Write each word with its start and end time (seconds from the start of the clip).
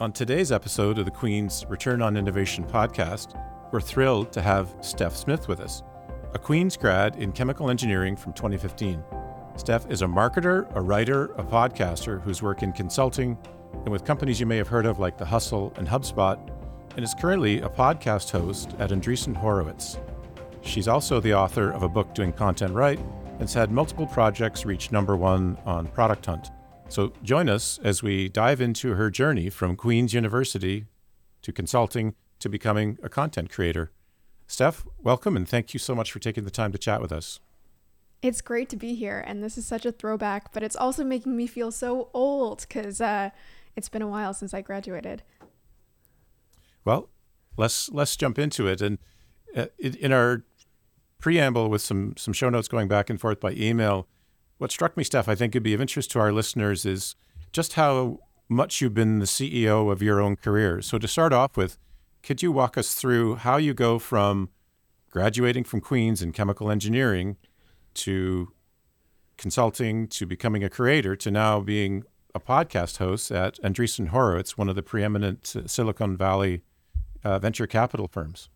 On 0.00 0.10
today's 0.10 0.50
episode 0.50 0.98
of 0.98 1.04
the 1.04 1.10
Queen's 1.10 1.66
Return 1.68 2.00
on 2.00 2.16
Innovation 2.16 2.64
podcast, 2.64 3.38
we're 3.70 3.82
thrilled 3.82 4.32
to 4.32 4.40
have 4.40 4.74
Steph 4.80 5.14
Smith 5.14 5.46
with 5.46 5.60
us, 5.60 5.82
a 6.32 6.38
Queen's 6.38 6.74
grad 6.74 7.16
in 7.16 7.32
chemical 7.32 7.68
engineering 7.68 8.16
from 8.16 8.32
2015. 8.32 9.04
Steph 9.56 9.90
is 9.90 10.00
a 10.00 10.06
marketer, 10.06 10.74
a 10.74 10.80
writer, 10.80 11.26
a 11.36 11.44
podcaster 11.44 12.18
whose 12.22 12.40
work 12.40 12.62
in 12.62 12.72
consulting 12.72 13.36
and 13.74 13.90
with 13.90 14.06
companies 14.06 14.40
you 14.40 14.46
may 14.46 14.56
have 14.56 14.68
heard 14.68 14.86
of 14.86 14.98
like 14.98 15.18
The 15.18 15.26
Hustle 15.26 15.70
and 15.76 15.86
HubSpot, 15.86 16.38
and 16.96 17.04
is 17.04 17.12
currently 17.12 17.60
a 17.60 17.68
podcast 17.68 18.30
host 18.30 18.74
at 18.78 18.92
Andreessen 18.92 19.36
Horowitz. 19.36 19.98
She's 20.62 20.88
also 20.88 21.20
the 21.20 21.34
author 21.34 21.72
of 21.72 21.82
a 21.82 21.90
book 21.90 22.14
doing 22.14 22.32
content 22.32 22.72
right 22.72 22.98
and 23.32 23.40
has 23.40 23.52
had 23.52 23.70
multiple 23.70 24.06
projects 24.06 24.64
reach 24.64 24.92
number 24.92 25.14
one 25.14 25.58
on 25.66 25.88
Product 25.88 26.24
Hunt. 26.24 26.52
So 26.90 27.12
join 27.22 27.48
us 27.48 27.78
as 27.84 28.02
we 28.02 28.28
dive 28.28 28.60
into 28.60 28.94
her 28.94 29.10
journey 29.10 29.48
from 29.48 29.76
Queen's 29.76 30.12
University 30.12 30.86
to 31.42 31.52
consulting 31.52 32.16
to 32.40 32.48
becoming 32.48 32.98
a 33.00 33.08
content 33.08 33.48
creator. 33.48 33.92
Steph, 34.48 34.84
welcome 35.00 35.36
and 35.36 35.48
thank 35.48 35.72
you 35.72 35.78
so 35.78 35.94
much 35.94 36.10
for 36.10 36.18
taking 36.18 36.42
the 36.42 36.50
time 36.50 36.72
to 36.72 36.78
chat 36.78 37.00
with 37.00 37.12
us. 37.12 37.38
It's 38.22 38.40
great 38.40 38.68
to 38.70 38.76
be 38.76 38.96
here, 38.96 39.22
and 39.24 39.40
this 39.40 39.56
is 39.56 39.64
such 39.64 39.86
a 39.86 39.92
throwback, 39.92 40.52
but 40.52 40.64
it's 40.64 40.74
also 40.74 41.04
making 41.04 41.36
me 41.36 41.46
feel 41.46 41.70
so 41.70 42.10
old 42.12 42.66
because 42.68 43.00
uh, 43.00 43.30
it's 43.76 43.88
been 43.88 44.02
a 44.02 44.08
while 44.08 44.34
since 44.34 44.52
I 44.52 44.60
graduated. 44.60 45.22
Well, 46.84 47.08
let's 47.56 47.88
let's 47.90 48.16
jump 48.16 48.36
into 48.36 48.66
it. 48.66 48.80
And 48.80 48.98
uh, 49.56 49.66
in 49.78 50.12
our 50.12 50.42
preamble, 51.20 51.70
with 51.70 51.82
some 51.82 52.16
some 52.16 52.34
show 52.34 52.50
notes 52.50 52.66
going 52.66 52.88
back 52.88 53.08
and 53.08 53.20
forth 53.20 53.38
by 53.38 53.52
email, 53.52 54.08
what 54.60 54.70
struck 54.70 54.94
me, 54.94 55.02
Steph, 55.02 55.26
I 55.26 55.34
think 55.34 55.54
would 55.54 55.62
be 55.62 55.72
of 55.72 55.80
interest 55.80 56.10
to 56.10 56.20
our 56.20 56.32
listeners 56.32 56.84
is 56.84 57.16
just 57.50 57.72
how 57.72 58.18
much 58.46 58.82
you've 58.82 58.92
been 58.92 59.18
the 59.18 59.24
CEO 59.24 59.90
of 59.90 60.02
your 60.02 60.20
own 60.20 60.36
career. 60.36 60.82
So, 60.82 60.98
to 60.98 61.08
start 61.08 61.32
off 61.32 61.56
with, 61.56 61.78
could 62.22 62.42
you 62.42 62.52
walk 62.52 62.76
us 62.76 62.94
through 62.94 63.36
how 63.36 63.56
you 63.56 63.72
go 63.72 63.98
from 63.98 64.50
graduating 65.08 65.64
from 65.64 65.80
Queens 65.80 66.20
in 66.20 66.32
chemical 66.32 66.70
engineering 66.70 67.38
to 67.94 68.52
consulting 69.38 70.06
to 70.08 70.26
becoming 70.26 70.62
a 70.62 70.68
creator 70.68 71.16
to 71.16 71.30
now 71.30 71.60
being 71.60 72.04
a 72.34 72.40
podcast 72.40 72.98
host 72.98 73.32
at 73.32 73.58
Andreessen 73.62 74.08
Horowitz, 74.08 74.58
one 74.58 74.68
of 74.68 74.76
the 74.76 74.82
preeminent 74.82 75.56
Silicon 75.66 76.18
Valley 76.18 76.60
uh, 77.24 77.38
venture 77.38 77.66
capital 77.66 78.08
firms? 78.08 78.50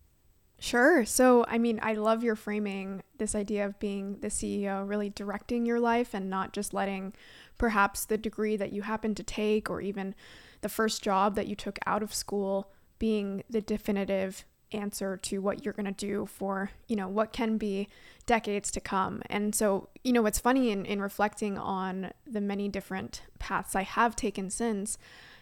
Sure. 0.57 1.05
So, 1.05 1.45
I 1.47 1.57
mean, 1.57 1.79
I 1.83 1.93
love 1.93 2.23
your 2.23 2.35
framing 2.35 3.03
this 3.17 3.35
idea 3.35 3.65
of 3.65 3.79
being 3.79 4.19
the 4.21 4.29
CEO, 4.29 4.87
really 4.87 5.09
directing 5.09 5.65
your 5.65 5.79
life 5.79 6.13
and 6.13 6.29
not 6.29 6.53
just 6.53 6.73
letting 6.73 7.13
perhaps 7.57 8.05
the 8.05 8.17
degree 8.17 8.55
that 8.57 8.71
you 8.71 8.81
happen 8.81 9.15
to 9.15 9.23
take 9.23 9.69
or 9.69 9.81
even 9.81 10.15
the 10.61 10.69
first 10.69 11.03
job 11.03 11.35
that 11.35 11.47
you 11.47 11.55
took 11.55 11.77
out 11.85 12.01
of 12.01 12.13
school 12.13 12.71
being 12.99 13.43
the 13.49 13.61
definitive 13.61 14.45
answer 14.71 15.17
to 15.17 15.39
what 15.39 15.63
you're 15.63 15.73
going 15.73 15.85
to 15.85 15.91
do 15.91 16.25
for, 16.25 16.71
you 16.87 16.95
know, 16.95 17.07
what 17.07 17.31
can 17.31 17.57
be 17.57 17.87
decades 18.25 18.71
to 18.71 18.79
come. 18.79 19.21
And 19.29 19.53
so, 19.53 19.89
you 20.03 20.11
know, 20.11 20.21
what's 20.21 20.39
funny 20.39 20.71
in, 20.71 20.85
in 20.85 21.01
reflecting 21.01 21.57
on 21.57 22.11
the 22.25 22.41
many 22.41 22.67
different 22.67 23.21
paths 23.39 23.75
I 23.75 23.83
have 23.83 24.15
taken 24.15 24.49
since 24.49 24.97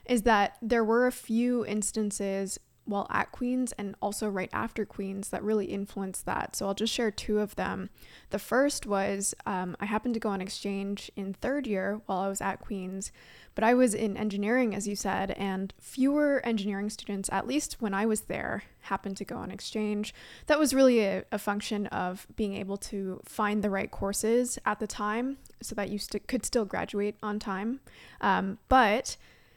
is 0.06 0.23
that 0.23 0.58
there 0.61 0.84
were 0.84 1.08
a 1.08 1.11
few 1.11 1.66
instances 1.66 2.59
while 2.86 3.08
at 3.09 3.31
Queens 3.31 3.72
and 3.73 3.95
also 4.02 4.28
right 4.28 4.50
after 4.52 4.86
Queens 4.86 5.30
that 5.30 5.44
really 5.44 5.67
influenced 5.67 6.26
that. 6.26 6.56
So 6.56 6.66
I'll 6.66 6.73
just 6.73 6.94
share 6.94 7.12
two 7.12 7.40
of 7.40 7.56
them. 7.56 7.90
The 8.30 8.40
first 8.40 8.86
was 8.86 9.34
um, 9.45 9.78
I 9.80 9.86
happened 9.86 10.14
to 10.16 10.20
go 10.20 10.30
on 10.30 10.42
exchange 10.42 11.09
in 11.16 11.34
third 11.34 11.66
year 11.66 12.02
while 12.06 12.20
I 12.20 12.28
was 12.28 12.42
at 12.42 12.59
Queens, 12.59 13.12
but 13.56 13.64
I 13.64 13.73
was 13.73 13.94
in 13.94 14.17
engineering, 14.17 14.75
as 14.75 14.88
you 14.88 14.95
said, 14.95 15.31
and 15.31 15.73
fewer 15.80 16.42
engineering 16.44 16.90
students, 16.90 17.30
at 17.31 17.48
least 17.48 17.78
when 17.80 17.94
I 17.94 18.06
was 18.06 18.22
there, 18.22 18.64
happened 18.81 19.16
to 19.18 19.25
go 19.25 19.38
on 19.38 19.52
exchange. 19.52 20.14
That 20.47 20.59
was 20.59 20.73
really 20.73 21.00
a, 21.02 21.23
a 21.31 21.40
function 21.40 21.88
of 21.88 22.28
being 22.36 22.56
able 22.56 22.78
to 22.78 23.22
find 23.24 23.63
the 23.63 23.69
right 23.69 23.91
courses 23.91 24.59
at 24.66 24.79
the 24.79 24.88
time 24.88 25.38
so 25.62 25.74
that 25.75 25.90
you 25.90 26.00
st- 26.00 26.28
could 26.28 26.46
still 26.46 26.66
graduate 26.66 27.16
on 27.24 27.40
time. 27.40 27.79
Um, 28.19 28.58
but 28.68 29.16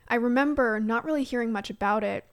I 0.09 0.15
remember 0.15 0.79
not 0.79 1.05
really 1.05 1.25
hearing 1.25 1.51
much 1.51 1.71
about 1.71 2.05
it 2.05 2.25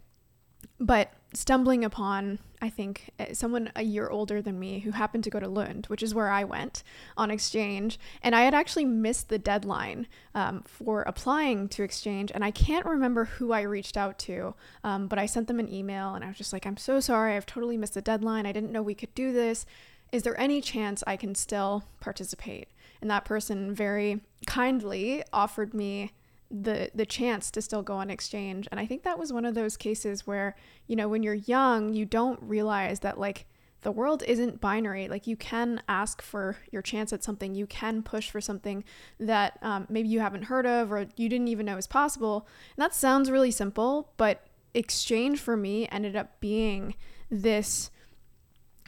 but 0.79 1.11
stumbling 1.33 1.83
upon, 1.83 2.39
I 2.61 2.69
think, 2.69 3.09
eh, 3.19 3.33
someone 3.33 3.71
a 3.75 3.83
year 3.83 4.09
older 4.09 4.41
than 4.41 4.59
me 4.59 4.79
who 4.79 4.91
happened 4.91 5.23
to 5.23 5.29
go 5.29 5.39
to 5.39 5.47
Lund, 5.47 5.85
which 5.87 6.03
is 6.03 6.13
where 6.13 6.29
I 6.29 6.43
went 6.43 6.83
on 7.17 7.31
exchange. 7.31 7.99
And 8.21 8.35
I 8.35 8.41
had 8.41 8.53
actually 8.53 8.85
missed 8.85 9.29
the 9.29 9.39
deadline 9.39 10.07
um, 10.35 10.63
for 10.65 11.01
applying 11.03 11.69
to 11.69 11.83
exchange. 11.83 12.31
And 12.33 12.43
I 12.43 12.51
can't 12.51 12.85
remember 12.85 13.25
who 13.25 13.51
I 13.51 13.61
reached 13.61 13.97
out 13.97 14.19
to, 14.19 14.55
um, 14.83 15.07
but 15.07 15.19
I 15.19 15.25
sent 15.25 15.47
them 15.47 15.59
an 15.59 15.71
email 15.71 16.13
and 16.13 16.23
I 16.23 16.27
was 16.27 16.37
just 16.37 16.53
like, 16.53 16.65
I'm 16.65 16.77
so 16.77 16.99
sorry. 16.99 17.35
I've 17.35 17.45
totally 17.45 17.77
missed 17.77 17.95
the 17.95 18.01
deadline. 18.01 18.45
I 18.45 18.51
didn't 18.51 18.71
know 18.71 18.81
we 18.83 18.95
could 18.95 19.13
do 19.15 19.31
this. 19.31 19.65
Is 20.11 20.23
there 20.23 20.39
any 20.39 20.61
chance 20.61 21.03
I 21.07 21.17
can 21.17 21.33
still 21.33 21.83
participate? 21.99 22.67
And 23.01 23.09
that 23.09 23.25
person 23.25 23.73
very 23.73 24.21
kindly 24.45 25.23
offered 25.33 25.73
me 25.73 26.11
the 26.53 26.91
the 26.93 27.05
chance 27.05 27.49
to 27.51 27.61
still 27.61 27.81
go 27.81 27.95
on 27.95 28.09
exchange. 28.09 28.67
And 28.71 28.79
i 28.79 28.85
think 28.85 29.03
that 29.03 29.19
was 29.19 29.33
one 29.33 29.45
of 29.45 29.55
those 29.55 29.75
cases 29.75 30.27
where 30.27 30.55
you 30.87 30.95
know 30.95 31.07
when 31.07 31.23
you're 31.23 31.33
young 31.33 31.93
you 31.93 32.05
don't 32.05 32.39
realize 32.41 32.99
that 32.99 33.19
like 33.19 33.47
the 33.81 33.91
world 33.91 34.23
isn't 34.25 34.61
binary. 34.61 35.09
Like 35.09 35.27
you 35.27 35.35
can 35.35 35.81
ask 35.89 36.21
for 36.21 36.55
your 36.71 36.81
chance 36.81 37.11
at 37.11 37.21
something. 37.21 37.53
You 37.53 37.67
can 37.67 38.01
push 38.01 38.29
for 38.29 38.39
something 38.39 38.85
that 39.19 39.59
um, 39.61 39.87
maybe 39.89 40.07
you 40.07 40.21
haven't 40.21 40.43
heard 40.43 40.65
of 40.65 40.89
or 40.89 41.07
you 41.17 41.27
didn't 41.27 41.49
even 41.49 41.65
know 41.65 41.75
is 41.75 41.85
possible. 41.85 42.47
And 42.77 42.81
that 42.81 42.95
sounds 42.95 43.29
really 43.29 43.51
simple 43.51 44.13
but 44.15 44.47
exchange 44.73 45.39
for 45.39 45.55
me 45.55 45.87
ended 45.91 46.15
up 46.15 46.39
being 46.39 46.95
this 47.29 47.91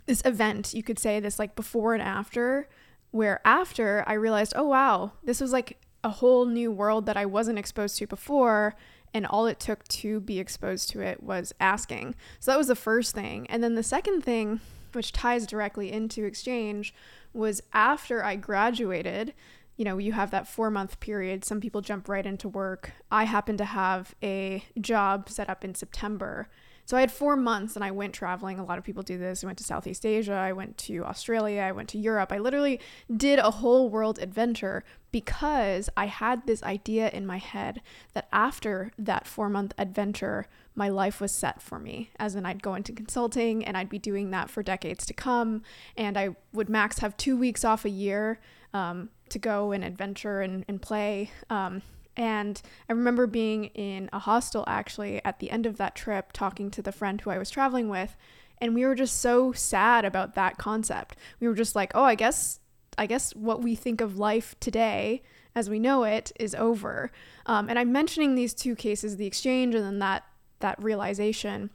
this 0.06 0.22
event 0.26 0.74
you 0.74 0.84
could 0.84 1.00
say 1.00 1.20
this 1.20 1.40
like 1.40 1.56
before 1.56 1.94
and 1.94 2.02
after 2.02 2.68
where 3.12 3.40
after 3.46 4.04
i 4.08 4.14
realized 4.14 4.54
oh 4.56 4.64
wow 4.64 5.12
this 5.24 5.40
was 5.40 5.52
like 5.52 5.80
a 6.06 6.10
whole 6.10 6.46
new 6.46 6.72
world 6.72 7.08
that 7.08 7.18
I 7.18 7.26
wasn't 7.26 7.58
exposed 7.58 7.98
to 7.98 8.08
before. 8.08 8.76
And 9.14 9.26
all 9.26 9.48
it 9.48 9.60
took 9.60 9.88
to 9.88 10.20
be 10.20 10.40
exposed 10.40 10.90
to 10.90 11.02
it 11.02 11.24
was 11.24 11.54
asking. 11.60 12.16
So 12.40 12.52
that 12.52 12.58
was 12.58 12.68
the 12.68 12.76
first 12.76 13.16
thing. 13.16 13.48
And 13.50 13.64
then 13.64 13.76
the 13.76 13.84
second 13.84 14.22
thing, 14.22 14.60
which 14.92 15.12
ties 15.12 15.48
directly 15.48 15.92
into 15.92 16.26
exchange, 16.26 16.94
was 17.34 17.64
after 17.74 18.24
I 18.24 18.36
graduated. 18.36 19.34
You 19.78 19.86
know, 19.86 19.98
you 19.98 20.12
have 20.12 20.32
that 20.32 20.48
four 20.48 20.70
month 20.70 21.00
period. 21.00 21.44
Some 21.44 21.60
people 21.60 21.82
jump 21.82 22.08
right 22.08 22.26
into 22.26 22.48
work. 22.48 22.92
I 23.10 23.24
happen 23.24 23.58
to 23.58 23.66
have 23.66 24.14
a 24.22 24.64
job 24.80 25.30
set 25.30 25.50
up 25.50 25.66
in 25.66 25.76
September. 25.76 26.50
So 26.86 26.96
I 26.96 27.02
had 27.02 27.12
four 27.12 27.36
months 27.36 27.76
and 27.76 27.84
I 27.84 27.92
went 27.92 28.14
traveling. 28.14 28.60
A 28.60 28.64
lot 28.64 28.78
of 28.78 28.84
people 28.84 29.04
do 29.04 29.18
this. 29.18 29.44
I 29.44 29.48
went 29.48 29.58
to 29.58 29.64
Southeast 29.64 30.06
Asia, 30.06 30.34
I 30.34 30.54
went 30.54 30.78
to 30.80 31.04
Australia, 31.04 31.62
I 31.62 31.72
went 31.72 31.90
to 31.90 31.98
Europe. 31.98 32.32
I 32.32 32.38
literally 32.38 32.80
did 33.16 33.40
a 33.40 33.52
whole 33.52 33.90
world 33.90 34.20
adventure 34.20 34.84
because 35.12 35.90
I 35.98 36.06
had 36.08 36.46
this 36.46 36.62
idea 36.64 37.10
in 37.10 37.26
my 37.26 37.38
head 37.38 37.82
that 38.14 38.28
after 38.32 38.92
that 39.00 39.26
four 39.26 39.50
month 39.50 39.74
adventure, 39.78 40.48
my 40.76 40.90
life 40.90 41.20
was 41.22 41.32
set 41.32 41.62
for 41.62 41.80
me. 41.80 42.12
As 42.20 42.36
in, 42.36 42.46
I'd 42.46 42.62
go 42.62 42.76
into 42.76 42.92
consulting 42.92 43.66
and 43.66 43.78
I'd 43.78 43.90
be 43.90 44.00
doing 44.00 44.32
that 44.32 44.50
for 44.50 44.62
decades 44.62 45.06
to 45.08 45.14
come. 45.14 45.64
And 45.96 46.18
I 46.18 46.36
would 46.54 46.70
max 46.70 47.00
have 47.00 47.16
two 47.18 47.38
weeks 47.38 47.64
off 47.64 47.86
a 47.86 47.90
year 47.90 48.40
um, 48.74 49.10
to 49.30 49.40
go 49.40 49.72
and 49.72 49.84
adventure 49.84 50.42
and, 50.42 50.66
and 50.68 50.82
play. 50.82 51.32
Um, 51.50 51.82
and 52.18 52.62
I 52.90 52.94
remember 52.94 53.28
being 53.28 53.66
in 53.66 54.10
a 54.14 54.20
hostel 54.20 54.64
actually 54.68 55.24
at 55.26 55.40
the 55.40 55.52
end 55.52 55.66
of 55.66 55.78
that 55.78 55.96
trip, 55.96 56.32
talking 56.32 56.72
to 56.72 56.82
the 56.82 56.92
friend 56.92 57.20
who 57.20 57.30
I 57.30 57.38
was 57.38 57.50
traveling 57.50 57.90
with. 57.90 58.16
And 58.60 58.74
we 58.74 58.86
were 58.86 58.96
just 58.96 59.20
so 59.20 59.52
sad 59.52 60.06
about 60.06 60.36
that 60.36 60.58
concept. 60.58 61.18
We 61.40 61.48
were 61.48 61.56
just 61.56 61.76
like, 61.76 61.92
oh, 61.94 62.04
I 62.04 62.16
guess, 62.16 62.60
I 62.98 63.06
guess 63.06 63.36
what 63.36 63.62
we 63.62 63.76
think 63.76 64.00
of 64.00 64.18
life 64.18 64.56
today 64.60 65.24
as 65.54 65.70
we 65.70 65.80
know 65.80 66.04
it 66.04 66.32
is 66.40 66.56
over. 66.56 67.12
Um, 67.46 67.70
and 67.70 67.78
I'm 67.78 67.92
mentioning 67.92 68.36
these 68.36 68.54
two 68.54 68.76
cases, 68.76 69.18
the 69.18 69.26
exchange 69.26 69.76
and 69.76 69.84
then 69.84 70.00
that 70.00 70.24
that 70.62 70.82
realization, 70.82 71.70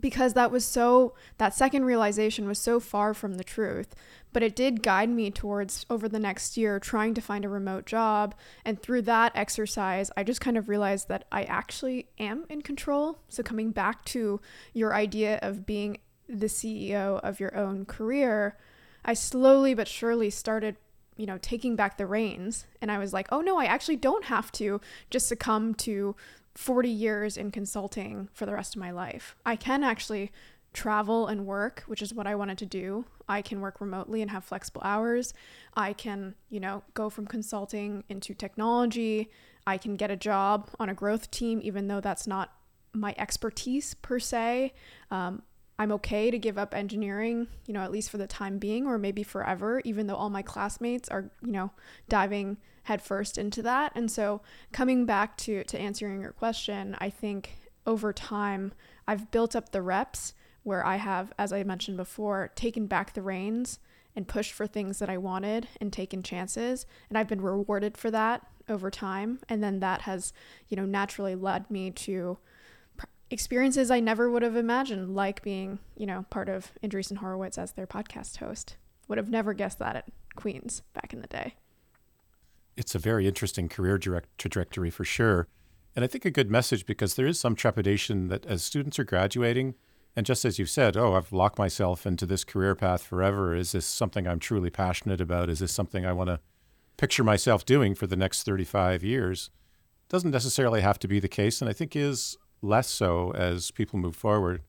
because 0.00 0.34
that 0.34 0.50
was 0.50 0.64
so 0.64 1.14
that 1.38 1.54
second 1.54 1.84
realization 1.84 2.46
was 2.46 2.58
so 2.58 2.80
far 2.80 3.14
from 3.14 3.34
the 3.34 3.44
truth 3.44 3.94
but 4.34 4.42
it 4.42 4.56
did 4.56 4.82
guide 4.82 5.08
me 5.08 5.30
towards 5.30 5.86
over 5.88 6.08
the 6.08 6.18
next 6.18 6.56
year 6.56 6.80
trying 6.80 7.14
to 7.14 7.20
find 7.20 7.44
a 7.44 7.48
remote 7.48 7.86
job. 7.86 8.34
And 8.64 8.82
through 8.82 9.02
that 9.02 9.30
exercise, 9.36 10.10
I 10.16 10.24
just 10.24 10.40
kind 10.40 10.58
of 10.58 10.68
realized 10.68 11.08
that 11.08 11.24
I 11.30 11.44
actually 11.44 12.08
am 12.18 12.44
in 12.50 12.60
control. 12.60 13.20
So, 13.28 13.44
coming 13.44 13.70
back 13.70 14.04
to 14.06 14.40
your 14.74 14.92
idea 14.92 15.38
of 15.40 15.64
being 15.64 15.98
the 16.28 16.46
CEO 16.46 17.20
of 17.20 17.38
your 17.38 17.56
own 17.56 17.86
career, 17.86 18.58
I 19.04 19.14
slowly 19.14 19.72
but 19.72 19.88
surely 19.88 20.30
started 20.30 20.76
you 21.16 21.26
know 21.26 21.38
taking 21.40 21.76
back 21.76 21.96
the 21.96 22.06
reins 22.08 22.66
and 22.82 22.90
i 22.90 22.98
was 22.98 23.12
like 23.12 23.28
oh 23.30 23.40
no 23.40 23.56
i 23.56 23.66
actually 23.66 23.94
don't 23.94 24.24
have 24.24 24.50
to 24.50 24.80
just 25.10 25.28
succumb 25.28 25.72
to 25.72 26.16
40 26.54 26.88
years 26.88 27.36
in 27.36 27.50
consulting 27.50 28.28
for 28.32 28.46
the 28.46 28.52
rest 28.52 28.76
of 28.76 28.80
my 28.80 28.90
life 28.90 29.36
i 29.44 29.56
can 29.56 29.82
actually 29.82 30.30
travel 30.74 31.28
and 31.28 31.46
work, 31.46 31.84
which 31.86 32.02
is 32.02 32.12
what 32.12 32.26
I 32.26 32.34
wanted 32.34 32.58
to 32.58 32.66
do. 32.66 33.06
I 33.28 33.40
can 33.40 33.60
work 33.60 33.80
remotely 33.80 34.20
and 34.20 34.30
have 34.30 34.44
flexible 34.44 34.82
hours. 34.84 35.32
I 35.74 35.94
can, 35.94 36.34
you 36.50 36.60
know, 36.60 36.82
go 36.92 37.08
from 37.08 37.26
consulting 37.26 38.04
into 38.10 38.34
technology. 38.34 39.30
I 39.66 39.78
can 39.78 39.96
get 39.96 40.10
a 40.10 40.16
job 40.16 40.68
on 40.78 40.90
a 40.90 40.94
growth 40.94 41.30
team, 41.30 41.60
even 41.62 41.86
though 41.88 42.00
that's 42.00 42.26
not 42.26 42.52
my 42.92 43.14
expertise 43.16 43.94
per 43.94 44.18
se. 44.18 44.74
Um, 45.10 45.42
I'm 45.78 45.92
okay 45.92 46.30
to 46.30 46.38
give 46.38 46.56
up 46.56 46.74
engineering, 46.74 47.48
you 47.66 47.74
know, 47.74 47.80
at 47.80 47.90
least 47.90 48.10
for 48.10 48.18
the 48.18 48.26
time 48.26 48.58
being 48.58 48.86
or 48.86 48.96
maybe 48.96 49.22
forever, 49.22 49.82
even 49.84 50.06
though 50.06 50.14
all 50.14 50.30
my 50.30 50.42
classmates 50.42 51.08
are, 51.08 51.30
you 51.42 51.52
know, 51.52 51.72
diving 52.08 52.58
headfirst 52.84 53.38
into 53.38 53.62
that. 53.62 53.92
And 53.94 54.10
so 54.10 54.40
coming 54.72 55.04
back 55.04 55.36
to 55.38 55.64
to 55.64 55.78
answering 55.78 56.20
your 56.20 56.32
question, 56.32 56.96
I 57.00 57.10
think 57.10 57.70
over 57.86 58.12
time 58.12 58.72
I've 59.08 59.30
built 59.30 59.56
up 59.56 59.72
the 59.72 59.82
reps 59.82 60.34
where 60.62 60.86
I 60.86 60.96
have, 60.96 61.32
as 61.38 61.52
I 61.52 61.62
mentioned 61.64 61.96
before, 61.96 62.50
taken 62.54 62.86
back 62.86 63.12
the 63.12 63.22
reins 63.22 63.78
and 64.16 64.28
pushed 64.28 64.52
for 64.52 64.66
things 64.66 64.98
that 65.00 65.10
I 65.10 65.18
wanted 65.18 65.68
and 65.80 65.92
taken 65.92 66.22
chances. 66.22 66.86
And 67.08 67.18
I've 67.18 67.28
been 67.28 67.40
rewarded 67.40 67.98
for 67.98 68.10
that 68.12 68.46
over 68.68 68.90
time. 68.90 69.40
And 69.48 69.62
then 69.62 69.80
that 69.80 70.02
has, 70.02 70.32
you 70.68 70.76
know, 70.76 70.86
naturally 70.86 71.34
led 71.34 71.70
me 71.70 71.90
to 71.90 72.38
experiences 73.34 73.90
I 73.90 74.00
never 74.00 74.30
would 74.30 74.42
have 74.42 74.56
imagined, 74.56 75.14
like 75.14 75.42
being, 75.42 75.80
you 75.96 76.06
know, 76.06 76.24
part 76.30 76.48
of 76.48 76.72
Andreessen 76.82 77.18
Horowitz 77.18 77.58
as 77.58 77.72
their 77.72 77.86
podcast 77.86 78.38
host. 78.38 78.76
Would 79.08 79.18
have 79.18 79.28
never 79.28 79.52
guessed 79.52 79.78
that 79.80 79.96
at 79.96 80.06
Queen's 80.34 80.80
back 80.94 81.12
in 81.12 81.20
the 81.20 81.26
day. 81.26 81.54
It's 82.76 82.94
a 82.94 82.98
very 82.98 83.28
interesting 83.28 83.68
career 83.68 83.98
direct 83.98 84.38
trajectory 84.38 84.88
for 84.88 85.04
sure. 85.04 85.48
And 85.94 86.04
I 86.04 86.08
think 86.08 86.24
a 86.24 86.30
good 86.30 86.50
message 86.50 86.86
because 86.86 87.14
there 87.14 87.26
is 87.26 87.38
some 87.38 87.54
trepidation 87.54 88.28
that 88.28 88.46
as 88.46 88.62
students 88.62 88.98
are 88.98 89.04
graduating, 89.04 89.74
and 90.16 90.24
just 90.24 90.44
as 90.44 90.58
you've 90.58 90.70
said, 90.70 90.96
oh, 90.96 91.14
I've 91.14 91.32
locked 91.32 91.58
myself 91.58 92.06
into 92.06 92.26
this 92.26 92.44
career 92.44 92.74
path 92.74 93.02
forever. 93.02 93.54
Is 93.54 93.72
this 93.72 93.84
something 93.84 94.26
I'm 94.26 94.38
truly 94.38 94.70
passionate 94.70 95.20
about? 95.20 95.50
Is 95.50 95.58
this 95.58 95.72
something 95.72 96.06
I 96.06 96.12
want 96.12 96.28
to 96.28 96.40
picture 96.96 97.24
myself 97.24 97.66
doing 97.66 97.94
for 97.94 98.06
the 98.06 98.16
next 98.16 98.44
35 98.44 99.02
years? 99.02 99.50
Doesn't 100.08 100.30
necessarily 100.30 100.80
have 100.80 100.98
to 101.00 101.08
be 101.08 101.18
the 101.18 101.28
case, 101.28 101.60
and 101.60 101.68
I 101.68 101.72
think 101.72 101.96
is 101.96 102.38
less 102.64 102.88
so 102.88 103.32
as 103.32 103.70
people 103.70 103.98
move 103.98 104.16
forward. 104.16 104.62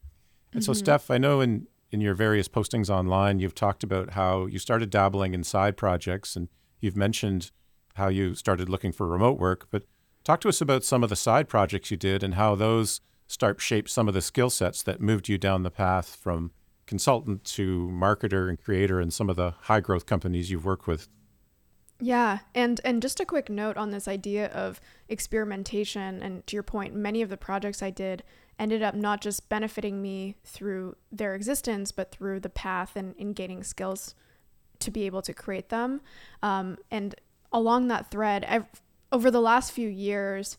And 0.51 0.62
mm-hmm. 0.62 0.65
so, 0.65 0.74
Steph, 0.74 1.09
I 1.09 1.18
know 1.18 1.42
in, 1.42 1.68
in 1.92 2.01
your 2.01 2.13
various 2.13 2.47
postings 2.47 2.89
online, 2.89 3.39
you've 3.39 3.56
talked 3.56 3.83
about 3.83 4.12
how 4.12 4.45
you 4.45 4.59
started 4.59 4.89
dabbling 4.89 5.33
in 5.33 5.44
side 5.44 5.77
projects 5.77 6.36
and 6.36 6.50
you've 6.80 6.97
mentioned 6.97 7.51
how 7.95 8.09
you 8.09 8.36
started 8.36 8.69
looking 8.69 8.92
for 8.92 9.07
remote 9.07 9.39
work. 9.39 9.68
But 9.71 9.83
talk 10.24 10.42
to 10.42 10.50
us 10.50 10.62
about 10.62 10.83
some 10.83 11.03
of 11.03 11.09
the 11.09 11.15
side 11.15 11.47
projects 11.47 11.92
you 11.92 11.97
did 11.97 12.24
and 12.24 12.36
how 12.36 12.56
those 12.56 13.01
start 13.27 13.59
shape 13.59 13.89
some 13.89 14.07
of 14.07 14.13
the 14.13 14.21
skill 14.21 14.50
sets 14.50 14.83
that 14.83 15.01
moved 15.01 15.30
you 15.30 15.38
down 15.38 15.63
the 15.63 15.71
path 15.71 16.15
from 16.15 16.51
consultant 16.86 17.44
to 17.44 17.89
marketer 17.92 18.47
and 18.47 18.62
creator 18.62 19.01
in 19.01 19.09
some 19.09 19.30
of 19.30 19.36
the 19.36 19.56
high 19.62 19.80
growth 19.80 20.06
companies 20.06 20.51
you've 20.51 20.65
worked 20.65 20.88
with. 20.88 21.07
Yeah, 22.01 22.39
and 22.53 22.81
and 22.83 23.01
just 23.01 23.19
a 23.19 23.25
quick 23.25 23.50
note 23.50 23.77
on 23.77 23.92
this 23.92 24.07
idea 24.07 24.47
of 24.47 24.81
experimentation 25.07 26.21
and 26.21 26.45
to 26.47 26.56
your 26.56 26.63
point, 26.63 26.94
many 26.94 27.21
of 27.21 27.30
the 27.30 27.38
projects 27.38 27.81
I 27.81 27.89
did 27.89 28.24
ended 28.59 28.81
up 28.81 28.95
not 28.95 29.21
just 29.21 29.50
benefiting 29.50 30.01
me 30.01 30.36
through 30.44 30.95
their 31.12 31.36
existence, 31.36 31.92
but 31.92 32.12
through 32.12 32.39
the 32.39 32.50
path 32.50 32.95
and 32.95 33.15
in 33.15 33.33
gaining 33.33 33.63
skills 33.63 34.15
to 34.80 34.92
be 34.92 35.06
able 35.06 35.21
to 35.21 35.33
create 35.33 35.69
them. 35.69 36.01
Um, 36.42 36.77
and 36.92 37.15
along 37.51 37.88
that 37.88 38.12
thread, 38.12 38.45
I've, 38.45 38.65
over 39.12 39.30
the 39.31 39.42
last 39.42 39.71
few 39.71 39.89
years, 39.89 40.57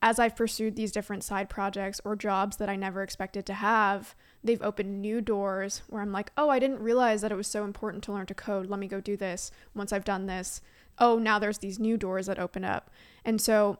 as 0.00 0.18
I've 0.18 0.36
pursued 0.36 0.76
these 0.76 0.92
different 0.92 1.22
side 1.24 1.48
projects 1.48 2.00
or 2.04 2.16
jobs 2.16 2.56
that 2.56 2.68
I 2.68 2.76
never 2.76 3.02
expected 3.02 3.46
to 3.46 3.54
have, 3.54 4.14
they've 4.44 4.62
opened 4.62 5.00
new 5.00 5.20
doors 5.20 5.82
where 5.88 6.02
I'm 6.02 6.12
like, 6.12 6.32
oh, 6.36 6.48
I 6.48 6.58
didn't 6.58 6.80
realize 6.80 7.20
that 7.20 7.32
it 7.32 7.36
was 7.36 7.46
so 7.46 7.64
important 7.64 8.02
to 8.04 8.12
learn 8.12 8.26
to 8.26 8.34
code. 8.34 8.66
Let 8.66 8.80
me 8.80 8.88
go 8.88 9.00
do 9.00 9.16
this. 9.16 9.50
Once 9.74 9.92
I've 9.92 10.04
done 10.04 10.26
this, 10.26 10.60
oh, 10.98 11.18
now 11.18 11.38
there's 11.38 11.58
these 11.58 11.78
new 11.78 11.96
doors 11.96 12.26
that 12.26 12.38
open 12.38 12.64
up. 12.64 12.90
And 13.24 13.40
so, 13.40 13.78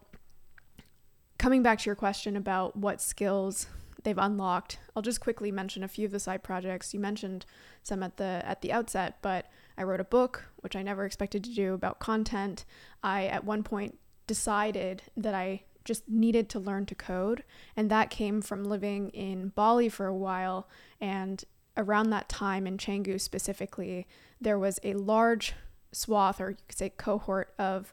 coming 1.38 1.62
back 1.62 1.80
to 1.80 1.86
your 1.86 1.96
question 1.96 2.36
about 2.36 2.76
what 2.76 3.00
skills 3.00 3.66
they've 4.04 4.18
unlocked, 4.18 4.78
I'll 4.94 5.02
just 5.02 5.20
quickly 5.20 5.50
mention 5.50 5.82
a 5.82 5.88
few 5.88 6.06
of 6.06 6.12
the 6.12 6.20
side 6.20 6.42
projects. 6.42 6.94
You 6.94 7.00
mentioned 7.00 7.44
some 7.82 8.02
at 8.02 8.16
the 8.16 8.42
at 8.44 8.62
the 8.62 8.72
outset, 8.72 9.18
but 9.22 9.46
I 9.76 9.82
wrote 9.82 10.00
a 10.00 10.04
book, 10.04 10.44
which 10.60 10.76
I 10.76 10.82
never 10.82 11.04
expected 11.04 11.42
to 11.44 11.54
do 11.54 11.74
about 11.74 11.98
content. 11.98 12.64
I 13.02 13.26
at 13.26 13.44
one 13.44 13.62
point 13.62 13.98
decided 14.26 15.02
that 15.16 15.34
I 15.34 15.62
just 15.84 16.08
needed 16.08 16.48
to 16.50 16.58
learn 16.58 16.86
to 16.86 16.94
code. 16.94 17.44
And 17.76 17.90
that 17.90 18.10
came 18.10 18.40
from 18.40 18.64
living 18.64 19.08
in 19.10 19.48
Bali 19.48 19.88
for 19.88 20.06
a 20.06 20.14
while. 20.14 20.68
And 21.00 21.44
around 21.76 22.10
that 22.10 22.28
time 22.28 22.66
in 22.66 22.76
Canggu 22.76 23.20
specifically, 23.20 24.06
there 24.40 24.58
was 24.58 24.78
a 24.82 24.94
large 24.94 25.54
swath, 25.92 26.40
or 26.40 26.50
you 26.50 26.56
could 26.68 26.78
say 26.78 26.90
cohort, 26.90 27.54
of 27.58 27.92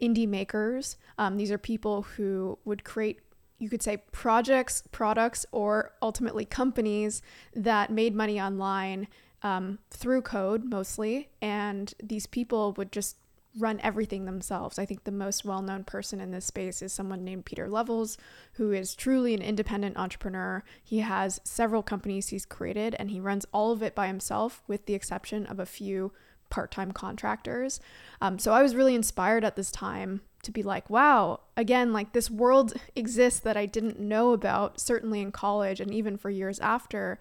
indie 0.00 0.28
makers. 0.28 0.96
Um, 1.18 1.36
these 1.36 1.50
are 1.50 1.58
people 1.58 2.02
who 2.02 2.58
would 2.64 2.84
create 2.84 3.20
you 3.58 3.70
could 3.70 3.82
say 3.82 3.98
projects, 4.12 4.82
products, 4.92 5.46
or 5.50 5.92
ultimately 6.02 6.44
companies 6.44 7.22
that 7.54 7.90
made 7.90 8.14
money 8.14 8.38
online 8.38 9.08
um, 9.42 9.78
through 9.90 10.22
code 10.22 10.64
mostly. 10.64 11.30
And 11.40 11.94
these 12.02 12.26
people 12.26 12.72
would 12.74 12.92
just 12.92 13.16
run 13.58 13.80
everything 13.82 14.24
themselves. 14.24 14.78
I 14.78 14.86
think 14.86 15.04
the 15.04 15.12
most 15.12 15.44
well 15.44 15.62
known 15.62 15.84
person 15.84 16.20
in 16.20 16.30
this 16.30 16.44
space 16.44 16.82
is 16.82 16.92
someone 16.92 17.24
named 17.24 17.46
Pieter 17.46 17.68
Levels, 17.68 18.18
who 18.54 18.72
is 18.72 18.94
truly 18.94 19.34
an 19.34 19.42
independent 19.42 19.96
entrepreneur. 19.96 20.62
He 20.82 21.00
has 21.00 21.40
several 21.44 21.82
companies 21.82 22.28
he's 22.28 22.46
created 22.46 22.94
and 22.98 23.10
he 23.10 23.20
runs 23.20 23.46
all 23.52 23.72
of 23.72 23.82
it 23.82 23.94
by 23.94 24.06
himself, 24.06 24.62
with 24.66 24.86
the 24.86 24.94
exception 24.94 25.46
of 25.46 25.58
a 25.58 25.66
few 25.66 26.12
part 26.50 26.70
time 26.70 26.92
contractors. 26.92 27.80
Um, 28.20 28.38
so 28.38 28.52
I 28.52 28.62
was 28.62 28.76
really 28.76 28.94
inspired 28.94 29.44
at 29.44 29.56
this 29.56 29.70
time 29.70 30.20
to 30.42 30.52
be 30.52 30.62
like, 30.62 30.88
wow, 30.88 31.40
again, 31.56 31.92
like 31.92 32.12
this 32.12 32.30
world 32.30 32.74
exists 32.94 33.40
that 33.40 33.56
I 33.56 33.66
didn't 33.66 33.98
know 33.98 34.32
about, 34.32 34.80
certainly 34.80 35.20
in 35.20 35.32
college 35.32 35.80
and 35.80 35.92
even 35.92 36.16
for 36.16 36.30
years 36.30 36.60
after, 36.60 37.18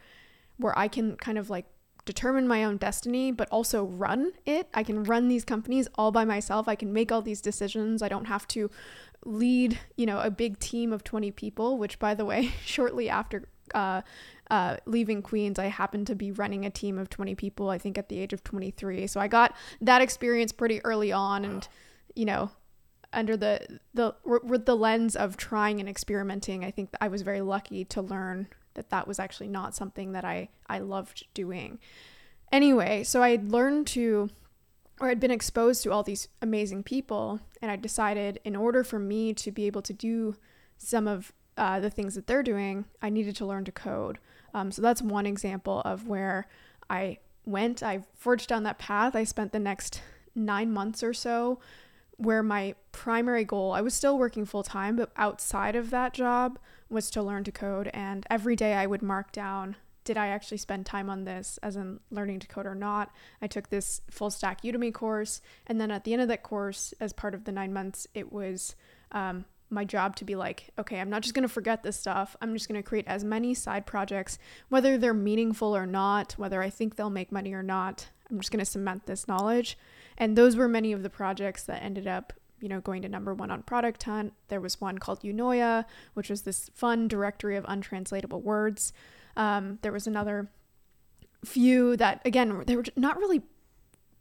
where 0.58 0.78
I 0.78 0.88
can 0.88 1.16
kind 1.16 1.38
of 1.38 1.50
like 1.50 1.66
determine 2.06 2.48
my 2.48 2.64
own 2.64 2.78
destiny, 2.78 3.32
but 3.32 3.50
also 3.50 3.84
run 3.84 4.32
it. 4.46 4.68
I 4.74 4.84
can 4.84 5.04
run 5.04 5.28
these 5.28 5.44
companies 5.44 5.88
all 5.96 6.12
by 6.12 6.24
myself. 6.24 6.68
I 6.68 6.76
can 6.76 6.94
make 6.94 7.12
all 7.12 7.22
these 7.22 7.42
decisions. 7.42 8.02
I 8.02 8.10
don't 8.10 8.26
have 8.26 8.48
to 8.50 8.70
lead, 9.26 9.80
you 9.98 10.06
know, 10.06 10.20
a 10.20 10.30
big 10.30 10.60
team 10.60 10.94
of 10.94 11.04
20 11.04 11.32
people, 11.32 11.78
which 11.78 12.00
by 12.00 12.14
the 12.14 12.26
way, 12.26 12.52
shortly 12.66 13.10
after 13.10 13.50
uh, 13.74 14.02
uh, 14.52 14.78
leaving 14.86 15.24
Queens, 15.24 15.58
I 15.58 15.66
happened 15.66 16.08
to 16.08 16.16
be 16.16 16.32
running 16.32 16.66
a 16.66 16.70
team 16.70 17.00
of 17.00 17.10
20 17.10 17.34
people, 17.36 17.70
I 17.70 17.80
think 17.80 17.98
at 17.98 18.10
the 18.10 18.20
age 18.20 18.34
of 18.34 18.44
23. 18.44 19.08
So 19.08 19.20
I 19.20 19.28
got 19.28 19.56
that 19.82 20.02
experience 20.02 20.52
pretty 20.52 20.84
early 20.86 21.12
on 21.12 21.44
and, 21.44 21.68
you 22.16 22.26
know, 22.26 22.52
under 23.14 23.38
the 23.38 23.80
the 23.94 24.14
with 24.26 24.66
the 24.66 24.76
lens 24.76 25.16
of 25.16 25.38
trying 25.38 25.80
and 25.80 25.88
experimenting, 25.88 26.66
I 26.66 26.72
think 26.72 26.90
I 27.00 27.08
was 27.08 27.22
very 27.22 27.42
lucky 27.42 27.86
to 27.86 28.02
learn 28.02 28.48
that 28.76 28.90
that 28.90 29.08
was 29.08 29.20
actually 29.20 29.48
not 29.48 29.76
something 29.76 30.12
that 30.12 30.24
I, 30.24 30.50
I 30.68 30.80
loved 30.80 31.26
doing. 31.34 31.80
Anyway, 32.52 33.04
so 33.04 33.24
I 33.24 33.32
had 33.32 33.52
learned 33.52 33.88
to, 33.88 34.30
or 35.00 35.10
I'd 35.10 35.20
been 35.20 35.32
exposed 35.32 35.84
to 35.84 35.92
all 35.92 36.04
these 36.04 36.28
amazing 36.42 36.84
people, 36.84 37.40
and 37.62 37.72
I 37.72 37.76
decided 37.76 38.40
in 38.44 38.56
order 38.56 38.84
for 38.84 39.00
me 39.00 39.34
to 39.34 39.52
be 39.52 39.66
able 39.66 39.82
to 39.82 39.94
do 39.94 40.36
some 40.78 41.08
of 41.08 41.34
uh, 41.58 41.80
the 41.80 41.90
things 41.90 42.16
that 42.16 42.28
they're 42.28 42.44
doing, 42.44 42.86
I 43.02 43.10
needed 43.10 43.36
to 43.38 43.46
learn 43.46 43.66
to 43.66 43.72
code. 43.72 44.20
Um, 44.54 44.72
so 44.72 44.82
that's 44.82 45.02
one 45.02 45.26
example 45.26 45.82
of 45.86 46.08
where 46.08 46.48
I 46.90 47.18
went. 47.46 47.82
I 47.82 48.04
forged 48.16 48.50
down 48.50 48.64
that 48.64 48.78
path. 48.78 49.16
I 49.16 49.24
spent 49.24 49.52
the 49.52 49.60
next 49.60 50.02
nine 50.36 50.72
months 50.72 51.02
or 51.02 51.14
so 51.14 51.60
where 52.18 52.44
my 52.44 52.76
primary 52.92 53.44
goal, 53.44 53.74
I 53.74 53.82
was 53.82 53.94
still 53.94 54.18
working 54.18 54.46
full 54.46 54.64
time, 54.64 54.96
but 54.96 55.12
outside 55.18 55.76
of 55.76 55.90
that 55.90 56.14
job 56.14 56.60
was 56.90 57.10
to 57.12 57.24
learn 57.24 57.44
to 57.46 57.52
code. 57.52 57.90
And 57.94 58.26
every 58.30 58.56
day 58.56 58.74
I 58.74 58.86
would 58.86 59.02
mark 59.02 59.32
down 59.32 59.76
did 60.06 60.18
I 60.18 60.28
actually 60.28 60.58
spend 60.58 60.86
time 60.86 61.10
on 61.10 61.26
this 61.26 61.60
as 61.62 61.76
in 61.76 62.00
learning 62.12 62.40
to 62.42 62.48
code 62.48 62.68
or 62.68 62.76
not? 62.76 63.12
I 63.42 63.48
took 63.48 63.70
this 63.70 64.02
full 64.10 64.30
stack 64.30 64.62
Udemy 64.62 64.94
course. 64.94 65.42
And 65.68 65.82
then 65.82 65.92
at 65.92 66.04
the 66.04 66.14
end 66.14 66.22
of 66.22 66.28
that 66.30 66.44
course, 66.44 66.94
as 67.02 67.12
part 67.12 67.34
of 67.34 67.44
the 67.44 67.52
nine 67.52 67.74
months, 67.74 68.08
it 68.14 68.32
was 68.32 68.76
um, 69.12 69.46
my 69.72 69.84
job 69.84 70.16
to 70.18 70.24
be 70.26 70.36
like, 70.36 70.70
okay, 70.78 71.00
I'm 71.00 71.10
not 71.10 71.24
just 71.24 71.34
going 71.34 71.48
to 71.48 71.54
forget 71.54 71.82
this 71.82 72.00
stuff. 72.00 72.36
I'm 72.40 72.54
just 72.54 72.70
going 72.70 72.82
to 72.82 72.88
create 72.88 73.08
as 73.08 73.24
many 73.24 73.56
side 73.56 73.88
projects, 73.88 74.38
whether 74.70 74.98
they're 74.98 75.14
meaningful 75.14 75.76
or 75.76 75.88
not, 75.88 76.34
whether 76.34 76.62
I 76.62 76.70
think 76.70 76.96
they'll 76.96 77.10
make 77.10 77.32
money 77.32 77.54
or 77.54 77.64
not. 77.64 78.08
I'm 78.30 78.40
just 78.40 78.52
going 78.52 78.64
to 78.64 78.66
cement 78.66 79.08
this 79.08 79.28
knowledge. 79.28 79.76
And 80.20 80.36
those 80.36 80.56
were 80.56 80.68
many 80.68 80.94
of 80.94 81.02
the 81.02 81.10
projects 81.10 81.64
that 81.64 81.84
ended 81.84 82.06
up 82.06 82.32
you 82.60 82.70
know, 82.70 82.80
going 82.82 83.02
to 83.02 83.10
number 83.10 83.34
one 83.34 83.52
on 83.52 83.64
Product 83.64 84.02
Hunt. 84.04 84.34
There 84.48 84.62
was 84.62 84.80
one 84.82 84.98
called 84.98 85.22
Eunoia, 85.22 85.86
which 86.14 86.30
was 86.30 86.44
this 86.44 86.70
fun 86.74 87.08
directory 87.08 87.56
of 87.56 87.66
untranslatable 87.68 88.42
words. 88.42 88.94
Um, 89.36 89.80
there 89.82 89.92
was 89.92 90.08
another 90.08 90.50
few 91.44 91.98
that, 91.98 92.22
again, 92.26 92.64
they 92.66 92.76
were 92.76 92.86
not 92.96 93.18
really 93.18 93.44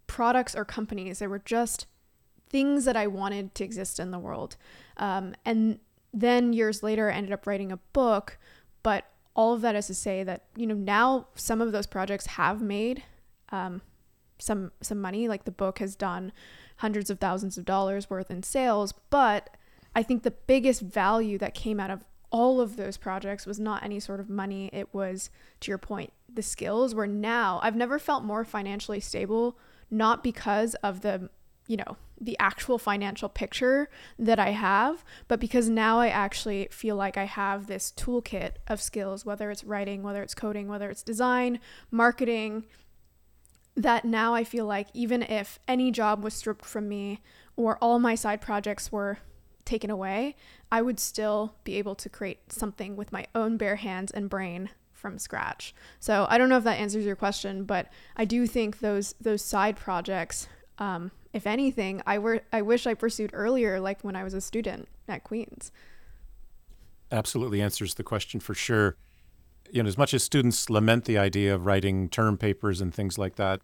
products 0.06 0.54
or 0.54 0.64
companies, 0.64 1.18
they 1.18 1.26
were 1.26 1.38
just 1.38 1.86
things 2.48 2.84
that 2.84 2.96
I 2.96 3.06
wanted 3.06 3.54
to 3.56 3.64
exist 3.64 3.98
in 3.98 4.10
the 4.10 4.18
world. 4.18 4.56
Um, 4.96 5.34
and 5.44 5.78
then 6.12 6.52
years 6.52 6.82
later, 6.82 7.10
I 7.10 7.14
ended 7.14 7.32
up 7.32 7.46
writing 7.46 7.72
a 7.72 7.78
book, 7.92 8.38
but 8.82 9.06
all 9.34 9.54
of 9.54 9.60
that 9.62 9.74
is 9.74 9.88
to 9.88 9.94
say 9.94 10.22
that, 10.22 10.44
you 10.56 10.66
know, 10.66 10.74
now 10.74 11.28
some 11.34 11.60
of 11.60 11.72
those 11.72 11.86
projects 11.86 12.26
have 12.26 12.62
made 12.62 13.02
um, 13.50 13.82
some 14.38 14.72
some 14.80 15.00
money 15.00 15.28
like 15.28 15.44
the 15.44 15.50
book 15.50 15.78
has 15.78 15.96
done 15.96 16.32
hundreds 16.76 17.10
of 17.10 17.18
thousands 17.18 17.56
of 17.56 17.64
dollars 17.64 18.10
worth 18.10 18.30
in 18.30 18.42
sales 18.42 18.92
but 19.10 19.50
i 19.94 20.02
think 20.02 20.22
the 20.22 20.30
biggest 20.30 20.80
value 20.82 21.38
that 21.38 21.54
came 21.54 21.78
out 21.78 21.90
of 21.90 22.04
all 22.34 22.60
of 22.60 22.74
those 22.74 22.96
projects 22.96 23.46
was 23.46 23.60
not 23.60 23.84
any 23.84 24.00
sort 24.00 24.18
of 24.18 24.28
money. 24.28 24.68
It 24.72 24.92
was, 24.92 25.30
to 25.60 25.70
your 25.70 25.78
point, 25.78 26.12
the 26.28 26.42
skills 26.42 26.92
where 26.92 27.06
now 27.06 27.60
I've 27.62 27.76
never 27.76 27.96
felt 27.96 28.24
more 28.24 28.44
financially 28.44 28.98
stable, 28.98 29.56
not 29.88 30.24
because 30.24 30.74
of 30.82 31.02
the, 31.02 31.30
you 31.68 31.76
know, 31.76 31.96
the 32.20 32.36
actual 32.40 32.76
financial 32.76 33.28
picture 33.28 33.88
that 34.18 34.40
I 34.40 34.50
have, 34.50 35.04
but 35.28 35.38
because 35.38 35.68
now 35.68 36.00
I 36.00 36.08
actually 36.08 36.66
feel 36.72 36.96
like 36.96 37.16
I 37.16 37.26
have 37.26 37.68
this 37.68 37.92
toolkit 37.96 38.54
of 38.66 38.82
skills, 38.82 39.24
whether 39.24 39.52
it's 39.52 39.62
writing, 39.62 40.02
whether 40.02 40.20
it's 40.20 40.34
coding, 40.34 40.66
whether 40.66 40.90
it's 40.90 41.04
design, 41.04 41.60
marketing, 41.92 42.64
that 43.76 44.04
now 44.04 44.34
I 44.34 44.44
feel 44.44 44.66
like 44.66 44.88
even 44.94 45.22
if 45.22 45.58
any 45.66 45.90
job 45.90 46.22
was 46.22 46.34
stripped 46.34 46.64
from 46.64 46.88
me 46.88 47.20
or 47.56 47.76
all 47.78 47.98
my 47.98 48.14
side 48.14 48.40
projects 48.40 48.92
were 48.92 49.18
taken 49.64 49.90
away, 49.90 50.36
I 50.70 50.82
would 50.82 51.00
still 51.00 51.54
be 51.64 51.76
able 51.76 51.94
to 51.96 52.08
create 52.08 52.52
something 52.52 52.96
with 52.96 53.12
my 53.12 53.26
own 53.34 53.56
bare 53.56 53.76
hands 53.76 54.10
and 54.10 54.28
brain 54.30 54.70
from 54.92 55.18
scratch. 55.18 55.74
So 56.00 56.26
I 56.28 56.38
don't 56.38 56.48
know 56.48 56.56
if 56.56 56.64
that 56.64 56.78
answers 56.78 57.04
your 57.04 57.16
question, 57.16 57.64
but 57.64 57.88
I 58.16 58.24
do 58.24 58.46
think 58.46 58.78
those 58.80 59.14
those 59.20 59.42
side 59.42 59.76
projects, 59.76 60.48
um, 60.78 61.10
if 61.32 61.46
anything, 61.46 62.02
I 62.06 62.18
were 62.18 62.42
I 62.52 62.62
wish 62.62 62.86
I 62.86 62.94
pursued 62.94 63.30
earlier, 63.32 63.80
like 63.80 64.02
when 64.02 64.16
I 64.16 64.24
was 64.24 64.34
a 64.34 64.40
student 64.40 64.88
at 65.08 65.24
Queens. 65.24 65.72
Absolutely 67.12 67.60
answers 67.60 67.94
the 67.94 68.02
question 68.02 68.40
for 68.40 68.54
sure. 68.54 68.96
You 69.74 69.82
know, 69.82 69.88
as 69.88 69.98
much 69.98 70.14
as 70.14 70.22
students 70.22 70.70
lament 70.70 71.04
the 71.04 71.18
idea 71.18 71.52
of 71.52 71.66
writing 71.66 72.08
term 72.08 72.38
papers 72.38 72.80
and 72.80 72.94
things 72.94 73.18
like 73.18 73.34
that, 73.34 73.60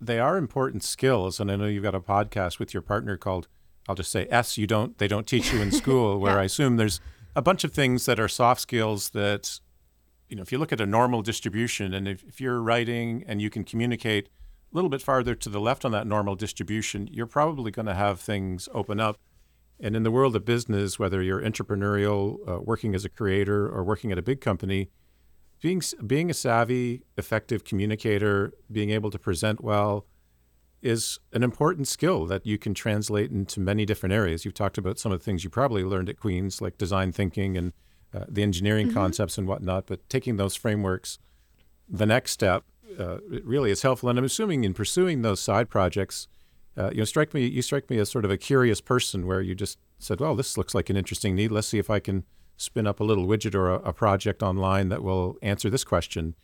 they 0.00 0.18
are 0.18 0.38
important 0.38 0.82
skills. 0.82 1.38
And 1.38 1.52
I 1.52 1.56
know 1.56 1.66
you've 1.66 1.82
got 1.82 1.94
a 1.94 2.00
podcast 2.00 2.58
with 2.58 2.72
your 2.72 2.80
partner 2.80 3.18
called 3.18 3.46
I'll 3.86 3.94
just 3.94 4.10
say 4.10 4.26
S. 4.30 4.56
You 4.56 4.66
don't 4.66 4.96
they 4.96 5.06
don't 5.06 5.26
teach 5.26 5.52
you 5.52 5.60
in 5.60 5.70
school, 5.82 6.18
where. 6.18 6.38
I 6.38 6.44
assume 6.44 6.78
there's 6.78 6.98
a 7.36 7.42
bunch 7.42 7.62
of 7.62 7.74
things 7.74 8.06
that 8.06 8.18
are 8.18 8.26
soft 8.26 8.62
skills 8.62 9.10
that 9.10 9.60
you 10.30 10.36
know 10.36 10.40
if 10.40 10.50
you 10.50 10.56
look 10.56 10.72
at 10.72 10.80
a 10.80 10.86
normal 10.86 11.20
distribution 11.20 11.92
and 11.92 12.08
if, 12.08 12.24
if 12.24 12.40
you're 12.40 12.62
writing 12.62 13.22
and 13.26 13.42
you 13.42 13.50
can 13.50 13.64
communicate 13.64 14.28
a 14.72 14.74
little 14.74 14.88
bit 14.88 15.02
farther 15.02 15.34
to 15.34 15.50
the 15.50 15.60
left 15.60 15.84
on 15.84 15.92
that 15.92 16.06
normal 16.06 16.36
distribution, 16.36 17.06
you're 17.12 17.26
probably 17.26 17.70
going 17.70 17.84
to 17.84 17.94
have 17.94 18.18
things 18.18 18.66
open 18.72 18.98
up. 18.98 19.18
And 19.78 19.94
in 19.94 20.04
the 20.04 20.10
world 20.10 20.34
of 20.34 20.46
business, 20.46 20.98
whether 20.98 21.22
you're 21.22 21.42
entrepreneurial, 21.42 22.38
uh, 22.48 22.62
working 22.62 22.94
as 22.94 23.04
a 23.04 23.10
creator, 23.10 23.68
or 23.68 23.84
working 23.84 24.10
at 24.10 24.18
a 24.18 24.22
big 24.22 24.40
company, 24.40 24.88
being 25.64 25.80
being 26.06 26.28
a 26.28 26.34
savvy, 26.34 27.00
effective 27.16 27.64
communicator, 27.64 28.52
being 28.70 28.90
able 28.90 29.10
to 29.10 29.18
present 29.18 29.64
well, 29.64 30.04
is 30.82 31.18
an 31.32 31.42
important 31.42 31.88
skill 31.88 32.26
that 32.26 32.44
you 32.44 32.58
can 32.58 32.74
translate 32.74 33.30
into 33.30 33.60
many 33.60 33.86
different 33.86 34.12
areas. 34.12 34.44
You've 34.44 34.52
talked 34.52 34.76
about 34.76 34.98
some 34.98 35.10
of 35.10 35.20
the 35.20 35.24
things 35.24 35.42
you 35.42 35.48
probably 35.48 35.82
learned 35.82 36.10
at 36.10 36.20
Queens, 36.20 36.60
like 36.60 36.76
design 36.76 37.12
thinking 37.12 37.56
and 37.56 37.72
uh, 38.12 38.26
the 38.28 38.42
engineering 38.42 38.88
mm-hmm. 38.88 38.98
concepts 38.98 39.38
and 39.38 39.48
whatnot. 39.48 39.86
But 39.86 40.06
taking 40.10 40.36
those 40.36 40.54
frameworks, 40.54 41.18
the 41.88 42.04
next 42.04 42.32
step 42.32 42.64
uh, 42.98 43.20
really 43.42 43.70
is 43.70 43.80
helpful. 43.80 44.10
And 44.10 44.18
I'm 44.18 44.24
assuming 44.26 44.64
in 44.64 44.74
pursuing 44.74 45.22
those 45.22 45.40
side 45.40 45.70
projects, 45.70 46.28
uh, 46.76 46.90
you 46.90 46.98
know, 46.98 47.04
strike 47.04 47.32
me 47.32 47.46
you 47.46 47.62
strike 47.62 47.88
me 47.88 47.96
as 47.96 48.10
sort 48.10 48.26
of 48.26 48.30
a 48.30 48.36
curious 48.36 48.82
person, 48.82 49.26
where 49.26 49.40
you 49.40 49.54
just 49.54 49.78
said, 49.98 50.20
"Well, 50.20 50.36
this 50.36 50.58
looks 50.58 50.74
like 50.74 50.90
an 50.90 50.96
interesting 50.98 51.34
need. 51.34 51.52
Let's 51.52 51.68
see 51.68 51.78
if 51.78 51.88
I 51.88 52.00
can 52.00 52.24
spin 52.56 52.86
up 52.86 53.00
a 53.00 53.04
little 53.04 53.26
widget 53.26 53.54
or 53.54 53.70
a, 53.70 53.76
a 53.80 53.92
project 53.92 54.42
online 54.42 54.88
that 54.88 55.02
will 55.02 55.36
answer 55.42 55.70
this 55.70 55.84
question." 55.84 56.34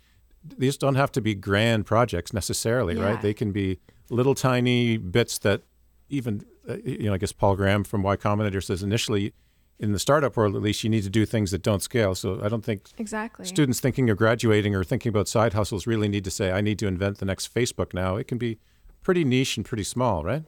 These 0.43 0.79
don't 0.79 0.95
have 0.95 1.13
to 1.13 1.21
be 1.21 1.35
grand 1.35 1.85
projects 1.85 2.33
necessarily, 2.33 2.97
yeah. 2.97 3.05
right? 3.05 3.21
They 3.21 3.35
can 3.35 3.53
be 3.53 3.79
little 4.09 4.35
tiny 4.35 4.97
bits 4.97 5.39
that 5.39 5.63
even 6.09 6.45
uh, 6.69 6.77
you 6.85 7.05
know 7.05 7.15
I 7.15 7.19
guess 7.19 7.33
Paul 7.33 7.57
Graham 7.57 7.85
from 7.85 8.03
Y 8.03 8.17
Combinator 8.17 8.63
says 8.63 8.83
initially 8.83 9.33
in 9.79 9.93
the 9.93 9.99
startup 9.99 10.37
world 10.37 10.55
at 10.55 10.63
least 10.63 10.85
you 10.85 10.91
need 10.91 11.05
to 11.05 11.11
do 11.11 11.25
things 11.25 11.51
that 11.53 11.63
don't 11.63 11.83
scale. 11.83 12.15
So 12.15 12.41
I 12.43 12.49
don't 12.49 12.65
think 12.65 12.89
exactly 12.99 13.47
students 13.47 13.81
thinking 13.81 14.11
of 14.11 14.19
graduating 14.19 14.75
or 14.75 14.85
thinking 14.85 15.11
about 15.11 15.29
side 15.29 15.55
hustles 15.55 15.87
really 15.87 16.09
need 16.09 16.25
to 16.25 16.31
say 16.31 16.53
I 16.53 16.61
need 16.61 16.79
to 16.81 16.87
invent 16.87 17.19
the 17.19 17.25
next 17.25 17.53
Facebook 17.55 17.95
now. 17.95 18.17
It 18.17 18.29
can 18.29 18.39
be 18.39 18.59
pretty 19.03 19.25
niche 19.25 19.57
and 19.57 19.65
pretty 19.65 19.85
small, 19.85 20.23
right? 20.25 20.45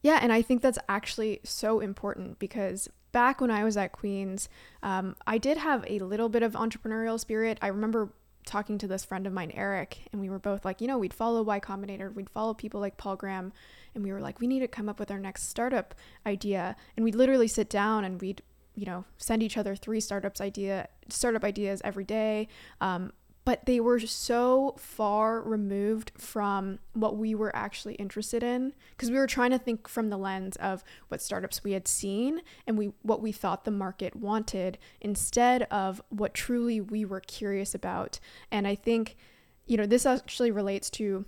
Yeah, 0.00 0.20
and 0.22 0.32
I 0.32 0.42
think 0.42 0.62
that's 0.62 0.78
actually 0.88 1.40
so 1.44 1.80
important 1.80 2.38
because 2.38 2.88
back 3.12 3.40
when 3.40 3.50
I 3.50 3.64
was 3.64 3.76
at 3.76 3.92
Queens, 3.92 4.48
um, 4.82 5.16
I 5.26 5.38
did 5.38 5.58
have 5.58 5.84
a 5.86 5.98
little 6.00 6.28
bit 6.28 6.42
of 6.42 6.52
entrepreneurial 6.52 7.18
spirit. 7.18 7.58
I 7.62 7.68
remember 7.68 8.10
talking 8.46 8.78
to 8.78 8.88
this 8.88 9.04
friend 9.04 9.26
of 9.26 9.32
mine, 9.32 9.52
Eric, 9.54 9.98
and 10.10 10.20
we 10.20 10.30
were 10.30 10.38
both 10.38 10.64
like, 10.64 10.80
you 10.80 10.86
know, 10.86 10.98
we'd 10.98 11.14
follow 11.14 11.42
Y 11.42 11.60
Combinator, 11.60 12.12
we'd 12.12 12.30
follow 12.30 12.54
people 12.54 12.80
like 12.80 12.96
Paul 12.96 13.16
Graham, 13.16 13.52
and 13.94 14.02
we 14.02 14.12
were 14.12 14.20
like, 14.20 14.40
we 14.40 14.46
need 14.46 14.60
to 14.60 14.68
come 14.68 14.88
up 14.88 14.98
with 14.98 15.10
our 15.10 15.18
next 15.18 15.48
startup 15.48 15.94
idea. 16.26 16.76
And 16.96 17.04
we'd 17.04 17.14
literally 17.14 17.48
sit 17.48 17.68
down 17.68 18.04
and 18.04 18.20
we'd, 18.20 18.42
you 18.74 18.86
know, 18.86 19.04
send 19.18 19.42
each 19.42 19.56
other 19.56 19.76
three 19.76 20.00
startups 20.00 20.40
idea, 20.40 20.88
startup 21.08 21.44
ideas 21.44 21.82
every 21.84 22.04
day. 22.04 22.48
Um, 22.80 23.12
but 23.48 23.64
they 23.64 23.80
were 23.80 23.98
so 23.98 24.74
far 24.76 25.40
removed 25.40 26.12
from 26.18 26.78
what 26.92 27.16
we 27.16 27.34
were 27.34 27.50
actually 27.56 27.94
interested 27.94 28.42
in 28.42 28.74
because 28.90 29.10
we 29.10 29.16
were 29.16 29.26
trying 29.26 29.50
to 29.50 29.58
think 29.58 29.88
from 29.88 30.10
the 30.10 30.18
lens 30.18 30.54
of 30.56 30.84
what 31.08 31.22
startups 31.22 31.64
we 31.64 31.72
had 31.72 31.88
seen 31.88 32.42
and 32.66 32.76
we 32.76 32.92
what 33.00 33.22
we 33.22 33.32
thought 33.32 33.64
the 33.64 33.70
market 33.70 34.14
wanted 34.14 34.76
instead 35.00 35.62
of 35.70 36.02
what 36.10 36.34
truly 36.34 36.78
we 36.78 37.06
were 37.06 37.20
curious 37.20 37.74
about. 37.74 38.20
And 38.52 38.68
i 38.68 38.74
think 38.74 39.16
you 39.64 39.78
know 39.78 39.86
this 39.86 40.04
actually 40.04 40.50
relates 40.50 40.90
to 40.90 41.24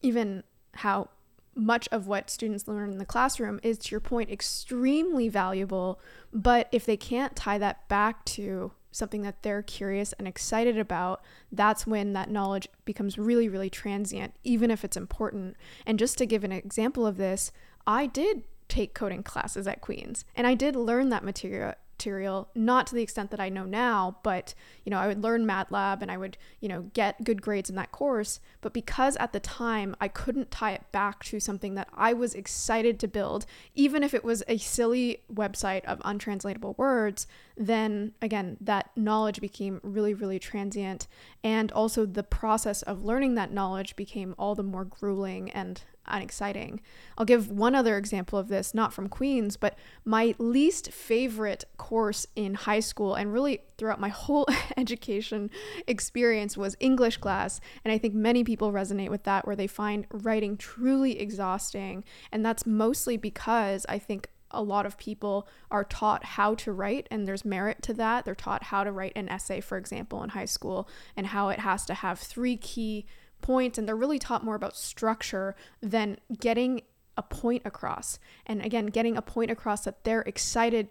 even 0.00 0.44
how 0.74 1.08
much 1.56 1.88
of 1.90 2.06
what 2.06 2.30
students 2.30 2.68
learn 2.68 2.92
in 2.92 2.98
the 2.98 3.04
classroom 3.04 3.58
is 3.64 3.78
to 3.78 3.90
your 3.90 4.00
point 4.00 4.30
extremely 4.30 5.28
valuable 5.28 5.98
but 6.32 6.68
if 6.70 6.86
they 6.86 6.96
can't 6.96 7.34
tie 7.34 7.58
that 7.58 7.88
back 7.88 8.24
to 8.24 8.70
something 8.92 9.22
that 9.22 9.42
they're 9.42 9.62
curious 9.62 10.12
and 10.14 10.28
excited 10.28 10.78
about, 10.78 11.22
that's 11.50 11.86
when 11.86 12.12
that 12.12 12.30
knowledge 12.30 12.68
becomes 12.84 13.18
really, 13.18 13.48
really 13.48 13.70
transient, 13.70 14.34
even 14.44 14.70
if 14.70 14.84
it's 14.84 14.96
important. 14.96 15.56
And 15.86 15.98
just 15.98 16.18
to 16.18 16.26
give 16.26 16.44
an 16.44 16.52
example 16.52 17.06
of 17.06 17.16
this, 17.16 17.50
I 17.86 18.06
did 18.06 18.44
take 18.68 18.94
coding 18.94 19.22
classes 19.22 19.66
at 19.66 19.80
Queens 19.80 20.24
and 20.34 20.46
I 20.46 20.54
did 20.54 20.76
learn 20.76 21.08
that 21.10 21.24
material 21.24 21.74
material, 22.02 22.48
not 22.56 22.88
to 22.88 22.96
the 22.96 23.02
extent 23.02 23.30
that 23.30 23.38
I 23.38 23.48
know 23.48 23.64
now, 23.64 24.16
but 24.24 24.54
you 24.84 24.90
know, 24.90 24.98
I 24.98 25.06
would 25.06 25.22
learn 25.22 25.46
MATLAB 25.46 26.02
and 26.02 26.10
I 26.10 26.16
would, 26.16 26.36
you 26.60 26.68
know, 26.68 26.82
get 26.94 27.22
good 27.22 27.40
grades 27.40 27.70
in 27.70 27.76
that 27.76 27.92
course, 27.92 28.40
but 28.60 28.72
because 28.72 29.16
at 29.18 29.32
the 29.32 29.38
time 29.38 29.94
I 30.00 30.08
couldn't 30.08 30.50
tie 30.50 30.72
it 30.72 30.82
back 30.90 31.22
to 31.26 31.38
something 31.38 31.74
that 31.74 31.88
I 31.94 32.12
was 32.12 32.34
excited 32.34 32.98
to 33.00 33.08
build, 33.08 33.46
even 33.76 34.02
if 34.02 34.14
it 34.14 34.24
was 34.24 34.42
a 34.48 34.58
silly 34.58 35.22
website 35.32 35.84
of 35.84 36.02
untranslatable 36.04 36.74
words, 36.76 37.28
then 37.56 38.12
again, 38.20 38.56
that 38.60 38.90
knowledge 38.96 39.40
became 39.40 39.78
really 39.84 40.12
really 40.12 40.40
transient. 40.40 41.06
And 41.44 41.70
also 41.70 42.04
the 42.04 42.24
process 42.24 42.82
of 42.82 43.04
learning 43.04 43.36
that 43.36 43.52
knowledge 43.52 43.94
became 43.94 44.34
all 44.36 44.56
the 44.56 44.64
more 44.64 44.84
grueling 44.84 45.50
and 45.50 45.80
unexciting. 46.06 46.80
I'll 47.16 47.26
give 47.26 47.50
one 47.50 47.74
other 47.74 47.96
example 47.96 48.38
of 48.38 48.48
this, 48.48 48.74
not 48.74 48.92
from 48.92 49.08
Queens, 49.08 49.56
but 49.56 49.76
my 50.04 50.34
least 50.38 50.90
favorite 50.92 51.64
course 51.76 52.26
in 52.34 52.54
high 52.54 52.80
school 52.80 53.14
and 53.14 53.32
really 53.32 53.60
throughout 53.78 54.00
my 54.00 54.08
whole 54.08 54.46
education 54.76 55.50
experience 55.86 56.56
was 56.56 56.76
English 56.80 57.18
class. 57.18 57.60
And 57.84 57.92
I 57.92 57.98
think 57.98 58.14
many 58.14 58.44
people 58.44 58.72
resonate 58.72 59.10
with 59.10 59.24
that, 59.24 59.46
where 59.46 59.56
they 59.56 59.66
find 59.66 60.06
writing 60.12 60.56
truly 60.56 61.18
exhausting. 61.18 62.04
And 62.30 62.44
that's 62.44 62.66
mostly 62.66 63.16
because 63.16 63.86
I 63.88 63.98
think 63.98 64.28
a 64.52 64.62
lot 64.62 64.86
of 64.86 64.98
people 64.98 65.48
are 65.70 65.84
taught 65.84 66.24
how 66.24 66.54
to 66.54 66.72
write 66.72 67.08
and 67.10 67.26
there's 67.26 67.44
merit 67.44 67.82
to 67.82 67.94
that. 67.94 68.24
They're 68.24 68.34
taught 68.34 68.64
how 68.64 68.84
to 68.84 68.92
write 68.92 69.12
an 69.16 69.28
essay, 69.28 69.60
for 69.60 69.78
example, 69.78 70.22
in 70.22 70.30
high 70.30 70.44
school 70.44 70.88
and 71.16 71.28
how 71.28 71.48
it 71.48 71.60
has 71.60 71.84
to 71.86 71.94
have 71.94 72.18
three 72.18 72.56
key 72.56 73.06
points 73.42 73.78
and 73.78 73.86
they're 73.86 73.96
really 73.96 74.18
taught 74.18 74.44
more 74.44 74.54
about 74.54 74.76
structure 74.76 75.54
than 75.80 76.18
getting 76.40 76.82
a 77.16 77.22
point 77.22 77.62
across. 77.64 78.18
And 78.46 78.64
again, 78.64 78.86
getting 78.86 79.16
a 79.16 79.22
point 79.22 79.50
across 79.50 79.84
that 79.84 80.04
they're 80.04 80.22
excited 80.22 80.88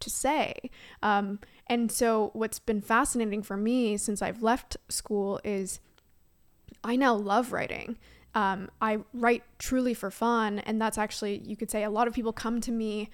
to 0.00 0.10
say. 0.10 0.70
Um, 1.02 1.38
and 1.66 1.92
so, 1.92 2.30
what's 2.32 2.58
been 2.58 2.80
fascinating 2.80 3.42
for 3.42 3.56
me 3.56 3.96
since 3.96 4.22
I've 4.22 4.42
left 4.42 4.76
school 4.88 5.40
is 5.44 5.78
I 6.82 6.96
now 6.96 7.14
love 7.14 7.52
writing. 7.52 7.98
Um, 8.34 8.70
I 8.80 9.00
write 9.12 9.42
truly 9.58 9.94
for 9.94 10.10
fun. 10.10 10.60
And 10.60 10.80
that's 10.80 10.98
actually, 10.98 11.42
you 11.44 11.56
could 11.56 11.70
say, 11.70 11.84
a 11.84 11.90
lot 11.90 12.08
of 12.08 12.14
people 12.14 12.32
come 12.32 12.60
to 12.62 12.72
me 12.72 13.10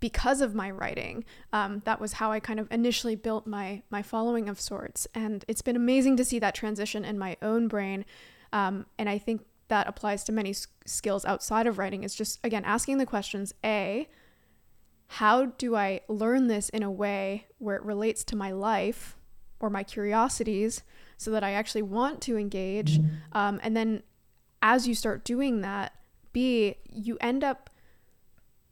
because 0.00 0.40
of 0.40 0.54
my 0.54 0.70
writing. 0.70 1.24
Um, 1.52 1.82
that 1.84 2.00
was 2.00 2.14
how 2.14 2.30
I 2.30 2.40
kind 2.40 2.60
of 2.60 2.70
initially 2.70 3.16
built 3.16 3.46
my 3.46 3.82
my 3.90 4.02
following 4.02 4.48
of 4.48 4.60
sorts, 4.60 5.06
and 5.14 5.44
it's 5.48 5.62
been 5.62 5.76
amazing 5.76 6.16
to 6.18 6.24
see 6.24 6.38
that 6.38 6.54
transition 6.54 7.04
in 7.04 7.18
my 7.18 7.36
own 7.42 7.68
brain. 7.68 8.04
Um, 8.52 8.86
and 8.98 9.08
I 9.08 9.18
think 9.18 9.42
that 9.68 9.86
applies 9.86 10.24
to 10.24 10.32
many 10.32 10.50
s- 10.50 10.66
skills 10.86 11.24
outside 11.24 11.66
of 11.66 11.78
writing. 11.78 12.04
Is 12.04 12.14
just 12.14 12.38
again 12.44 12.64
asking 12.64 12.98
the 12.98 13.06
questions: 13.06 13.54
A, 13.64 14.08
how 15.08 15.46
do 15.46 15.74
I 15.74 16.00
learn 16.08 16.46
this 16.46 16.68
in 16.68 16.82
a 16.82 16.90
way 16.90 17.46
where 17.58 17.76
it 17.76 17.82
relates 17.82 18.24
to 18.24 18.36
my 18.36 18.52
life 18.52 19.16
or 19.60 19.70
my 19.70 19.82
curiosities, 19.82 20.82
so 21.16 21.30
that 21.32 21.42
I 21.42 21.52
actually 21.52 21.82
want 21.82 22.20
to 22.22 22.38
engage? 22.38 22.98
Mm-hmm. 22.98 23.36
Um, 23.36 23.60
and 23.62 23.76
then, 23.76 24.02
as 24.62 24.86
you 24.86 24.94
start 24.94 25.24
doing 25.24 25.60
that, 25.62 25.92
B, 26.32 26.76
you 26.88 27.18
end 27.20 27.42
up 27.42 27.68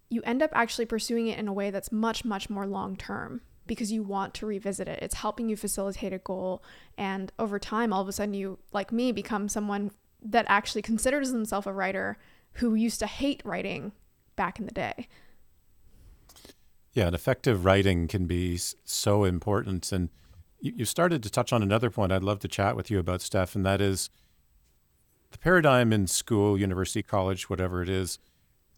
you 0.09 0.23
end 0.25 0.43
up 0.43 0.51
actually 0.53 0.87
pursuing 0.87 1.29
it 1.29 1.39
in 1.39 1.49
a 1.49 1.53
way 1.53 1.71
that's 1.71 1.91
much, 1.91 2.25
much 2.25 2.49
more 2.49 2.67
long 2.67 2.97
term 2.97 3.41
because 3.67 3.91
you 3.91 4.03
want 4.03 4.35
to 4.35 4.47
revisit 4.47 4.87
it. 4.89 5.01
It's 5.03 5.17
helping 5.17 5.49
you 5.49 5.57
facilitate 5.57 6.13
a 6.13 6.19
goal. 6.19 6.63
And 6.97 7.33
over 7.39 7.59
time, 7.59 7.93
all 7.93 8.03
of 8.03 8.09
a 8.09 8.13
sudden, 8.13 8.35
you, 8.35 8.59
like 8.73 8.93
me, 8.93 9.11
become 9.13 9.49
someone 9.49 9.91
that 10.23 10.47
actually 10.49 10.83
considers 10.83 11.33
themselves 11.33 11.67
a 11.67 11.73
writer 11.73 12.19
who 12.55 12.75
used 12.75 13.01
to 13.01 13.07
hate 13.07 13.43
writing 13.45 13.93
back 14.37 14.59
in 14.59 14.67
the 14.67 14.73
day. 14.73 15.09
Yeah, 16.93 17.07
and 17.07 17.15
effective 17.15 17.65
writing 17.65 18.09
can 18.09 18.27
be 18.27 18.57
so 18.57 19.25
important. 19.25 19.93
And 19.93 20.09
you, 20.61 20.85
started 20.85 21.23
to 21.23 21.31
touch 21.31 21.53
on 21.53 21.63
another 21.63 21.91
point 21.91 22.13
I'd 22.13 22.25
love 22.25 22.41
to 22.41 22.49
chat 22.49 22.77
with 22.77 22.91
you 22.91 22.99
about, 22.99 23.21
Steph, 23.21 23.55
and 23.55 23.67
that 23.67 23.81
is 23.81 24.09
the 25.31 25.39
paradigm 25.39 25.93
in 25.93 26.07
school, 26.07 26.59
university, 26.59 27.03
college, 27.03 27.51
whatever 27.51 27.83
it 27.83 27.89
is. 27.89 28.19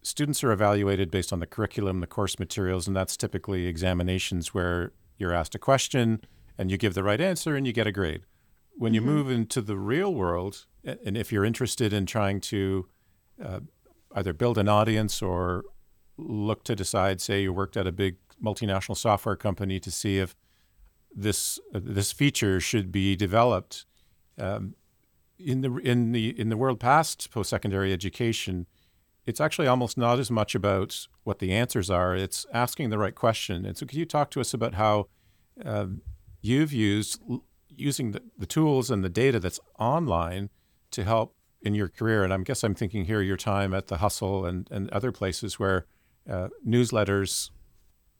Students 0.02 0.44
are 0.44 0.52
evaluated 0.52 1.10
based 1.10 1.32
on 1.32 1.40
the 1.40 1.46
curriculum, 1.46 2.00
the 2.00 2.06
course 2.06 2.38
materials, 2.38 2.86
and 2.86 2.96
that's 2.96 3.16
typically 3.16 3.66
examinations 3.66 4.54
where 4.54 4.92
you're 5.18 5.32
asked 5.32 5.54
a 5.54 5.58
question 5.58 6.20
and 6.56 6.70
you 6.70 6.76
give 6.76 6.94
the 6.94 7.02
right 7.02 7.20
answer 7.20 7.56
and 7.56 7.66
you 7.66 7.72
get 7.72 7.86
a 7.86 7.92
grade. 7.92 8.22
When 8.76 8.94
you 8.94 9.00
mm-hmm. 9.00 9.10
move 9.10 9.30
into 9.30 9.60
the 9.60 9.76
real 9.76 10.14
world, 10.14 10.66
and 10.84 11.16
if 11.16 11.32
you're 11.32 11.44
interested 11.44 11.92
in 11.92 12.06
trying 12.06 12.40
to 12.42 12.88
uh, 13.44 13.60
either 14.14 14.32
build 14.32 14.56
an 14.56 14.68
audience 14.68 15.20
or 15.20 15.64
look 16.16 16.64
to 16.64 16.76
decide, 16.76 17.20
say 17.20 17.42
you 17.42 17.52
worked 17.52 17.76
at 17.76 17.86
a 17.86 17.92
big 17.92 18.16
multinational 18.42 18.96
software 18.96 19.36
company 19.36 19.80
to 19.80 19.90
see 19.90 20.18
if 20.18 20.36
this 21.14 21.58
uh, 21.74 21.80
this 21.82 22.12
feature 22.12 22.60
should 22.60 22.92
be 22.92 23.16
developed. 23.16 23.84
Um, 24.38 24.74
in 25.38 25.60
the 25.60 25.76
in 25.76 26.12
the 26.12 26.38
in 26.38 26.48
the 26.48 26.56
world 26.56 26.80
past 26.80 27.30
post 27.30 27.50
secondary 27.50 27.92
education, 27.92 28.66
it's 29.28 29.42
actually 29.42 29.68
almost 29.68 29.98
not 29.98 30.18
as 30.18 30.30
much 30.30 30.54
about 30.54 31.06
what 31.22 31.38
the 31.38 31.52
answers 31.52 31.90
are. 31.90 32.16
It's 32.16 32.46
asking 32.50 32.88
the 32.88 32.96
right 32.96 33.14
question. 33.14 33.66
And 33.66 33.76
so, 33.76 33.84
could 33.84 33.98
you 33.98 34.06
talk 34.06 34.30
to 34.30 34.40
us 34.40 34.54
about 34.54 34.74
how 34.74 35.08
uh, 35.62 35.88
you've 36.40 36.72
used 36.72 37.20
using 37.68 38.12
the, 38.12 38.22
the 38.38 38.46
tools 38.46 38.90
and 38.90 39.04
the 39.04 39.10
data 39.10 39.38
that's 39.38 39.60
online 39.78 40.48
to 40.92 41.04
help 41.04 41.36
in 41.60 41.74
your 41.74 41.88
career? 41.88 42.24
And 42.24 42.32
I 42.32 42.38
guess 42.38 42.64
I'm 42.64 42.74
thinking 42.74 43.04
here 43.04 43.20
your 43.20 43.36
time 43.36 43.74
at 43.74 43.88
the 43.88 43.98
Hustle 43.98 44.46
and 44.46 44.66
and 44.70 44.88
other 44.90 45.12
places 45.12 45.58
where 45.58 45.84
uh, 46.28 46.48
newsletters 46.66 47.50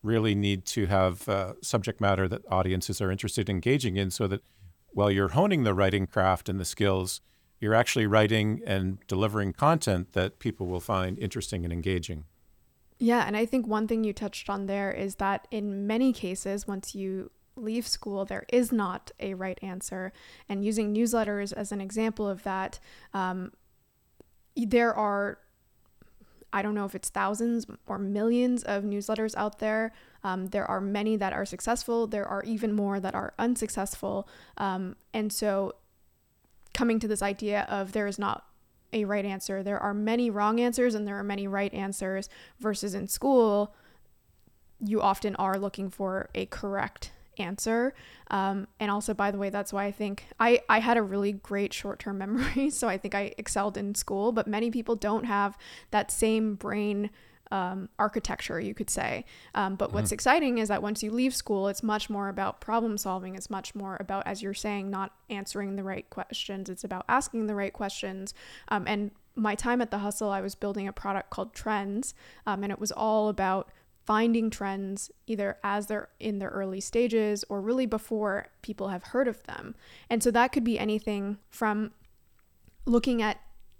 really 0.03 0.35
need 0.35 0.67
to 0.67 0.87
have 0.87 1.27
uh, 1.27 1.55
subject 1.63 2.03
matter 2.03 2.29
that 2.29 2.43
audiences 2.51 3.01
are 3.01 3.11
interested 3.11 3.49
in 3.49 3.57
engaging 3.57 3.97
in 3.97 4.11
so 4.11 4.27
that 4.27 4.43
while 4.91 5.11
you're 5.11 5.29
honing 5.29 5.65
the 5.65 5.75
writing 5.75 6.07
craft 6.07 6.51
and 6.51 6.61
the 6.61 6.67
skills, 6.67 7.23
you're 7.61 7.75
actually 7.75 8.07
writing 8.07 8.63
and 8.67 8.99
delivering 9.07 9.53
content 9.53 10.13
that 10.13 10.39
people 10.39 10.67
will 10.67 10.81
find 10.81 11.19
interesting 11.19 11.65
and 11.65 11.73
engaging. 11.73 12.25
Yeah, 12.99 13.25
and 13.27 13.37
I 13.37 13.47
think 13.47 13.67
one 13.67 13.87
thing 13.87 14.05
you 14.05 14.13
touched 14.13 14.51
on 14.51 14.67
there 14.67 14.91
is 14.91 15.17
that 15.17 15.47
in 15.51 15.87
many 15.87 16.13
cases, 16.13 16.67
once 16.67 16.95
you 16.95 17.31
leave 17.57 17.87
school, 17.87 18.25
there 18.25 18.45
is 18.53 18.73
not 18.73 19.11
a 19.21 19.35
right 19.35 19.59
answer. 19.63 20.13
And 20.49 20.65
using 20.65 20.95
newsletters 20.95 21.53
as 21.53 21.73
an 21.73 21.81
example 21.81 22.29
of 22.29 22.43
that, 22.45 22.79
um, 23.15 23.53
there 24.57 24.95
are 24.95 25.39
I 26.53 26.63
don't 26.63 26.75
know 26.75 26.87
if 26.87 26.95
it's 26.95 27.11
thousands 27.11 27.67
or 27.87 27.99
millions 27.99 28.63
of 28.63 28.83
newsletters 28.83 29.35
out 29.37 29.59
there. 29.59 29.93
Um, 30.25 30.47
there 30.47 30.65
are 30.65 30.81
many 30.81 31.15
that 31.17 31.33
are 31.35 31.45
successful. 31.45 32.07
There 32.07 32.27
are 32.27 32.43
even 32.45 32.73
more 32.73 33.01
that 33.01 33.15
are 33.15 33.35
unsuccessful. 33.39 34.27
Um, 34.57 34.97
and 35.13 35.31
so, 35.31 35.75
coming 36.79 37.01
to 37.01 37.09
this 37.09 37.23
idea 37.23 37.67
of 37.69 37.91
there 37.91 38.07
is 38.07 38.21
not 38.21 38.45
a 38.93 39.05
right 39.05 39.25
answer, 39.25 39.65
there 39.65 39.81
are 39.81 39.93
many 39.93 40.31
wrong 40.31 40.61
answers 40.61 40.95
and 40.95 41.09
there 41.09 41.19
are 41.19 41.25
many 41.25 41.49
right 41.49 41.75
answers, 41.75 42.29
versus 42.61 42.95
in 42.95 43.09
school, 43.09 43.75
you 44.79 45.03
often 45.03 45.35
are 45.37 45.59
looking 45.59 45.91
for 45.91 46.31
a 46.37 46.47
correct 46.47 47.11
answer. 47.37 47.95
Um, 48.31 48.69
and 48.79 48.93
also, 48.93 49.13
by 49.13 49.33
the 49.33 49.39
way, 49.39 49.51
that's 49.51 49.73
why 49.73 49.87
I 49.87 49.91
think 49.91 50.27
I, 50.39 50.61
I 50.69 50.79
had 50.79 50.97
a 50.97 51.03
really 51.03 51.33
great 51.33 51.73
short 51.73 51.99
term 51.99 52.19
memory. 52.25 52.71
So 52.71 52.89
I 52.89 52.97
think 52.97 53.13
I 53.13 53.35
excelled 53.37 53.77
in 53.77 53.97
school, 53.97 54.31
but 54.31 54.47
many 54.47 54.71
people 54.71 54.95
don't 54.95 55.25
have 55.25 55.59
that 55.91 56.13
same 56.13 56.55
brain. 56.55 57.11
Um, 57.51 57.89
architecture, 57.99 58.61
you 58.61 58.75
could 58.75 58.91
say. 58.91 59.25
Um, 59.55 59.77
but 59.77 59.87
mm-hmm. 59.87 59.95
what's 59.97 60.13
exciting 60.13 60.59
is 60.59 60.69
that 60.69 60.83
once 60.83 61.03
you 61.03 61.11
leave 61.11 61.35
school, 61.35 61.69
it's 61.69 61.83
much 61.83 62.11
more 62.11 62.29
about 62.29 62.61
problem 62.61 62.99
solving. 62.99 63.35
It's 63.35 63.49
much 63.49 63.75
more 63.75 63.97
about, 64.01 64.27
as 64.27 64.43
you're 64.43 64.53
saying, 64.53 64.91
not 64.91 65.13
answering 65.31 65.77
the 65.77 65.83
right 65.85 66.09
questions. 66.11 66.69
It's 66.69 66.85
about 66.85 67.05
asking 67.09 67.47
the 67.47 67.55
right 67.55 67.73
questions. 67.73 68.35
Um, 68.69 68.85
and 68.87 69.13
my 69.35 69.55
time 69.55 69.81
at 69.81 69.91
the 69.91 69.99
Hustle, 69.99 70.31
I 70.31 70.41
was 70.41 70.55
building 70.55 70.89
a 70.89 70.93
product 70.93 71.31
called 71.31 71.55
Trends, 71.55 72.15
um, 72.47 72.63
and 72.63 72.73
it 72.73 72.79
was 72.79 72.93
all 72.93 73.29
about 73.29 73.71
finding 74.05 74.49
trends 74.49 75.11
either 75.27 75.59
as 75.63 75.87
they're 75.87 76.09
in 76.19 76.39
their 76.39 76.49
early 76.49 76.81
stages 76.81 77.45
or 77.51 77.61
really 77.61 77.85
before 77.85 78.47
people 78.63 78.89
have 78.89 79.05
heard 79.05 79.29
of 79.29 79.43
them. 79.45 79.75
And 80.09 80.23
so 80.23 80.31
that 80.31 80.51
could 80.51 80.65
be 80.65 80.79
anything 80.79 81.37
from 81.51 81.93
looking 82.87 83.21
at 83.21 83.39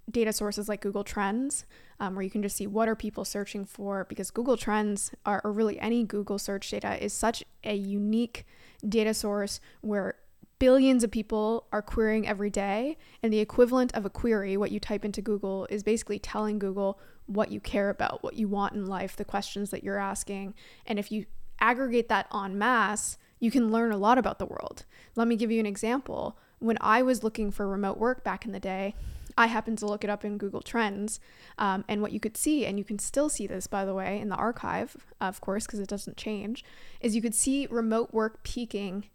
data 0.09 0.33
sources 0.33 0.67
like 0.67 0.81
Google 0.81 1.03
Trends, 1.03 1.65
um, 1.99 2.15
where 2.15 2.23
you 2.23 2.29
can 2.29 2.41
just 2.41 2.57
see 2.57 2.67
what 2.67 2.87
are 2.87 2.95
people 2.95 3.25
searching 3.25 3.65
for, 3.65 4.05
because 4.09 4.31
Google 4.31 4.57
Trends 4.57 5.11
are, 5.25 5.41
or 5.43 5.51
really 5.51 5.79
any 5.79 6.03
Google 6.03 6.39
search 6.39 6.69
data 6.69 7.03
is 7.03 7.13
such 7.13 7.43
a 7.63 7.75
unique 7.75 8.45
data 8.87 9.13
source 9.13 9.59
where 9.81 10.15
billions 10.59 11.03
of 11.03 11.11
people 11.11 11.67
are 11.71 11.81
querying 11.81 12.27
every 12.27 12.49
day, 12.49 12.97
and 13.23 13.31
the 13.31 13.39
equivalent 13.39 13.95
of 13.95 14.05
a 14.05 14.09
query, 14.09 14.57
what 14.57 14.71
you 14.71 14.79
type 14.79 15.05
into 15.05 15.21
Google, 15.21 15.67
is 15.69 15.83
basically 15.83 16.19
telling 16.19 16.59
Google 16.59 16.99
what 17.27 17.51
you 17.51 17.59
care 17.59 17.89
about, 17.89 18.23
what 18.23 18.33
you 18.35 18.47
want 18.47 18.73
in 18.73 18.85
life, 18.85 19.15
the 19.15 19.23
questions 19.23 19.69
that 19.69 19.83
you're 19.83 19.99
asking. 19.99 20.53
And 20.85 20.99
if 20.99 21.11
you 21.11 21.27
aggregate 21.59 22.09
that 22.09 22.27
en 22.33 22.57
masse, 22.57 23.17
you 23.39 23.51
can 23.51 23.71
learn 23.71 23.91
a 23.91 23.97
lot 23.97 24.17
about 24.17 24.39
the 24.39 24.45
world. 24.45 24.85
Let 25.15 25.27
me 25.27 25.35
give 25.35 25.51
you 25.51 25.59
an 25.59 25.65
example. 25.65 26.37
When 26.59 26.77
I 26.81 27.03
was 27.03 27.23
looking 27.23 27.51
for 27.51 27.67
remote 27.67 27.97
work 27.97 28.23
back 28.23 28.45
in 28.45 28.51
the 28.51 28.59
day, 28.59 28.95
I 29.39 29.45
happened 29.45 29.77
to 29.77 29.85
look 29.85 30.03
it 30.03 30.09
up 30.09 30.25
in 30.25 30.37
Google 30.37 30.59
Trends. 30.59 31.21
Um, 31.57 31.85
and 31.87 32.01
what 32.01 32.11
you 32.11 32.19
could 32.19 32.35
see, 32.35 32.65
and 32.65 32.77
you 32.77 32.83
can 32.83 32.99
still 32.99 33.29
see 33.29 33.47
this, 33.47 33.67
by 33.67 33.85
the 33.85 33.93
way, 33.93 34.19
in 34.19 34.27
the 34.27 34.35
archive, 34.35 34.97
of 35.21 35.39
course, 35.39 35.65
because 35.65 35.79
it 35.79 35.87
doesn't 35.87 36.17
change, 36.17 36.65
is 36.99 37.15
you 37.15 37.21
could 37.21 37.33
see 37.33 37.65
remote 37.71 38.13
work 38.13 38.43
peaking 38.43 39.05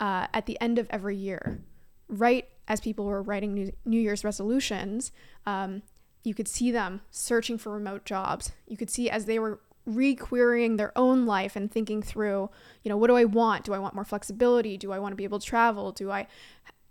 uh, 0.00 0.26
at 0.32 0.46
the 0.46 0.58
end 0.58 0.78
of 0.78 0.86
every 0.88 1.16
year, 1.16 1.60
right 2.08 2.48
as 2.66 2.80
people 2.80 3.04
were 3.04 3.22
writing 3.22 3.52
New, 3.52 3.72
New 3.84 4.00
Year's 4.00 4.24
resolutions. 4.24 5.12
Um, 5.44 5.82
you 6.24 6.32
could 6.32 6.48
see 6.48 6.70
them 6.70 7.02
searching 7.10 7.58
for 7.58 7.72
remote 7.72 8.06
jobs. 8.06 8.52
You 8.66 8.78
could 8.78 8.88
see 8.88 9.10
as 9.10 9.26
they 9.26 9.38
were 9.38 9.60
requerying 9.86 10.78
their 10.78 10.96
own 10.96 11.26
life 11.26 11.56
and 11.56 11.70
thinking 11.70 12.02
through, 12.02 12.48
you 12.82 12.88
know, 12.88 12.96
what 12.96 13.08
do 13.08 13.16
I 13.16 13.24
want? 13.24 13.64
Do 13.64 13.74
I 13.74 13.78
want 13.78 13.94
more 13.94 14.04
flexibility? 14.04 14.78
Do 14.78 14.92
I 14.92 14.98
want 14.98 15.12
to 15.12 15.16
be 15.16 15.24
able 15.24 15.38
to 15.38 15.46
travel? 15.46 15.92
Do 15.92 16.10
I 16.10 16.26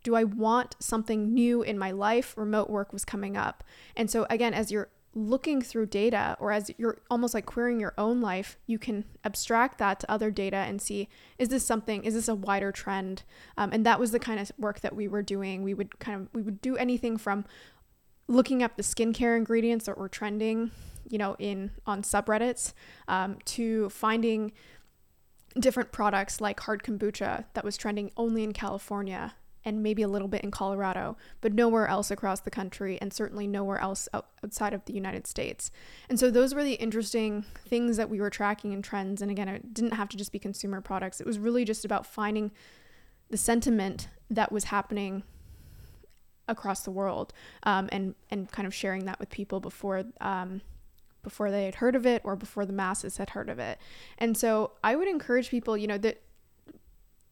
do 0.05 0.15
I 0.15 0.23
want 0.23 0.75
something 0.79 1.33
new 1.33 1.63
in 1.63 1.79
my 1.79 1.89
life? 1.89 2.37
Remote 2.37 2.69
work 2.69 2.93
was 2.93 3.03
coming 3.03 3.35
up. 3.35 3.63
And 3.95 4.09
so 4.09 4.27
again, 4.29 4.53
as 4.53 4.71
you're 4.71 4.89
looking 5.15 5.63
through 5.63 5.87
data 5.87 6.37
or 6.39 6.51
as 6.51 6.69
you're 6.77 7.01
almost 7.09 7.33
like 7.33 7.47
querying 7.47 7.79
your 7.79 7.95
own 7.97 8.21
life, 8.21 8.55
you 8.67 8.77
can 8.77 9.03
abstract 9.23 9.79
that 9.79 9.99
to 9.99 10.11
other 10.11 10.29
data 10.29 10.57
and 10.57 10.79
see 10.79 11.09
is 11.39 11.49
this 11.49 11.65
something, 11.65 12.03
is 12.03 12.13
this 12.13 12.27
a 12.27 12.35
wider 12.35 12.71
trend? 12.71 13.23
Um, 13.57 13.71
and 13.73 13.83
that 13.83 13.99
was 13.99 14.11
the 14.11 14.19
kind 14.19 14.39
of 14.39 14.51
work 14.59 14.81
that 14.81 14.95
we 14.95 15.07
were 15.07 15.23
doing. 15.23 15.63
We 15.63 15.73
would 15.73 15.97
kind 15.97 16.21
of, 16.21 16.27
we 16.33 16.43
would 16.43 16.61
do 16.61 16.77
anything 16.77 17.17
from 17.17 17.43
looking 18.27 18.61
up 18.61 18.77
the 18.77 18.83
skincare 18.83 19.35
ingredients 19.35 19.87
that 19.87 19.97
were 19.97 20.09
trending, 20.09 20.69
you 21.09 21.17
know, 21.17 21.35
in 21.39 21.71
on 21.87 22.03
subreddits 22.03 22.73
um, 23.07 23.39
to 23.45 23.89
finding 23.89 24.51
different 25.59 25.91
products 25.91 26.39
like 26.39 26.59
hard 26.59 26.83
kombucha 26.83 27.45
that 27.55 27.63
was 27.63 27.75
trending 27.75 28.11
only 28.17 28.43
in 28.43 28.53
California 28.53 29.33
and 29.65 29.81
maybe 29.81 30.03
a 30.03 30.07
little 30.07 30.27
bit 30.27 30.43
in 30.43 30.51
Colorado, 30.51 31.17
but 31.41 31.53
nowhere 31.53 31.87
else 31.87 32.11
across 32.11 32.39
the 32.39 32.51
country, 32.51 32.99
and 33.01 33.11
certainly 33.11 33.47
nowhere 33.47 33.79
else 33.79 34.07
outside 34.13 34.73
of 34.73 34.85
the 34.85 34.93
United 34.93 35.25
States. 35.25 35.71
And 36.07 36.19
so 36.19 36.29
those 36.29 36.53
were 36.53 36.63
the 36.63 36.75
interesting 36.75 37.43
things 37.67 37.97
that 37.97 38.09
we 38.09 38.21
were 38.21 38.29
tracking 38.29 38.71
in 38.71 38.83
trends. 38.83 39.21
And 39.21 39.31
again, 39.31 39.49
it 39.49 39.73
didn't 39.73 39.95
have 39.95 40.09
to 40.09 40.17
just 40.17 40.31
be 40.31 40.39
consumer 40.39 40.81
products, 40.81 41.19
it 41.19 41.27
was 41.27 41.39
really 41.39 41.65
just 41.65 41.83
about 41.83 42.05
finding 42.05 42.51
the 43.29 43.37
sentiment 43.37 44.07
that 44.29 44.51
was 44.51 44.65
happening 44.65 45.23
across 46.47 46.81
the 46.81 46.91
world 46.91 47.33
um, 47.63 47.89
and 47.91 48.15
and 48.29 48.51
kind 48.51 48.67
of 48.67 48.73
sharing 48.73 49.05
that 49.05 49.19
with 49.19 49.29
people 49.29 49.59
before 49.59 50.03
um, 50.21 50.61
before 51.23 51.49
they 51.49 51.65
had 51.65 51.75
heard 51.75 51.95
of 51.95 52.05
it 52.05 52.21
or 52.23 52.35
before 52.35 52.65
the 52.65 52.73
masses 52.73 53.17
had 53.17 53.31
heard 53.31 53.49
of 53.49 53.57
it 53.57 53.79
and 54.19 54.37
so 54.37 54.71
i 54.83 54.95
would 54.95 55.07
encourage 55.07 55.49
people 55.49 55.75
you 55.75 55.87
know 55.87 55.97
that 55.97 56.21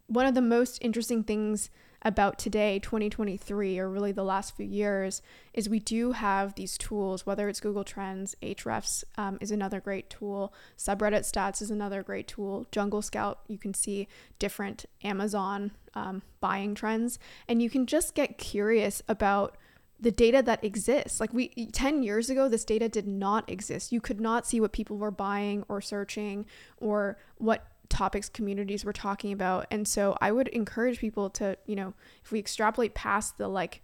one 0.07 0.25
of 0.25 0.33
the 0.33 0.41
most 0.41 0.79
interesting 0.81 1.23
things 1.23 1.69
about 2.03 2.37
today, 2.37 2.79
2023, 2.79 3.79
or 3.79 3.89
really 3.89 4.11
the 4.11 4.23
last 4.23 4.55
few 4.55 4.65
years, 4.65 5.21
is 5.53 5.69
we 5.69 5.79
do 5.79 6.11
have 6.11 6.55
these 6.55 6.77
tools, 6.77 7.25
whether 7.25 7.47
it's 7.47 7.59
Google 7.59 7.83
Trends, 7.83 8.35
Ahrefs 8.41 9.03
um, 9.17 9.37
is 9.41 9.51
another 9.51 9.79
great 9.79 10.09
tool, 10.09 10.53
Subreddit 10.77 11.21
Stats 11.21 11.61
is 11.61 11.71
another 11.71 12.03
great 12.03 12.27
tool, 12.27 12.67
Jungle 12.71 13.01
Scout, 13.01 13.39
you 13.47 13.57
can 13.57 13.73
see 13.73 14.07
different 14.39 14.85
Amazon 15.03 15.71
um, 15.93 16.21
buying 16.39 16.75
trends, 16.75 17.19
and 17.47 17.61
you 17.61 17.69
can 17.69 17.85
just 17.85 18.15
get 18.15 18.37
curious 18.37 19.01
about 19.07 19.57
the 20.03 20.11
data 20.11 20.41
that 20.43 20.63
exists. 20.63 21.19
Like 21.19 21.33
we 21.33 21.47
10 21.47 22.03
years 22.03 22.29
ago 22.29 22.49
this 22.49 22.65
data 22.65 22.89
did 22.89 23.07
not 23.07 23.49
exist. 23.49 23.91
You 23.91 24.01
could 24.01 24.19
not 24.19 24.45
see 24.45 24.59
what 24.59 24.73
people 24.73 24.97
were 24.97 25.11
buying 25.11 25.63
or 25.69 25.79
searching 25.79 26.45
or 26.77 27.17
what 27.37 27.65
topics 27.93 28.27
communities 28.27 28.83
were 28.83 28.91
talking 28.91 29.31
about. 29.31 29.67
And 29.69 29.87
so 29.87 30.17
I 30.19 30.31
would 30.31 30.47
encourage 30.49 30.99
people 30.99 31.29
to, 31.31 31.57
you 31.67 31.75
know, 31.75 31.93
if 32.23 32.31
we 32.31 32.39
extrapolate 32.39 32.95
past 32.95 33.37
the 33.37 33.47
like 33.47 33.83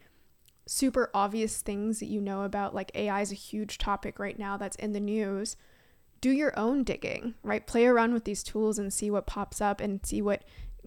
super 0.65 1.11
obvious 1.13 1.61
things 1.61 1.99
that 1.99 2.07
you 2.07 2.19
know 2.19 2.41
about, 2.41 2.73
like 2.73 2.91
AI 2.95 3.21
is 3.21 3.31
a 3.31 3.35
huge 3.35 3.77
topic 3.77 4.17
right 4.17 4.37
now 4.37 4.57
that's 4.57 4.75
in 4.77 4.93
the 4.93 4.99
news, 4.99 5.55
do 6.21 6.31
your 6.31 6.57
own 6.57 6.83
digging, 6.83 7.35
right? 7.43 7.67
Play 7.67 7.85
around 7.85 8.13
with 8.13 8.25
these 8.25 8.43
tools 8.43 8.79
and 8.79 8.91
see 8.91 9.11
what 9.11 9.27
pops 9.27 9.61
up 9.61 9.79
and 9.79 10.03
see 10.03 10.21
what 10.21 10.43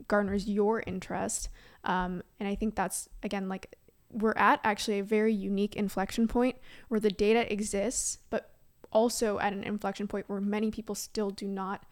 garners 0.08 0.48
your 0.48 0.82
interest. 0.86 1.48
Um, 1.84 2.22
and 2.40 2.48
I 2.48 2.56
think 2.56 2.74
that's, 2.74 3.08
again, 3.22 3.48
like 3.48 3.76
we're 4.10 4.34
at 4.36 4.60
actually 4.64 4.98
a 4.98 5.04
very 5.04 5.32
unique 5.32 5.76
inflection 5.76 6.26
point 6.26 6.56
where 6.88 7.00
the 7.00 7.10
data 7.10 7.50
exists, 7.52 8.18
but 8.30 8.50
also 8.90 9.38
at 9.38 9.52
an 9.52 9.62
inflection 9.62 10.08
point 10.08 10.28
where 10.28 10.40
many 10.40 10.72
people 10.72 10.94
still 10.94 11.30
do 11.30 11.46
not 11.46 11.86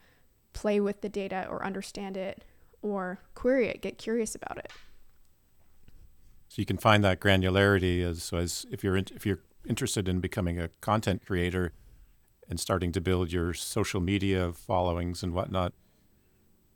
play 0.52 0.80
with 0.80 1.00
the 1.00 1.08
data 1.08 1.46
or 1.50 1.64
understand 1.64 2.16
it 2.16 2.44
or 2.82 3.20
query 3.34 3.68
it, 3.68 3.82
get 3.82 3.98
curious 3.98 4.34
about 4.34 4.58
it. 4.58 4.72
So 6.48 6.56
you 6.56 6.66
can 6.66 6.78
find 6.78 7.04
that 7.04 7.20
granularity 7.20 8.02
as 8.02 8.32
as 8.32 8.66
if 8.70 8.82
you're 8.82 8.96
in, 8.96 9.06
if 9.14 9.24
you're 9.24 9.40
interested 9.68 10.08
in 10.08 10.20
becoming 10.20 10.58
a 10.58 10.68
content 10.80 11.24
creator 11.24 11.72
and 12.48 12.58
starting 12.58 12.90
to 12.92 13.00
build 13.00 13.32
your 13.32 13.54
social 13.54 14.00
media 14.00 14.52
followings 14.52 15.22
and 15.22 15.32
whatnot, 15.32 15.72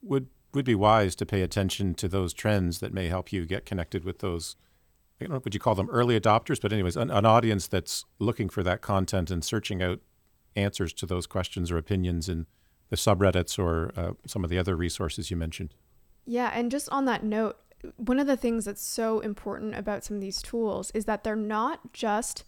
would 0.02 0.28
would 0.52 0.64
be 0.64 0.74
wise 0.74 1.16
to 1.16 1.26
pay 1.26 1.42
attention 1.42 1.94
to 1.94 2.06
those 2.06 2.32
trends 2.32 2.78
that 2.78 2.94
may 2.94 3.08
help 3.08 3.32
you 3.32 3.44
get 3.44 3.66
connected 3.66 4.04
with 4.04 4.20
those. 4.20 4.54
I 5.20 5.24
don't 5.24 5.34
know, 5.34 5.40
would 5.42 5.54
you 5.54 5.60
call 5.60 5.74
them 5.74 5.90
early 5.90 6.18
adopters? 6.18 6.60
But 6.60 6.72
anyways, 6.72 6.96
an, 6.96 7.10
an 7.10 7.26
audience 7.26 7.66
that's 7.66 8.04
looking 8.18 8.48
for 8.48 8.62
that 8.62 8.80
content 8.80 9.30
and 9.30 9.44
searching 9.44 9.82
out 9.82 10.00
answers 10.54 10.92
to 10.92 11.06
those 11.06 11.26
questions 11.26 11.72
or 11.72 11.78
opinions 11.78 12.28
in 12.28 12.46
the 12.94 13.00
subreddits 13.00 13.58
or 13.58 13.92
uh, 13.96 14.12
some 14.26 14.44
of 14.44 14.50
the 14.50 14.58
other 14.58 14.76
resources 14.76 15.30
you 15.30 15.36
mentioned. 15.36 15.74
Yeah, 16.26 16.50
and 16.54 16.70
just 16.70 16.88
on 16.90 17.04
that 17.06 17.24
note, 17.24 17.56
one 17.96 18.18
of 18.18 18.26
the 18.26 18.36
things 18.36 18.64
that's 18.64 18.82
so 18.82 19.20
important 19.20 19.74
about 19.74 20.04
some 20.04 20.16
of 20.16 20.20
these 20.20 20.40
tools 20.40 20.90
is 20.92 21.04
that 21.04 21.24
they're 21.24 21.36
not 21.36 21.92
just 21.92 22.44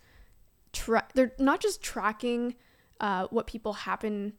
tra- 0.72 1.08
they're 1.14 1.32
not 1.38 1.60
just 1.60 1.82
tracking 1.82 2.54
uh, 3.00 3.26
what 3.30 3.46
people 3.46 3.72
happen 3.72 4.32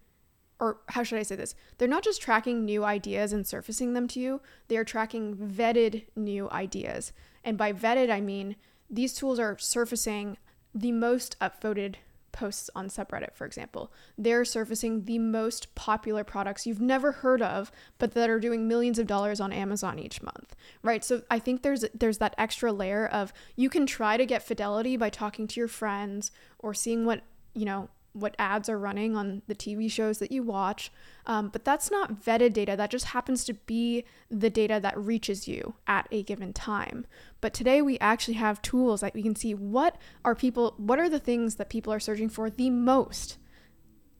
or 0.59 0.79
how 0.87 1.03
should 1.03 1.19
I 1.19 1.23
say 1.23 1.35
this? 1.35 1.53
They're 1.77 1.87
not 1.87 2.03
just 2.03 2.19
tracking 2.19 2.65
new 2.65 2.83
ideas 2.83 3.31
and 3.31 3.45
surfacing 3.45 3.93
them 3.93 4.07
to 4.07 4.19
you, 4.19 4.41
they 4.69 4.77
are 4.77 4.83
tracking 4.83 5.35
vetted 5.35 6.05
new 6.15 6.49
ideas. 6.49 7.13
And 7.43 7.57
by 7.57 7.73
vetted, 7.73 8.09
I 8.09 8.21
mean 8.21 8.55
these 8.89 9.13
tools 9.13 9.37
are 9.37 9.57
surfacing 9.59 10.37
the 10.73 10.91
most 10.91 11.37
upvoted 11.39 11.95
posts 12.37 12.69
on 12.75 12.87
subreddit 12.87 13.33
for 13.33 13.45
example 13.45 13.91
they're 14.15 14.45
surfacing 14.45 15.05
the 15.05 15.17
most 15.17 15.73
popular 15.73 16.23
products 16.23 16.67
you've 16.67 16.79
never 16.79 17.11
heard 17.11 17.41
of 17.41 17.71
but 17.97 18.13
that 18.13 18.29
are 18.29 18.39
doing 18.39 18.67
millions 18.67 18.99
of 18.99 19.07
dollars 19.07 19.41
on 19.41 19.51
amazon 19.51 19.97
each 19.97 20.21
month 20.21 20.55
right? 20.83 21.03
So 21.03 21.23
i 21.31 21.39
think 21.39 21.63
there's 21.63 21.83
there's 21.95 22.19
that 22.19 22.35
extra 22.37 22.71
layer 22.71 23.07
of 23.07 23.33
you 23.55 23.69
can 23.69 23.87
try 23.87 24.17
to 24.17 24.25
get 24.25 24.43
fidelity 24.43 24.97
by 24.97 25.09
talking 25.09 25.47
to 25.47 25.59
your 25.59 25.67
friends 25.67 26.31
or 26.59 26.75
seeing 26.75 27.05
what 27.05 27.23
you 27.55 27.65
know 27.65 27.89
what 28.17 28.35
ads 28.39 28.67
are 28.69 28.77
running 28.77 29.15
on 29.15 29.41
the 29.47 29.55
TV 29.55 29.91
shows 29.91 30.17
that 30.19 30.31
you 30.31 30.43
watch. 30.43 30.91
Um, 31.25 31.49
but 31.49 31.63
that's 31.63 31.91
not 31.91 32.21
vetted 32.21 32.53
data. 32.53 32.75
That 32.75 32.91
just 32.91 33.05
happens 33.05 33.45
to 33.45 33.53
be 33.53 34.05
the 34.29 34.49
data 34.49 34.79
that 34.81 34.97
reaches 34.97 35.47
you 35.47 35.75
at 35.85 36.07
a 36.11 36.23
given 36.23 36.53
time. 36.53 37.05
But 37.41 37.53
today 37.53 37.81
we 37.81 37.99
actually 37.99 38.35
have 38.35 38.61
tools 38.61 39.01
that 39.01 39.13
we 39.13 39.21
can 39.21 39.35
see 39.35 39.53
what 39.53 39.97
are 40.25 40.35
people, 40.35 40.73
what 40.77 40.99
are 40.99 41.09
the 41.09 41.19
things 41.19 41.55
that 41.55 41.69
people 41.69 41.93
are 41.93 41.99
searching 41.99 42.29
for 42.29 42.49
the 42.49 42.69
most 42.69 43.37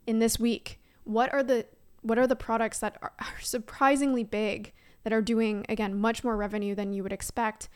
in 0.05 0.19
this 0.19 0.39
week? 0.39 0.79
What 1.03 1.33
are 1.33 1.43
the 1.43 1.65
what 2.01 2.17
are 2.17 2.27
the 2.27 2.35
products 2.35 2.79
that 2.79 2.97
are, 3.01 3.11
are 3.19 3.39
surprisingly 3.41 4.23
big 4.23 4.71
that 5.03 5.11
are 5.11 5.21
doing 5.21 5.65
again 5.67 5.99
much 5.99 6.23
more 6.23 6.37
revenue 6.37 6.75
than 6.75 6.93
you 6.93 7.03
would 7.03 7.13
expect? 7.13 7.69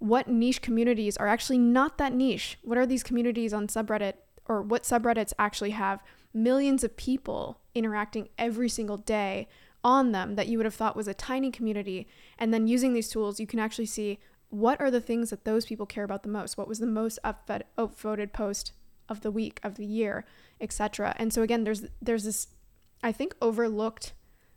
What 0.00 0.28
niche 0.28 0.62
communities 0.62 1.16
are 1.16 1.26
actually 1.26 1.58
not 1.58 1.98
that 1.98 2.12
niche? 2.12 2.58
What 2.62 2.78
are 2.78 2.86
these 2.86 3.02
communities 3.02 3.52
on 3.52 3.66
subreddit 3.66 4.14
or 4.48 4.62
what 4.62 4.82
subreddits 4.82 5.32
actually 5.38 5.70
have 5.70 6.02
millions 6.32 6.82
of 6.82 6.96
people 6.96 7.60
interacting 7.74 8.28
every 8.38 8.68
single 8.68 8.96
day 8.96 9.48
on 9.84 10.12
them 10.12 10.34
that 10.34 10.48
you 10.48 10.58
would 10.58 10.64
have 10.64 10.74
thought 10.74 10.96
was 10.96 11.08
a 11.08 11.14
tiny 11.14 11.50
community. 11.50 12.08
And 12.38 12.52
then 12.52 12.66
using 12.66 12.92
these 12.92 13.08
tools, 13.08 13.38
you 13.38 13.46
can 13.46 13.58
actually 13.58 13.86
see 13.86 14.18
what 14.50 14.80
are 14.80 14.90
the 14.90 15.00
things 15.00 15.30
that 15.30 15.44
those 15.44 15.66
people 15.66 15.86
care 15.86 16.04
about 16.04 16.22
the 16.22 16.28
most. 16.28 16.56
What 16.56 16.68
was 16.68 16.78
the 16.78 16.86
most 16.86 17.18
upvoted 17.24 18.32
post 18.32 18.72
of 19.08 19.20
the 19.20 19.30
week, 19.30 19.60
of 19.62 19.76
the 19.76 19.86
year, 19.86 20.24
etc. 20.60 21.14
And 21.18 21.32
so 21.32 21.42
again, 21.42 21.64
there's 21.64 21.84
there's 22.00 22.24
this, 22.24 22.48
I 23.02 23.12
think, 23.12 23.34
overlooked 23.40 24.12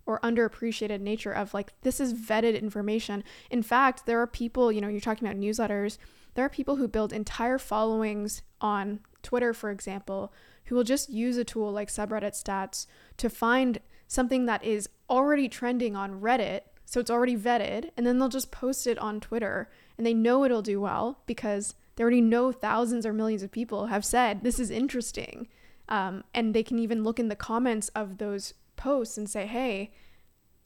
or 0.05 0.19
underappreciated 0.21 0.99
nature 0.99 1.31
of 1.31 1.53
like 1.53 1.73
this 1.81 1.99
is 1.99 2.13
vetted 2.13 2.59
information. 2.59 3.23
In 3.49 3.63
fact, 3.63 4.05
there 4.05 4.21
are 4.21 4.27
people, 4.27 4.71
you 4.71 4.81
know, 4.81 4.87
you're 4.87 4.99
talking 4.99 5.27
about 5.27 5.39
newsletters. 5.39 5.97
There 6.33 6.45
are 6.45 6.49
people 6.49 6.77
who 6.77 6.87
build 6.87 7.13
entire 7.13 7.57
followings 7.57 8.41
on 8.59 9.01
Twitter, 9.23 9.53
for 9.53 9.69
example, 9.69 10.33
who 10.65 10.75
will 10.75 10.83
just 10.83 11.09
use 11.09 11.37
a 11.37 11.43
tool 11.43 11.71
like 11.71 11.89
subreddit 11.89 12.41
stats 12.41 12.85
to 13.17 13.29
find 13.29 13.79
something 14.07 14.45
that 14.45 14.63
is 14.63 14.89
already 15.09 15.47
trending 15.47 15.95
on 15.95 16.21
Reddit. 16.21 16.61
So 16.85 16.99
it's 16.99 17.11
already 17.11 17.37
vetted, 17.37 17.91
and 17.95 18.05
then 18.05 18.19
they'll 18.19 18.27
just 18.27 18.51
post 18.51 18.85
it 18.85 18.99
on 18.99 19.21
Twitter, 19.21 19.69
and 19.97 20.05
they 20.05 20.13
know 20.13 20.43
it'll 20.43 20.61
do 20.61 20.81
well 20.81 21.21
because 21.25 21.75
they 21.95 22.03
already 22.03 22.21
know 22.21 22.51
thousands 22.51 23.05
or 23.05 23.13
millions 23.13 23.43
of 23.43 23.51
people 23.51 23.87
have 23.87 24.03
said 24.03 24.43
this 24.43 24.59
is 24.59 24.69
interesting. 24.69 25.47
Um, 25.87 26.23
and 26.33 26.53
they 26.53 26.63
can 26.63 26.79
even 26.79 27.03
look 27.03 27.19
in 27.19 27.29
the 27.29 27.35
comments 27.35 27.89
of 27.89 28.17
those 28.17 28.53
posts 28.75 29.17
and 29.17 29.29
say, 29.29 29.45
hey, 29.45 29.91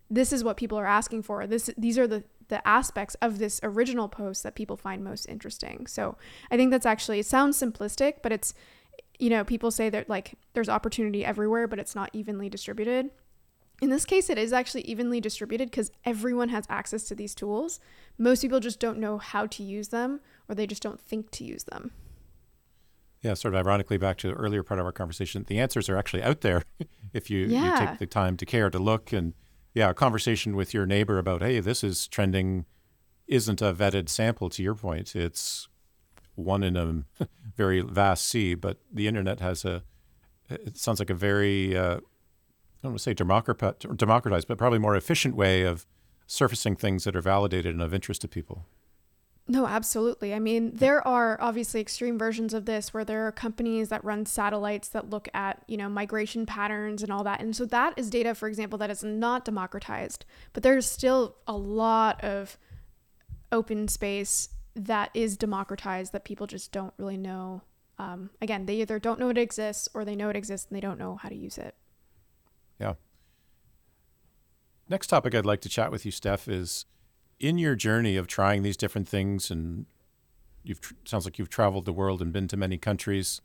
this 0.10 0.32
is 0.32 0.44
what 0.44 0.58
people 0.58 0.78
are 0.78 0.86
asking 0.86 1.24
for. 1.24 1.48
This 1.48 1.70
these 1.78 1.98
are 1.98 2.08
the 2.08 2.24
the 2.48 2.66
aspects 2.68 3.16
of 3.22 3.40
this 3.40 3.60
original 3.64 4.08
post 4.08 4.44
that 4.44 4.56
people 4.56 4.78
find 4.78 5.04
most 5.04 5.26
interesting. 5.26 5.88
So 5.88 6.18
I 6.52 6.58
think 6.58 6.72
that's 6.72 6.86
actually 6.86 7.20
it 7.20 7.26
sounds 7.26 7.60
simplistic, 7.60 8.16
but 8.22 8.32
it's 8.32 8.54
you 9.20 9.30
know, 9.30 9.44
people 9.44 9.72
say 9.72 9.90
that 9.90 10.10
like 10.10 10.36
there's 10.54 10.70
opportunity 10.70 11.24
everywhere, 11.24 11.68
but 11.68 11.80
it's 11.80 11.96
not 11.96 12.10
evenly 12.14 12.50
distributed. 12.50 13.12
In 13.82 13.90
this 13.90 14.06
case, 14.06 14.30
it 14.30 14.38
is 14.38 14.54
actually 14.54 14.82
evenly 14.82 15.20
distributed 15.20 15.70
because 15.70 15.92
everyone 16.06 16.50
has 16.50 16.66
access 16.70 17.04
to 17.06 17.16
these 17.16 17.36
tools. 17.36 17.80
Most 18.18 18.42
people 18.42 18.60
just 18.60 18.80
don't 18.80 19.00
know 19.00 19.18
how 19.18 19.48
to 19.48 19.64
use 19.64 19.90
them 19.90 20.22
or 20.48 20.56
they 20.56 20.68
just 20.68 20.82
don't 20.82 21.02
think 21.02 21.32
to 21.32 21.44
use 21.44 21.66
them. 21.66 21.92
Yeah, 23.22 23.34
sort 23.34 23.56
of 23.56 23.66
ironically, 23.66 23.98
back 23.98 24.18
to 24.18 24.28
the 24.28 24.34
earlier 24.34 24.64
part 24.64 24.80
of 24.80 24.86
our 24.86 24.92
conversation, 24.92 25.46
the 25.48 25.60
answers 25.60 25.90
are 25.90 25.98
actually 25.98 26.24
out 26.24 26.42
there 26.42 26.64
if 27.14 27.30
you, 27.30 27.48
yeah. 27.48 27.82
you 27.82 27.88
take 27.88 28.00
the 28.00 28.06
time 28.06 28.38
to 28.38 28.46
care 28.46 28.70
to 28.70 28.80
look 28.80 29.12
and 29.12 29.34
yeah, 29.76 29.90
a 29.90 29.94
conversation 29.94 30.56
with 30.56 30.74
your 30.74 30.86
neighbor 30.86 31.20
about, 31.20 31.42
hey, 31.42 31.60
this 31.60 31.84
is 31.84 32.08
trending, 32.08 32.66
isn't 33.28 33.62
a 33.62 33.74
vetted 33.74 34.08
sample. 34.08 34.50
To 34.50 34.64
your 34.64 34.74
point, 34.74 35.16
it's 35.16 35.68
one 36.36 36.64
in 36.64 36.78
a 36.78 37.26
very 37.56 37.82
vast 37.82 38.26
sea. 38.26 38.56
But 38.56 38.80
the 38.92 39.08
internet 39.08 39.42
has 39.42 39.66
a, 39.66 39.84
it 40.50 40.78
sounds 40.78 41.00
like 41.00 41.10
a 41.10 41.14
very, 41.14 41.78
uh, 41.78 41.98
I 41.98 42.82
don't 42.82 42.94
want 42.94 43.00
to 43.00 43.04
say 43.04 43.14
democratized, 43.14 44.48
but 44.48 44.58
probably 44.58 44.80
more 44.80 44.96
efficient 44.96 45.36
way 45.36 45.64
of 45.64 45.86
surfacing 46.26 46.78
things 46.78 47.04
that 47.04 47.16
are 47.16 47.22
validated 47.22 47.74
and 47.74 47.82
of 47.82 47.94
interest 47.94 48.22
to 48.22 48.30
people. 48.30 48.66
No, 49.48 49.68
absolutely. 49.68 50.34
I 50.34 50.40
mean, 50.40 50.72
there 50.74 51.08
are 51.08 51.38
obviously 51.40 51.80
extreme 51.80 52.18
versions 52.18 52.52
of 52.54 52.66
this 52.66 52.94
where 52.96 53.06
there 53.06 53.28
are 53.28 53.32
companies 53.32 53.90
that 53.90 54.04
run 54.04 54.26
satellites 54.26 54.88
that 54.90 55.12
look 55.12 55.30
at, 55.36 55.64
you 55.68 55.78
know, 55.78 55.88
migration 55.88 56.48
patterns 56.48 57.04
and 57.04 57.12
all 57.12 57.24
that. 57.26 57.42
And 57.42 57.56
so 57.56 57.64
that 57.66 57.94
is 57.96 58.10
data, 58.10 58.34
for 58.34 58.48
example, 58.48 58.80
that 58.80 58.90
is 58.90 59.04
not 59.04 59.46
democratized. 59.46 60.26
But 60.54 60.64
there's 60.64 60.90
still 60.90 61.36
a 61.46 61.56
lot 61.56 62.24
of 62.24 62.58
open 63.52 63.88
space 63.88 64.50
that 64.76 65.12
is 65.14 65.38
democratized 65.38 66.12
that 66.14 66.26
people 66.26 66.48
just 66.48 66.72
don't 66.72 66.94
really 66.98 67.18
know. 67.18 67.62
Um, 68.00 68.32
again, 68.42 68.66
they 68.66 68.82
either 68.82 68.98
don't 68.98 69.20
know 69.20 69.30
it 69.30 69.38
exists 69.38 69.88
or 69.94 70.04
they 70.04 70.16
know 70.16 70.30
it 70.30 70.36
exists 70.36 70.68
and 70.70 70.76
they 70.76 70.82
don't 70.82 70.98
know 70.98 71.18
how 71.18 71.30
to 71.30 71.36
use 71.36 71.60
it. 71.60 71.76
Yeah. 72.80 72.96
Next 74.90 75.08
topic 75.08 75.36
I'd 75.36 75.46
like 75.46 75.62
to 75.62 75.70
chat 75.70 75.92
with 75.92 76.04
you, 76.04 76.12
Steph, 76.12 76.48
is 76.48 76.86
in 77.40 77.58
your 77.58 77.76
journey 77.76 78.16
of 78.16 78.28
trying 78.28 78.64
these 78.64 78.78
different 78.78 79.08
things, 79.08 79.52
and 79.52 79.86
you've 80.64 80.94
sounds 81.06 81.26
like 81.26 81.38
you've 81.38 81.50
traveled 81.50 81.86
the 81.86 81.94
world 81.94 82.22
and 82.22 82.32
been 82.32 82.48
to 82.48 82.58
many 82.58 82.78
countries. 82.78 83.42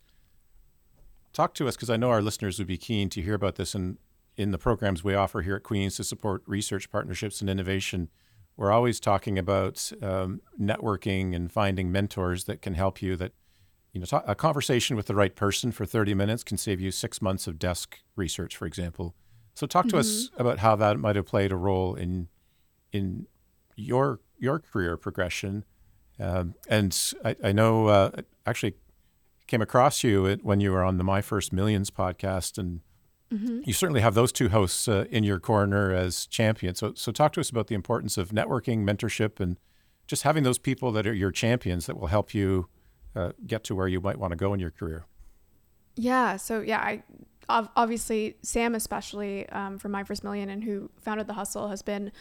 Talk 1.33 1.55
to 1.55 1.68
us 1.68 1.76
because 1.76 1.90
I 1.90 1.96
know 1.96 2.11
our 2.11 2.22
listeners 2.22 2.59
would 2.59 2.66
be 2.66 2.76
keen 2.76 3.09
to 3.11 3.22
hear 3.22 3.35
about 3.35 3.55
this. 3.55 3.74
And 3.74 3.98
in 4.37 4.50
the 4.50 4.59
programs 4.59 5.05
we 5.05 5.14
offer 5.14 5.42
here 5.42 5.57
at 5.57 5.62
Queens 5.62 5.96
to 5.96 6.05
support 6.05 6.42
research 6.46 6.90
partnerships 6.90 7.40
and 7.40 7.48
innovation, 7.48 8.09
we're 8.57 8.72
always 8.72 8.98
talking 8.98 9.38
about 9.38 9.92
um, 10.03 10.40
networking 10.61 11.35
and 11.35 11.53
finding 11.53 11.92
mentors 11.92 12.44
that 12.44 12.62
can 12.62 12.74
help 12.74 13.00
you. 13.00 13.16
That 13.16 13.33
you 13.92 14.00
know, 14.00 14.22
a 14.26 14.35
conversation 14.35 14.96
with 14.96 15.07
the 15.07 15.14
right 15.14 15.35
person 15.35 15.72
for 15.72 15.85
30 15.85 16.14
minutes 16.14 16.44
can 16.44 16.57
save 16.57 16.81
you 16.81 16.90
six 16.90 17.20
months 17.20 17.46
of 17.46 17.59
desk 17.59 17.98
research, 18.16 18.57
for 18.57 18.66
example. 18.66 19.14
So, 19.55 19.66
talk 19.66 19.87
to 19.87 19.96
mm-hmm. 19.96 19.98
us 19.98 20.31
about 20.37 20.59
how 20.59 20.76
that 20.76 20.98
might 20.98 21.16
have 21.16 21.26
played 21.26 21.53
a 21.53 21.57
role 21.57 21.94
in 21.94 22.29
in 22.92 23.26
your 23.80 24.20
your 24.38 24.58
career 24.58 24.96
progression. 24.96 25.64
Um, 26.18 26.54
and 26.68 26.96
I, 27.24 27.36
I 27.42 27.52
know 27.52 27.86
uh, 27.86 28.10
actually 28.46 28.74
came 29.46 29.62
across 29.62 30.04
you 30.04 30.38
when 30.42 30.60
you 30.60 30.70
were 30.70 30.84
on 30.84 30.98
the 30.98 31.04
My 31.04 31.20
First 31.22 31.52
Millions 31.52 31.90
podcast, 31.90 32.58
and 32.58 32.80
mm-hmm. 33.32 33.60
you 33.64 33.72
certainly 33.72 34.00
have 34.00 34.14
those 34.14 34.32
two 34.32 34.48
hosts 34.48 34.86
uh, 34.86 35.06
in 35.10 35.24
your 35.24 35.40
corner 35.40 35.92
as 35.92 36.26
champions. 36.26 36.78
So, 36.78 36.92
so 36.94 37.10
talk 37.10 37.32
to 37.32 37.40
us 37.40 37.50
about 37.50 37.66
the 37.66 37.74
importance 37.74 38.16
of 38.16 38.30
networking, 38.30 38.84
mentorship, 38.84 39.40
and 39.40 39.58
just 40.06 40.22
having 40.22 40.44
those 40.44 40.58
people 40.58 40.92
that 40.92 41.06
are 41.06 41.14
your 41.14 41.30
champions 41.30 41.86
that 41.86 41.98
will 41.98 42.08
help 42.08 42.34
you 42.34 42.68
uh, 43.16 43.32
get 43.46 43.64
to 43.64 43.74
where 43.74 43.88
you 43.88 44.00
might 44.00 44.18
want 44.18 44.32
to 44.32 44.36
go 44.36 44.54
in 44.54 44.60
your 44.60 44.70
career. 44.70 45.06
Yeah. 45.96 46.36
So 46.36 46.60
yeah, 46.60 46.78
I 46.78 47.02
obviously 47.48 48.36
Sam, 48.42 48.74
especially 48.74 49.48
um, 49.48 49.78
from 49.78 49.90
My 49.90 50.04
First 50.04 50.22
Million 50.22 50.48
and 50.48 50.62
who 50.62 50.90
founded 51.00 51.26
the 51.26 51.34
Hustle, 51.34 51.68
has 51.68 51.82
been. 51.82 52.12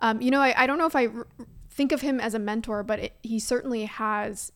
Um, 0.00 0.20
you 0.20 0.30
know, 0.30 0.40
I, 0.40 0.54
I 0.56 0.66
don't 0.66 0.78
know 0.78 0.86
if 0.86 0.96
I 0.96 1.06
r- 1.06 1.26
think 1.70 1.92
of 1.92 2.00
him 2.00 2.20
as 2.20 2.34
a 2.34 2.38
mentor, 2.38 2.82
but 2.82 2.98
it, 2.98 3.12
he 3.22 3.38
certainly 3.38 3.84
has 3.84 4.52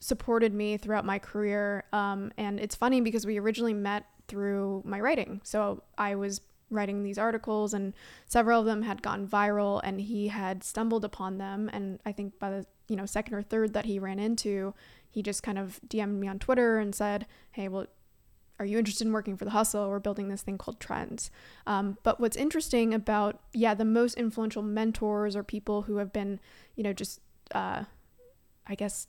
supported 0.00 0.52
me 0.54 0.76
throughout 0.76 1.04
my 1.04 1.18
career. 1.18 1.84
Um, 1.92 2.32
and 2.36 2.60
it's 2.60 2.74
funny 2.74 3.00
because 3.00 3.26
we 3.26 3.38
originally 3.38 3.74
met 3.74 4.04
through 4.28 4.82
my 4.84 5.00
writing. 5.00 5.40
So 5.44 5.82
I 5.96 6.14
was 6.14 6.40
writing 6.70 7.02
these 7.02 7.18
articles 7.18 7.72
and 7.72 7.94
several 8.26 8.60
of 8.60 8.66
them 8.66 8.82
had 8.82 9.02
gone 9.02 9.26
viral 9.26 9.80
and 9.82 10.00
he 10.00 10.28
had 10.28 10.62
stumbled 10.62 11.04
upon 11.04 11.38
them 11.38 11.70
and 11.72 11.98
I 12.04 12.12
think 12.12 12.38
by 12.38 12.50
the 12.50 12.66
you 12.88 12.96
know 12.96 13.06
second 13.06 13.34
or 13.34 13.42
third 13.42 13.72
that 13.72 13.86
he 13.86 13.98
ran 13.98 14.18
into 14.18 14.74
he 15.08 15.22
just 15.22 15.42
kind 15.42 15.58
of 15.58 15.80
DM'd 15.88 16.20
me 16.20 16.28
on 16.28 16.38
Twitter 16.38 16.78
and 16.78 16.94
said 16.94 17.26
hey 17.52 17.68
well 17.68 17.86
are 18.58 18.66
you 18.66 18.78
interested 18.78 19.06
in 19.06 19.12
working 19.12 19.36
for 19.36 19.44
the 19.44 19.52
hustle 19.52 19.88
we're 19.88 19.98
building 19.98 20.28
this 20.28 20.42
thing 20.42 20.58
called 20.58 20.80
trends 20.80 21.30
um, 21.66 21.96
but 22.02 22.20
what's 22.20 22.36
interesting 22.36 22.92
about 22.94 23.40
yeah 23.52 23.74
the 23.74 23.84
most 23.84 24.14
influential 24.14 24.62
mentors 24.62 25.36
or 25.36 25.42
people 25.42 25.82
who 25.82 25.96
have 25.96 26.12
been 26.12 26.40
you 26.74 26.82
know 26.82 26.92
just 26.92 27.20
uh, 27.52 27.84
I 28.68 28.74
guess 28.74 29.08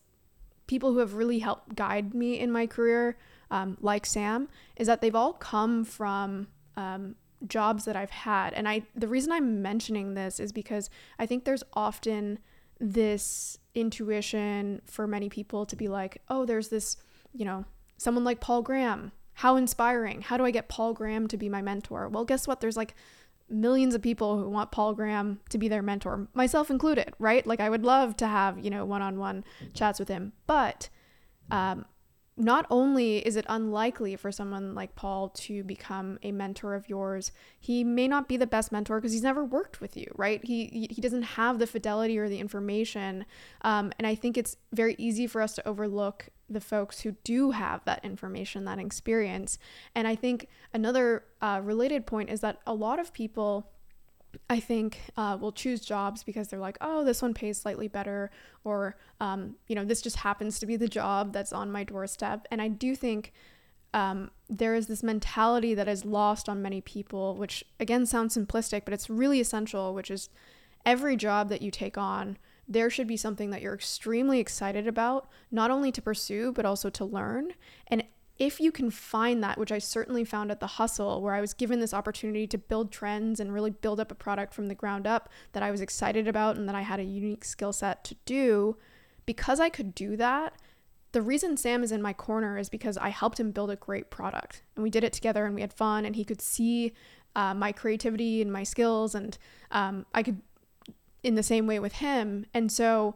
people 0.68 0.94
who 0.94 1.00
have 1.00 1.14
really 1.14 1.40
helped 1.40 1.76
guide 1.76 2.14
me 2.14 2.40
in 2.40 2.52
my 2.52 2.66
career 2.66 3.18
um, 3.52 3.78
like 3.82 4.06
Sam 4.06 4.48
is 4.76 4.88
that 4.88 5.02
they've 5.02 5.16
all 5.16 5.34
come 5.34 5.84
from 5.84 6.48
um, 6.78 7.16
jobs 7.48 7.86
that 7.86 7.96
I've 7.96 8.12
had. 8.12 8.54
And 8.54 8.68
I 8.68 8.84
the 8.96 9.08
reason 9.08 9.32
I'm 9.32 9.62
mentioning 9.62 10.14
this 10.14 10.40
is 10.40 10.52
because 10.52 10.90
I 11.18 11.26
think 11.26 11.44
there's 11.44 11.64
often 11.74 12.40
this 12.80 13.58
intuition 13.76 14.82
for 14.86 15.06
many 15.06 15.28
people 15.30 15.66
to 15.66 15.76
be 15.76 15.88
like, 15.88 16.22
"Oh, 16.30 16.46
there's 16.46 16.70
this, 16.70 16.98
you 17.34 17.44
know, 17.44 17.66
someone 17.98 18.24
like 18.24 18.40
Paul 18.40 18.62
Graham. 18.62 19.12
How 19.40 19.56
inspiring. 19.56 20.22
How 20.22 20.36
do 20.38 20.44
I 20.44 20.52
get 20.52 20.68
Paul 20.68 20.94
Graham 20.94 21.28
to 21.28 21.38
be 21.38 21.48
my 21.50 21.62
mentor?" 21.62 22.10
Well, 22.10 22.26
guess 22.26 22.48
what? 22.48 22.60
There's 22.60 22.78
like 22.78 22.94
millions 23.50 23.96
of 23.96 24.02
people 24.02 24.38
who 24.38 24.50
want 24.50 24.72
Paul 24.72 24.94
Graham 24.94 25.40
to 25.50 25.58
be 25.58 25.68
their 25.68 25.82
mentor, 25.82 26.28
myself 26.34 26.70
included, 26.70 27.14
right? 27.20 27.48
Like 27.48 27.60
I 27.60 27.70
would 27.70 27.84
love 27.84 28.18
to 28.18 28.28
have, 28.28 28.60
you 28.60 28.70
know, 28.70 28.86
one-on-one 28.86 29.44
chats 29.74 29.98
with 29.98 30.08
him. 30.08 30.34
But 30.46 30.90
um, 31.50 31.86
not 32.36 32.66
only 32.70 33.18
is 33.20 33.36
it 33.36 33.46
unlikely 33.50 34.16
for 34.18 34.32
someone 34.32 34.76
like 34.76 34.96
Paul 34.96 35.30
to 35.30 35.64
become 35.64 36.20
a 36.22 36.32
mentor 36.32 36.76
of 36.76 36.88
yours, 36.88 37.32
he 37.60 37.84
may 37.84 38.08
not 38.08 38.28
be 38.28 38.38
the 38.38 38.48
best 38.48 38.72
mentor 38.72 39.00
because 39.00 39.14
he's 39.14 39.24
never 39.24 39.44
worked 39.44 39.82
with 39.82 39.98
you, 39.98 40.12
right? 40.16 40.44
He 40.44 40.88
he 40.92 41.02
doesn't 41.02 41.24
have 41.24 41.60
the 41.60 41.68
fidelity 41.68 42.18
or 42.18 42.30
the 42.30 42.40
information, 42.40 43.26
um, 43.62 43.92
and 43.98 44.06
I 44.06 44.16
think 44.16 44.38
it's 44.38 44.58
very 44.74 44.96
easy 44.98 45.28
for 45.28 45.42
us 45.42 45.56
to 45.56 45.68
overlook 45.68 46.30
the 46.50 46.62
folks 46.62 47.02
who 47.02 47.12
do 47.24 47.52
have 47.52 47.84
that 47.86 48.04
information, 48.04 48.66
that 48.66 48.80
experience. 48.80 49.60
And 49.96 50.08
I 50.08 50.16
think 50.16 50.48
another 50.74 51.24
uh, 51.42 51.62
related 51.64 52.06
point 52.06 52.30
is 52.30 52.42
that 52.42 52.60
a 52.66 52.74
lot 52.74 53.00
of 53.00 53.14
people 53.14 53.70
I 54.50 54.60
think 54.60 55.00
uh, 55.18 55.38
will 55.40 55.52
choose 55.52 55.82
jobs 55.82 56.24
because 56.24 56.48
they're 56.48 56.60
like, 56.60 56.78
oh, 56.82 57.04
this 57.04 57.22
one 57.22 57.34
pays 57.34 57.60
slightly 57.60 57.88
better, 57.88 58.30
or 58.64 58.96
um, 59.20 59.56
you 59.68 59.76
know, 59.76 59.86
this 59.86 60.02
just 60.02 60.18
happens 60.18 60.60
to 60.60 60.66
be 60.66 60.76
the 60.76 60.88
job 60.88 61.34
that's 61.34 61.54
on 61.54 61.72
my 61.72 61.84
doorstep. 61.84 62.48
And 62.52 62.62
I 62.62 62.68
do 62.68 62.96
think 62.96 63.34
um, 63.94 64.30
there 64.48 64.76
is 64.76 64.88
this 64.88 65.02
mentality 65.02 65.74
that 65.74 65.88
is 65.88 66.06
lost 66.06 66.48
on 66.48 66.62
many 66.62 66.82
people, 66.82 67.36
which 67.36 67.64
again 67.80 68.06
sounds 68.06 68.38
simplistic, 68.38 68.86
but 68.86 68.94
it's 68.94 69.10
really 69.10 69.40
essential. 69.40 69.94
Which 69.94 70.12
is 70.12 70.30
every 70.86 71.16
job 71.16 71.50
that 71.50 71.62
you 71.62 71.72
take 71.72 71.98
on, 71.98 72.38
there 72.70 72.90
should 72.90 73.08
be 73.08 73.18
something 73.18 73.50
that 73.50 73.62
you're 73.62 73.74
extremely 73.74 74.40
excited 74.40 74.88
about, 74.88 75.28
not 75.52 75.72
only 75.72 75.92
to 75.92 76.02
pursue 76.02 76.52
but 76.54 76.66
also 76.66 76.90
to 76.92 77.04
learn. 77.04 77.54
And 77.88 78.04
if 78.38 78.62
you 78.62 78.72
can 78.72 78.90
find 78.90 79.44
that, 79.44 79.58
which 79.58 79.72
I 79.72 79.80
certainly 79.80 80.24
found 80.24 80.50
at 80.50 80.62
the 80.62 80.68
hustle, 80.68 81.22
where 81.22 81.34
I 81.34 81.42
was 81.42 81.54
given 81.54 81.82
this 81.82 81.94
opportunity 81.94 82.48
to 82.48 82.58
build 82.58 82.90
trends 82.92 83.42
and 83.42 83.54
really 83.54 83.72
build 83.72 84.00
up 84.00 84.12
a 84.12 84.16
product 84.16 84.54
from 84.54 84.68
the 84.68 84.76
ground 84.76 85.06
up 85.06 85.28
that 85.52 85.62
I 85.62 85.72
was 85.72 85.82
excited 85.82 86.26
about 86.26 86.56
and 86.56 86.68
that 86.70 86.76
I 86.76 86.82
had 86.82 87.02
a 87.02 87.04
unique 87.04 87.44
skill 87.44 87.74
set 87.74 88.06
to 88.06 88.16
do, 88.26 88.78
because 89.26 89.60
I 89.60 89.68
could 89.68 89.94
do 89.94 90.16
that, 90.16 90.54
the 91.12 91.22
reason 91.22 91.58
Sam 91.58 91.84
is 91.84 91.92
in 91.92 92.02
my 92.02 92.14
corner 92.14 92.58
is 92.58 92.70
because 92.70 92.98
I 92.98 93.10
helped 93.10 93.40
him 93.40 93.52
build 93.52 93.72
a 93.72 93.76
great 93.76 94.10
product 94.10 94.62
and 94.76 94.84
we 94.84 94.90
did 94.90 95.04
it 95.04 95.12
together 95.12 95.46
and 95.46 95.56
we 95.56 95.62
had 95.62 95.74
fun 95.74 96.06
and 96.06 96.16
he 96.16 96.24
could 96.24 96.42
see 96.42 96.94
uh, 97.36 97.54
my 97.54 97.72
creativity 97.72 98.42
and 98.42 98.52
my 98.52 98.64
skills 98.64 99.16
and 99.16 99.38
um, 99.72 100.06
I 100.14 100.24
could 100.24 100.42
in 101.24 101.36
the 101.36 101.44
same 101.44 101.68
way 101.68 101.80
with 101.80 101.94
him. 101.94 102.46
And 102.54 102.72
so 102.72 103.16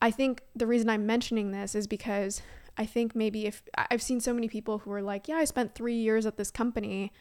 I 0.00 0.10
think 0.10 0.42
the 0.54 0.66
reason 0.66 0.88
I'm 0.88 1.06
mentioning 1.06 1.50
this 1.50 1.74
is 1.74 1.86
because 1.86 2.42
I 2.76 2.86
think 2.86 3.14
maybe 3.14 3.46
if 3.46 3.62
I've 3.76 4.02
seen 4.02 4.20
so 4.20 4.34
many 4.34 4.48
people 4.48 4.78
who 4.78 4.92
are 4.92 5.02
like, 5.02 5.28
yeah, 5.28 5.36
I 5.36 5.44
spent 5.44 5.74
three 5.74 5.94
years 5.96 6.26
at 6.26 6.36
this 6.36 6.50
company 6.50 7.12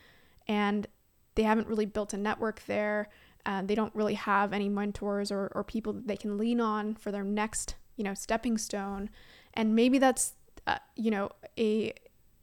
and 0.47 0.87
they 1.35 1.43
haven't 1.43 1.67
really 1.67 1.85
built 1.85 2.13
a 2.13 2.17
network 2.17 2.63
there. 2.65 3.09
and 3.45 3.67
they 3.67 3.75
don't 3.75 3.93
really 3.95 4.13
have 4.13 4.53
any 4.53 4.69
mentors 4.69 5.31
or, 5.31 5.51
or 5.53 5.63
people 5.63 5.93
that 5.93 6.07
they 6.07 6.17
can 6.17 6.37
lean 6.37 6.61
on 6.61 6.95
for 6.95 7.11
their 7.11 7.23
next, 7.23 7.75
you 7.95 8.03
know, 8.03 8.13
stepping 8.13 8.57
stone. 8.57 9.09
And 9.53 9.75
maybe 9.75 9.97
that's, 9.97 10.33
uh, 10.65 10.77
you 10.95 11.11
know, 11.11 11.29
a, 11.57 11.93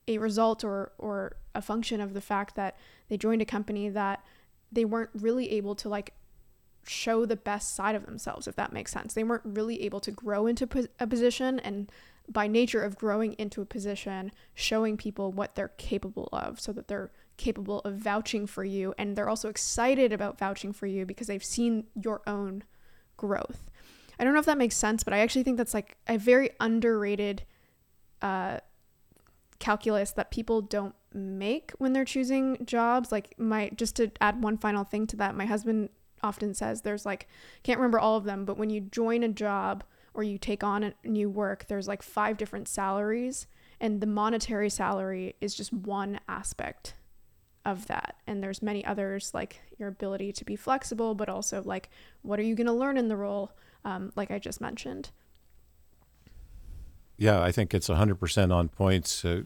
a 0.06 0.18
result 0.18 0.62
or, 0.62 0.92
or 0.98 1.36
a 1.54 1.62
function 1.62 2.00
of 2.00 2.14
the 2.14 2.20
fact 2.20 2.54
that 2.56 2.76
they 3.08 3.16
joined 3.16 3.42
a 3.42 3.46
company 3.46 3.88
that 3.88 4.24
they 4.70 4.84
weren't 4.84 5.10
really 5.14 5.50
able 5.52 5.74
to 5.76 5.88
like 5.88 6.12
show 6.86 7.24
the 7.24 7.36
best 7.36 7.74
side 7.74 7.94
of 7.94 8.06
themselves, 8.06 8.46
if 8.46 8.56
that 8.56 8.72
makes 8.72 8.92
sense. 8.92 9.14
They 9.14 9.24
weren't 9.24 9.44
really 9.44 9.82
able 9.82 10.00
to 10.00 10.10
grow 10.10 10.46
into 10.46 10.68
a 10.98 11.06
position 11.06 11.60
and 11.60 11.90
by 12.28 12.46
nature 12.46 12.82
of 12.82 12.96
growing 12.96 13.32
into 13.34 13.60
a 13.60 13.66
position, 13.66 14.30
showing 14.54 14.96
people 14.96 15.32
what 15.32 15.56
they're 15.56 15.72
capable 15.78 16.28
of 16.32 16.60
so 16.60 16.72
that 16.72 16.86
they're 16.86 17.10
capable 17.36 17.80
of 17.80 17.94
vouching 17.94 18.46
for 18.46 18.64
you. 18.64 18.94
And 18.96 19.16
they're 19.16 19.28
also 19.28 19.48
excited 19.48 20.12
about 20.12 20.38
vouching 20.38 20.72
for 20.72 20.86
you 20.86 21.04
because 21.04 21.26
they've 21.26 21.42
seen 21.42 21.86
your 22.00 22.22
own 22.26 22.62
growth. 23.16 23.70
I 24.18 24.24
don't 24.24 24.32
know 24.32 24.38
if 24.38 24.46
that 24.46 24.58
makes 24.58 24.76
sense, 24.76 25.02
but 25.02 25.12
I 25.12 25.18
actually 25.18 25.42
think 25.42 25.56
that's 25.56 25.74
like 25.74 25.96
a 26.06 26.18
very 26.18 26.50
underrated 26.60 27.42
uh, 28.22 28.58
calculus 29.58 30.12
that 30.12 30.30
people 30.30 30.60
don't 30.60 30.94
make 31.12 31.72
when 31.78 31.94
they're 31.94 32.04
choosing 32.04 32.58
jobs. 32.64 33.10
Like, 33.10 33.34
my 33.38 33.70
just 33.74 33.96
to 33.96 34.10
add 34.20 34.42
one 34.42 34.58
final 34.58 34.84
thing 34.84 35.06
to 35.08 35.16
that, 35.16 35.34
my 35.34 35.46
husband 35.46 35.88
often 36.22 36.54
says 36.54 36.82
there's 36.82 37.06
like, 37.06 37.28
can't 37.62 37.78
remember 37.78 37.98
all 37.98 38.16
of 38.16 38.24
them, 38.24 38.44
but 38.44 38.58
when 38.58 38.70
you 38.70 38.80
join 38.80 39.22
a 39.22 39.28
job, 39.28 39.84
or 40.14 40.22
you 40.22 40.38
take 40.38 40.64
on 40.64 40.82
a 40.82 40.94
new 41.04 41.30
work, 41.30 41.66
there's 41.68 41.88
like 41.88 42.02
five 42.02 42.36
different 42.36 42.68
salaries, 42.68 43.46
and 43.80 44.00
the 44.00 44.06
monetary 44.06 44.70
salary 44.70 45.36
is 45.40 45.54
just 45.54 45.72
one 45.72 46.20
aspect 46.28 46.94
of 47.64 47.86
that. 47.86 48.16
And 48.26 48.42
there's 48.42 48.62
many 48.62 48.84
others 48.84 49.32
like 49.34 49.60
your 49.78 49.88
ability 49.88 50.32
to 50.32 50.44
be 50.44 50.56
flexible, 50.56 51.14
but 51.14 51.28
also 51.28 51.62
like 51.62 51.90
what 52.22 52.38
are 52.38 52.42
you 52.42 52.54
going 52.54 52.66
to 52.66 52.72
learn 52.72 52.96
in 52.96 53.08
the 53.08 53.16
role, 53.16 53.52
um, 53.84 54.12
like 54.16 54.30
I 54.30 54.38
just 54.38 54.60
mentioned. 54.60 55.10
Yeah, 57.16 57.42
I 57.42 57.52
think 57.52 57.74
it's 57.74 57.88
100% 57.88 58.54
on 58.54 58.68
points. 58.70 59.26
Uh, 59.26 59.42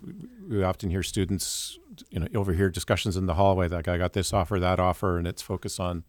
we 0.49 0.63
often 0.63 0.91
hear 0.91 1.03
students, 1.03 1.77
you 2.09 2.21
know, 2.21 2.29
overhear 2.33 2.71
discussions 2.71 3.17
in 3.17 3.27
the 3.27 3.35
hallway. 3.35 3.67
That 3.67 3.89
I 3.89 3.99
got 3.99 4.13
this 4.13 4.33
offer, 4.33 4.61
that 4.61 4.79
offer, 4.79 5.19
and 5.19 5.27
it's 5.27 5.43
focused 5.43 5.81
on 5.81 6.05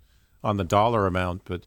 on 0.45 0.58
the 0.58 0.63
dollar 0.63 1.08
amount. 1.08 1.41
But 1.43 1.65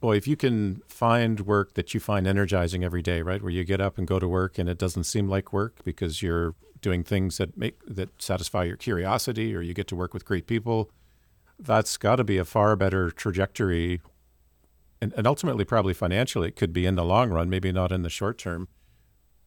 boy, 0.00 0.16
if 0.16 0.26
you 0.26 0.36
can 0.36 0.80
find 0.86 1.40
work 1.40 1.74
that 1.74 1.92
you 1.92 2.00
find 2.00 2.26
energizing 2.26 2.84
every 2.84 3.02
day, 3.02 3.20
right, 3.20 3.42
where 3.42 3.50
you 3.50 3.64
get 3.64 3.80
up 3.80 3.98
and 3.98 4.06
go 4.06 4.18
to 4.18 4.28
work 4.28 4.56
and 4.56 4.68
it 4.68 4.78
doesn't 4.78 5.04
seem 5.04 5.28
like 5.28 5.52
work 5.52 5.84
because 5.84 6.22
you're 6.22 6.54
doing 6.80 7.02
things 7.02 7.38
that 7.38 7.56
make 7.58 7.78
that 7.86 8.10
satisfy 8.22 8.62
your 8.64 8.76
curiosity, 8.76 9.54
or 9.54 9.60
you 9.60 9.74
get 9.74 9.88
to 9.88 9.96
work 9.96 10.14
with 10.14 10.24
great 10.24 10.46
people, 10.46 10.90
that's 11.58 11.96
got 11.96 12.16
to 12.16 12.24
be 12.24 12.38
a 12.38 12.44
far 12.44 12.76
better 12.76 13.10
trajectory, 13.10 14.00
and, 15.00 15.12
and 15.16 15.26
ultimately 15.26 15.64
probably 15.64 15.94
financially 15.94 16.48
it 16.48 16.56
could 16.56 16.72
be 16.72 16.84
in 16.84 16.94
the 16.94 17.04
long 17.04 17.30
run, 17.30 17.48
maybe 17.48 17.72
not 17.72 17.90
in 17.90 18.02
the 18.02 18.10
short 18.10 18.38
term, 18.38 18.68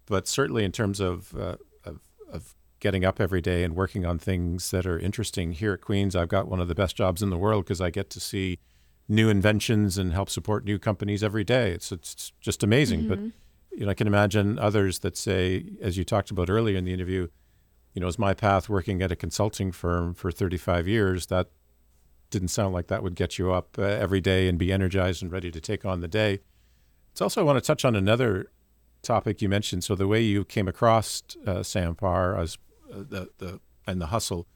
but 0.07 0.27
certainly 0.27 0.63
in 0.65 0.71
terms 0.71 0.99
of 0.99 1.35
uh, 1.35 1.57
of, 1.85 1.99
of 2.29 2.55
getting 2.79 3.03
up 3.03 3.19
every 3.19 3.41
day 3.41 3.63
and 3.63 3.75
working 3.75 4.05
on 4.05 4.19
things 4.19 4.71
that 4.71 4.85
are 4.85 4.99
interesting. 4.99 5.53
Here 5.53 5.73
at 5.73 5.81
Queens, 5.81 6.15
I've 6.15 6.27
got 6.29 6.47
one 6.47 6.59
of 6.59 6.67
the 6.67 6.75
best 6.75 6.95
jobs 6.95 7.21
in 7.21 7.29
the 7.29 7.37
world 7.37 7.65
because 7.65 7.81
I 7.81 7.89
get 7.89 8.09
to 8.11 8.19
see 8.19 8.59
new 9.07 9.29
inventions 9.29 9.97
and 9.97 10.13
help 10.13 10.29
support 10.29 10.65
new 10.65 10.77
companies 10.77 11.23
every 11.23 11.43
day. 11.43 11.71
It's 11.71 11.91
it's 11.91 12.31
just 12.41 12.63
amazing. 12.63 13.01
Mm-hmm. 13.01 13.09
But 13.09 13.19
you 13.77 13.85
know, 13.85 13.91
I 13.91 13.93
can 13.93 14.07
imagine 14.07 14.57
others 14.59 14.99
that 14.99 15.17
say, 15.17 15.65
as 15.81 15.97
you 15.97 16.03
talked 16.03 16.31
about 16.31 16.49
earlier 16.49 16.77
in 16.77 16.85
the 16.85 16.93
interview, 16.93 17.27
you 17.93 18.01
know, 18.01 18.07
as 18.07 18.19
my 18.19 18.33
path 18.33 18.69
working 18.69 19.01
at 19.01 19.11
a 19.11 19.15
consulting 19.15 19.71
firm 19.71 20.13
for 20.13 20.31
35 20.31 20.87
years, 20.87 21.27
that 21.27 21.49
didn't 22.29 22.49
sound 22.49 22.73
like 22.73 22.87
that 22.87 23.03
would 23.03 23.15
get 23.15 23.37
you 23.37 23.51
up 23.51 23.77
uh, 23.79 23.83
every 23.83 24.19
day 24.19 24.47
and 24.47 24.57
be 24.57 24.71
energized 24.71 25.21
and 25.21 25.31
ready 25.31 25.51
to 25.51 25.61
take 25.61 25.85
on 25.85 26.01
the 26.01 26.07
day. 26.07 26.39
It's 27.11 27.21
also 27.21 27.41
I 27.41 27.43
want 27.43 27.57
to 27.57 27.65
touch 27.65 27.85
on 27.85 27.95
another 27.95 28.51
topic 29.01 29.41
you 29.41 29.49
mentioned. 29.49 29.83
So 29.83 29.95
the 29.95 30.07
way 30.07 30.21
you 30.21 30.43
came 30.43 30.67
across 30.67 31.23
uh, 31.45 31.63
Sam 31.63 31.95
Parr 31.95 32.37
as 32.37 32.55
uh, 32.55 32.66
the 33.03 33.29
the 33.37 33.59
and 33.85 34.01
the 34.01 34.07
hustle 34.07 34.47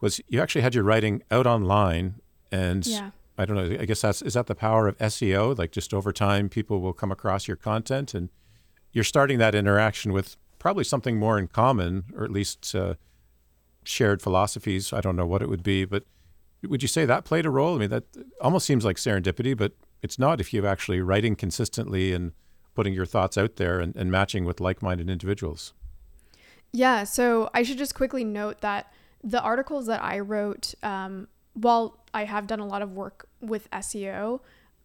was 0.00 0.20
you 0.28 0.40
actually 0.40 0.62
had 0.62 0.74
your 0.74 0.84
writing 0.84 1.22
out 1.30 1.46
online, 1.46 2.20
and 2.50 2.86
Yeah. 2.86 3.10
I 3.38 3.46
don't 3.46 3.56
know. 3.56 3.78
I 3.80 3.86
guess 3.86 4.02
that's 4.02 4.20
is 4.22 4.34
that 4.34 4.46
the 4.46 4.54
power 4.54 4.86
of 4.86 4.98
SEO. 4.98 5.56
Like 5.56 5.72
just 5.72 5.94
over 5.94 6.12
time, 6.12 6.48
people 6.48 6.80
will 6.80 6.92
come 6.92 7.10
across 7.10 7.48
your 7.48 7.56
content, 7.56 8.14
and 8.14 8.28
you're 8.92 9.04
starting 9.04 9.38
that 9.38 9.54
interaction 9.54 10.12
with 10.12 10.36
probably 10.58 10.84
something 10.84 11.16
more 11.16 11.38
in 11.38 11.48
common, 11.48 12.04
or 12.14 12.24
at 12.24 12.30
least 12.30 12.74
uh, 12.74 12.94
shared 13.84 14.20
philosophies. 14.20 14.92
I 14.92 15.00
don't 15.00 15.16
know 15.16 15.26
what 15.26 15.42
it 15.42 15.48
would 15.48 15.62
be, 15.62 15.84
but 15.86 16.04
would 16.62 16.82
you 16.82 16.88
say 16.88 17.06
that 17.06 17.24
played 17.24 17.46
a 17.46 17.50
role? 17.50 17.76
I 17.76 17.78
mean, 17.78 17.90
that 17.90 18.04
almost 18.40 18.66
seems 18.66 18.84
like 18.84 18.96
serendipity, 18.96 19.56
but 19.56 19.72
it's 20.02 20.18
not 20.18 20.40
if 20.40 20.52
you're 20.52 20.66
actually 20.66 21.00
writing 21.00 21.34
consistently 21.34 22.12
and 22.12 22.32
putting 22.74 22.92
your 22.92 23.06
thoughts 23.06 23.38
out 23.38 23.56
there 23.56 23.80
and, 23.80 23.96
and 23.96 24.10
matching 24.10 24.44
with 24.44 24.60
like-minded 24.60 25.08
individuals. 25.08 25.72
Yeah, 26.72 27.04
so 27.04 27.50
I 27.52 27.62
should 27.62 27.78
just 27.78 27.94
quickly 27.94 28.24
note 28.24 28.60
that 28.60 28.92
the 29.22 29.40
articles 29.40 29.86
that 29.86 30.02
I 30.02 30.20
wrote, 30.20 30.74
um, 30.82 31.28
while 31.54 31.98
I 32.14 32.24
have 32.24 32.46
done 32.46 32.60
a 32.60 32.66
lot 32.66 32.82
of 32.82 32.92
work 32.92 33.28
with 33.40 33.70
SEO, 33.70 34.40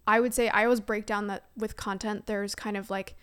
I 0.08 0.20
would 0.20 0.34
say 0.34 0.50
I 0.50 0.64
always 0.64 0.80
break 0.80 1.06
down 1.06 1.28
that 1.28 1.46
with 1.56 1.78
content, 1.78 2.26
there's 2.26 2.56
kind 2.56 2.78
of 2.78 2.90
like 2.90 3.16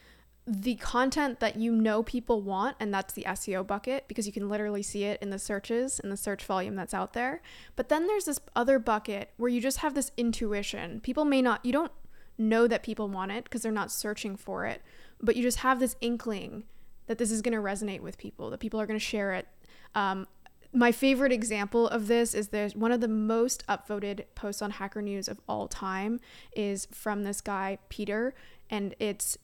the 0.47 0.75
content 0.77 1.39
that 1.39 1.57
you 1.57 1.71
know 1.73 2.03
people 2.03 2.43
want, 2.43 2.77
and 2.81 2.93
that's 2.93 3.15
the 3.15 3.23
SEO 3.23 3.65
bucket 3.65 4.09
because 4.09 4.27
you 4.27 4.33
can 4.33 4.49
literally 4.49 4.83
see 4.83 5.05
it 5.05 5.23
in 5.23 5.31
the 5.31 5.39
searches, 5.39 6.01
in 6.01 6.11
the 6.11 6.17
search 6.17 6.45
volume 6.45 6.75
that's 6.75 6.95
out 6.95 7.13
there. 7.13 7.43
But 7.77 7.89
then 7.89 8.07
there's 8.07 8.25
this 8.25 8.41
other 8.57 8.79
bucket 8.81 9.31
where 9.37 9.51
you 9.51 9.61
just 9.61 9.79
have 9.79 9.95
this 9.95 10.11
intuition. 10.17 11.01
People 11.01 11.25
may 11.25 11.43
not, 11.43 11.65
you 11.65 11.73
don't 11.73 11.93
know 12.39 12.67
that 12.67 12.83
people 12.83 13.09
want 13.09 13.31
it 13.31 13.45
because 13.45 13.63
they're 13.63 13.71
not 13.71 13.93
searching 13.93 14.37
for 14.37 14.67
it, 14.67 14.83
but 15.21 15.37
you 15.37 15.43
just 15.43 15.59
have 15.59 15.79
this 15.79 15.97
inkling 16.01 16.65
that 17.07 17.19
this 17.19 17.31
is 17.31 17.43
going 17.43 17.55
to 17.55 17.61
resonate 17.61 18.01
with 18.01 18.19
people, 18.19 18.51
that 18.51 18.61
people 18.61 18.81
are 18.81 18.87
going 18.87 18.99
to 18.99 19.05
share 19.05 19.33
it. 19.33 19.47
Um, 19.95 20.27
my 20.73 20.91
favorite 20.91 21.33
example 21.33 21.87
of 21.89 22.07
this 22.07 22.35
is 22.35 22.49
there's 22.49 22.75
one 22.75 22.93
of 22.93 23.01
the 23.01 23.09
most 23.09 23.67
upvoted 23.67 24.25
posts 24.35 24.63
on 24.63 24.73
Hacker 24.73 25.03
News 25.03 25.29
of 25.29 25.41
all 25.49 25.69
time 25.69 26.19
is 26.57 26.89
from 26.91 27.25
this 27.25 27.41
guy 27.41 27.79
Peter, 27.89 28.35
and 28.71 28.95
it's 28.99 29.37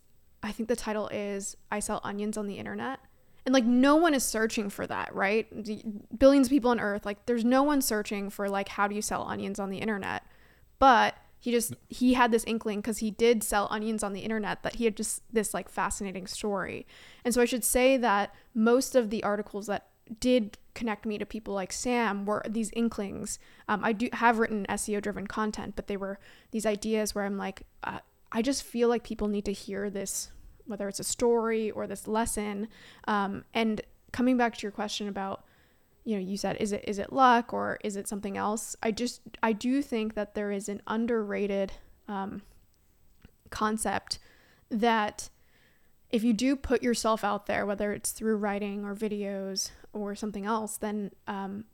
I 0.42 0.52
think 0.52 0.68
the 0.68 0.76
title 0.76 1.08
is 1.08 1.56
I 1.70 1.80
sell 1.80 2.00
onions 2.02 2.38
on 2.38 2.46
the 2.46 2.56
internet. 2.56 3.00
And 3.44 3.52
like 3.52 3.64
no 3.64 3.96
one 3.96 4.14
is 4.14 4.24
searching 4.24 4.68
for 4.70 4.86
that, 4.86 5.14
right? 5.14 5.46
Billions 6.18 6.48
of 6.48 6.50
people 6.50 6.70
on 6.70 6.80
earth, 6.80 7.06
like 7.06 7.26
there's 7.26 7.44
no 7.44 7.62
one 7.62 7.80
searching 7.82 8.30
for 8.30 8.48
like 8.48 8.68
how 8.68 8.86
do 8.88 8.94
you 8.94 9.02
sell 9.02 9.22
onions 9.22 9.58
on 9.58 9.70
the 9.70 9.78
internet. 9.78 10.22
But 10.78 11.14
he 11.40 11.50
just 11.50 11.74
he 11.88 12.14
had 12.14 12.32
this 12.32 12.44
inkling 12.46 12.80
because 12.80 12.98
he 12.98 13.10
did 13.10 13.42
sell 13.42 13.68
onions 13.70 14.02
on 14.02 14.12
the 14.12 14.20
internet 14.20 14.62
that 14.62 14.76
he 14.76 14.84
had 14.84 14.96
just 14.96 15.22
this 15.32 15.54
like 15.54 15.68
fascinating 15.68 16.26
story. 16.26 16.86
And 17.24 17.32
so 17.34 17.40
i 17.40 17.44
should 17.44 17.64
say 17.64 17.96
that 17.96 18.34
most 18.54 18.94
of 18.94 19.10
the 19.10 19.22
articles 19.22 19.66
that 19.66 19.88
did 20.20 20.56
connect 20.74 21.04
me 21.04 21.18
to 21.18 21.26
people 21.26 21.52
like 21.54 21.72
sam 21.72 22.24
were 22.24 22.42
these 22.48 22.70
inklings. 22.72 23.38
Um, 23.68 23.84
i 23.84 23.92
do 23.92 24.08
have 24.12 24.38
written 24.38 24.66
seo 24.70 25.02
driven 25.02 25.26
content 25.26 25.74
but 25.76 25.86
they 25.86 25.96
were 25.96 26.18
these 26.50 26.64
ideas 26.64 27.14
where 27.14 27.24
i'm 27.24 27.36
like 27.36 27.62
uh, 27.84 27.98
i 28.32 28.40
just 28.40 28.62
feel 28.62 28.88
like 28.88 29.02
people 29.02 29.28
need 29.28 29.44
to 29.44 29.52
hear 29.52 29.90
this 29.90 30.30
whether 30.68 30.88
it's 30.88 31.00
a 31.00 31.04
story 31.04 31.70
or 31.70 31.86
this 31.86 32.06
lesson. 32.06 32.68
Um, 33.06 33.44
and 33.54 33.80
coming 34.12 34.36
back 34.36 34.56
to 34.56 34.62
your 34.62 34.70
question 34.70 35.08
about 35.08 35.44
you 36.08 36.14
know 36.14 36.22
you 36.22 36.38
said 36.38 36.56
is 36.58 36.72
it 36.72 36.82
is 36.88 36.98
it 36.98 37.12
luck 37.12 37.52
or 37.52 37.78
is 37.84 37.94
it 37.94 38.08
something 38.08 38.38
else? 38.38 38.74
I 38.82 38.92
just 38.92 39.20
i 39.42 39.52
do 39.52 39.82
think 39.82 40.14
that 40.14 40.34
there 40.34 40.50
is 40.50 40.66
an 40.70 40.80
underrated 40.86 41.74
um, 42.08 42.40
concept 43.50 44.18
that 44.70 45.28
if 46.08 46.24
you 46.24 46.32
do 46.32 46.56
put 46.56 46.82
yourself 46.82 47.22
out 47.22 47.44
there 47.44 47.66
whether 47.66 47.92
it's 47.92 48.12
through 48.12 48.38
writing 48.38 48.86
or 48.86 48.94
videos 48.94 49.70
or 49.92 50.14
something 50.14 50.46
else 50.46 50.78
then 50.78 51.10
um, 51.26 51.66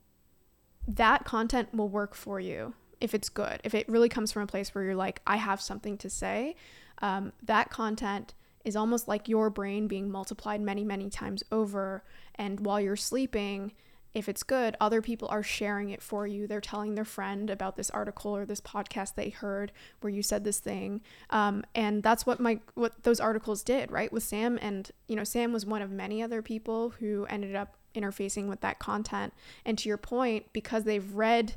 that 0.89 1.25
content 1.25 1.73
will 1.73 1.89
work 1.89 2.17
for 2.17 2.41
you 2.41 2.75
if 3.01 3.15
it's 3.15 3.29
good. 3.29 3.61
If 3.63 3.75
it 3.75 3.89
really 3.89 4.09
comes 4.09 4.33
from 4.33 4.43
a 4.43 4.47
place 4.49 4.75
where 4.75 4.83
you're 4.83 4.97
like 4.97 5.23
i 5.29 5.37
have 5.37 5.61
something 5.61 5.97
to 5.99 6.11
say 6.11 6.57
um, 7.03 7.33
that 7.41 7.71
content 7.71 8.35
is 8.65 8.75
almost 8.75 9.07
like 9.07 9.29
your 9.29 9.49
brain 9.49 9.87
being 9.87 10.11
multiplied 10.11 10.61
many 10.61 10.83
many 10.83 11.09
times 11.09 11.45
over. 11.53 12.03
And 12.35 12.67
while 12.67 12.81
you're 12.81 12.97
sleeping 12.97 13.75
if 14.15 14.29
it's 14.29 14.45
good, 14.45 14.77
other 14.81 15.03
people 15.03 15.29
are 15.29 15.43
sharing 15.43 15.91
it 15.91 16.01
for 16.01 16.27
you. 16.27 16.47
They're 16.47 16.61
telling 16.61 16.95
their 16.95 17.05
friend 17.05 17.51
about 17.51 17.77
this 17.77 17.91
article 17.91 18.35
or 18.35 18.47
this 18.47 18.61
podcast 18.61 19.17
they 19.17 19.31
heard 19.31 19.73
where 20.01 20.13
you 20.13 20.23
said 20.23 20.45
this 20.45 20.61
thing, 20.61 21.01
um, 21.31 21.65
and 21.75 22.03
that's 22.03 22.25
what 22.25 22.39
my 22.39 22.61
what 22.75 23.03
those 23.03 23.21
articles 23.21 23.63
did, 23.63 23.91
right? 23.91 24.13
With 24.13 24.23
Sam, 24.23 24.59
and 24.63 24.91
you 25.09 25.17
know, 25.17 25.25
Sam 25.25 25.53
was 25.53 25.67
one 25.67 25.83
of 25.83 25.91
many 25.91 26.23
other 26.23 26.43
people 26.43 26.91
who 27.01 27.27
ended 27.29 27.57
up 27.57 27.77
interfacing 27.95 28.49
with 28.49 28.61
that 28.61 28.79
content. 28.79 29.33
And 29.65 29.79
to 29.79 29.89
your 29.89 29.99
point, 29.99 30.47
because 30.53 30.85
they've 30.85 31.15
read 31.15 31.55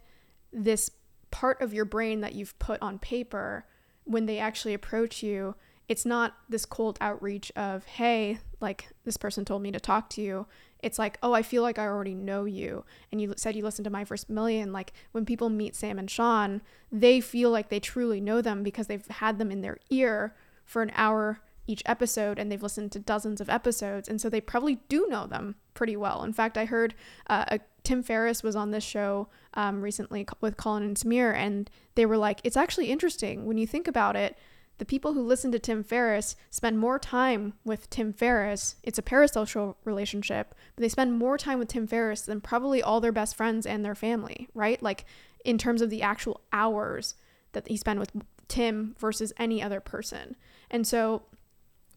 this 0.53 0.91
part 1.31 1.61
of 1.61 1.73
your 1.73 1.85
brain 1.85 2.21
that 2.21 2.33
you've 2.33 2.57
put 2.59 2.81
on 2.81 2.99
paper, 2.99 3.65
when 4.03 4.25
they 4.25 4.39
actually 4.39 4.73
approach 4.73 5.21
you, 5.21 5.55
it's 5.87 6.05
not 6.05 6.35
this 6.49 6.65
cold 6.65 6.97
outreach 7.01 7.51
of, 7.55 7.85
hey, 7.85 8.39
like 8.59 8.89
this 9.03 9.17
person 9.17 9.45
told 9.45 9.61
me 9.61 9.71
to 9.71 9.79
talk 9.79 10.09
to 10.11 10.21
you 10.21 10.45
it's 10.83 10.99
like, 10.99 11.17
oh, 11.23 11.33
I 11.33 11.41
feel 11.41 11.63
like 11.63 11.79
I 11.79 11.85
already 11.85 12.13
know 12.13 12.45
you. 12.45 12.85
And 13.11 13.19
you 13.19 13.33
said 13.37 13.55
you 13.55 13.63
listened 13.63 13.85
to 13.85 13.91
my 13.91 14.03
first 14.03 14.29
million. 14.29 14.71
Like 14.71 14.93
when 15.11 15.25
people 15.25 15.49
meet 15.49 15.75
Sam 15.75 15.99
and 15.99 16.09
Sean, 16.09 16.61
they 16.91 17.19
feel 17.19 17.49
like 17.49 17.69
they 17.69 17.79
truly 17.79 18.21
know 18.21 18.41
them 18.41 18.63
because 18.63 18.87
they've 18.87 19.05
had 19.07 19.39
them 19.39 19.51
in 19.51 19.61
their 19.61 19.77
ear 19.89 20.35
for 20.65 20.81
an 20.81 20.91
hour 20.95 21.41
each 21.67 21.83
episode 21.85 22.39
and 22.39 22.51
they've 22.51 22.63
listened 22.63 22.91
to 22.93 22.99
dozens 22.99 23.41
of 23.41 23.49
episodes. 23.49 24.07
And 24.07 24.21
so 24.21 24.29
they 24.29 24.41
probably 24.41 24.75
do 24.87 25.07
know 25.09 25.27
them 25.27 25.55
pretty 25.73 25.97
well. 25.97 26.23
In 26.23 26.33
fact, 26.33 26.57
I 26.57 26.65
heard 26.65 26.95
uh, 27.27 27.45
a, 27.47 27.59
Tim 27.83 28.01
Ferriss 28.03 28.41
was 28.41 28.55
on 28.55 28.71
this 28.71 28.83
show 28.83 29.27
um, 29.53 29.81
recently 29.81 30.25
with 30.41 30.57
Colin 30.57 30.83
and 30.83 30.97
Samir, 30.97 31.33
and 31.35 31.69
they 31.95 32.05
were 32.05 32.17
like, 32.17 32.39
it's 32.43 32.57
actually 32.57 32.89
interesting 32.89 33.45
when 33.45 33.57
you 33.57 33.67
think 33.67 33.87
about 33.87 34.15
it 34.15 34.37
the 34.77 34.85
people 34.85 35.13
who 35.13 35.21
listen 35.21 35.51
to 35.51 35.59
Tim 35.59 35.83
Ferriss 35.83 36.35
spend 36.49 36.77
more 36.79 36.99
time 36.99 37.53
with 37.65 37.89
Tim 37.89 38.13
Ferriss. 38.13 38.75
It's 38.83 38.99
a 38.99 39.03
parasocial 39.03 39.75
relationship, 39.83 40.53
but 40.75 40.81
they 40.81 40.89
spend 40.89 41.17
more 41.17 41.37
time 41.37 41.59
with 41.59 41.69
Tim 41.69 41.87
Ferriss 41.87 42.21
than 42.21 42.41
probably 42.41 42.81
all 42.81 43.01
their 43.01 43.11
best 43.11 43.35
friends 43.35 43.65
and 43.65 43.83
their 43.83 43.95
family, 43.95 44.49
right? 44.53 44.81
Like 44.81 45.05
in 45.43 45.57
terms 45.57 45.81
of 45.81 45.89
the 45.89 46.01
actual 46.01 46.41
hours 46.53 47.15
that 47.53 47.67
he 47.67 47.77
spend 47.77 47.99
with 47.99 48.11
Tim 48.47 48.95
versus 48.99 49.33
any 49.37 49.61
other 49.61 49.79
person. 49.79 50.35
And 50.69 50.85
so 50.85 51.23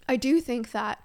I 0.09 0.17
do 0.17 0.41
think 0.41 0.73
that 0.73 1.03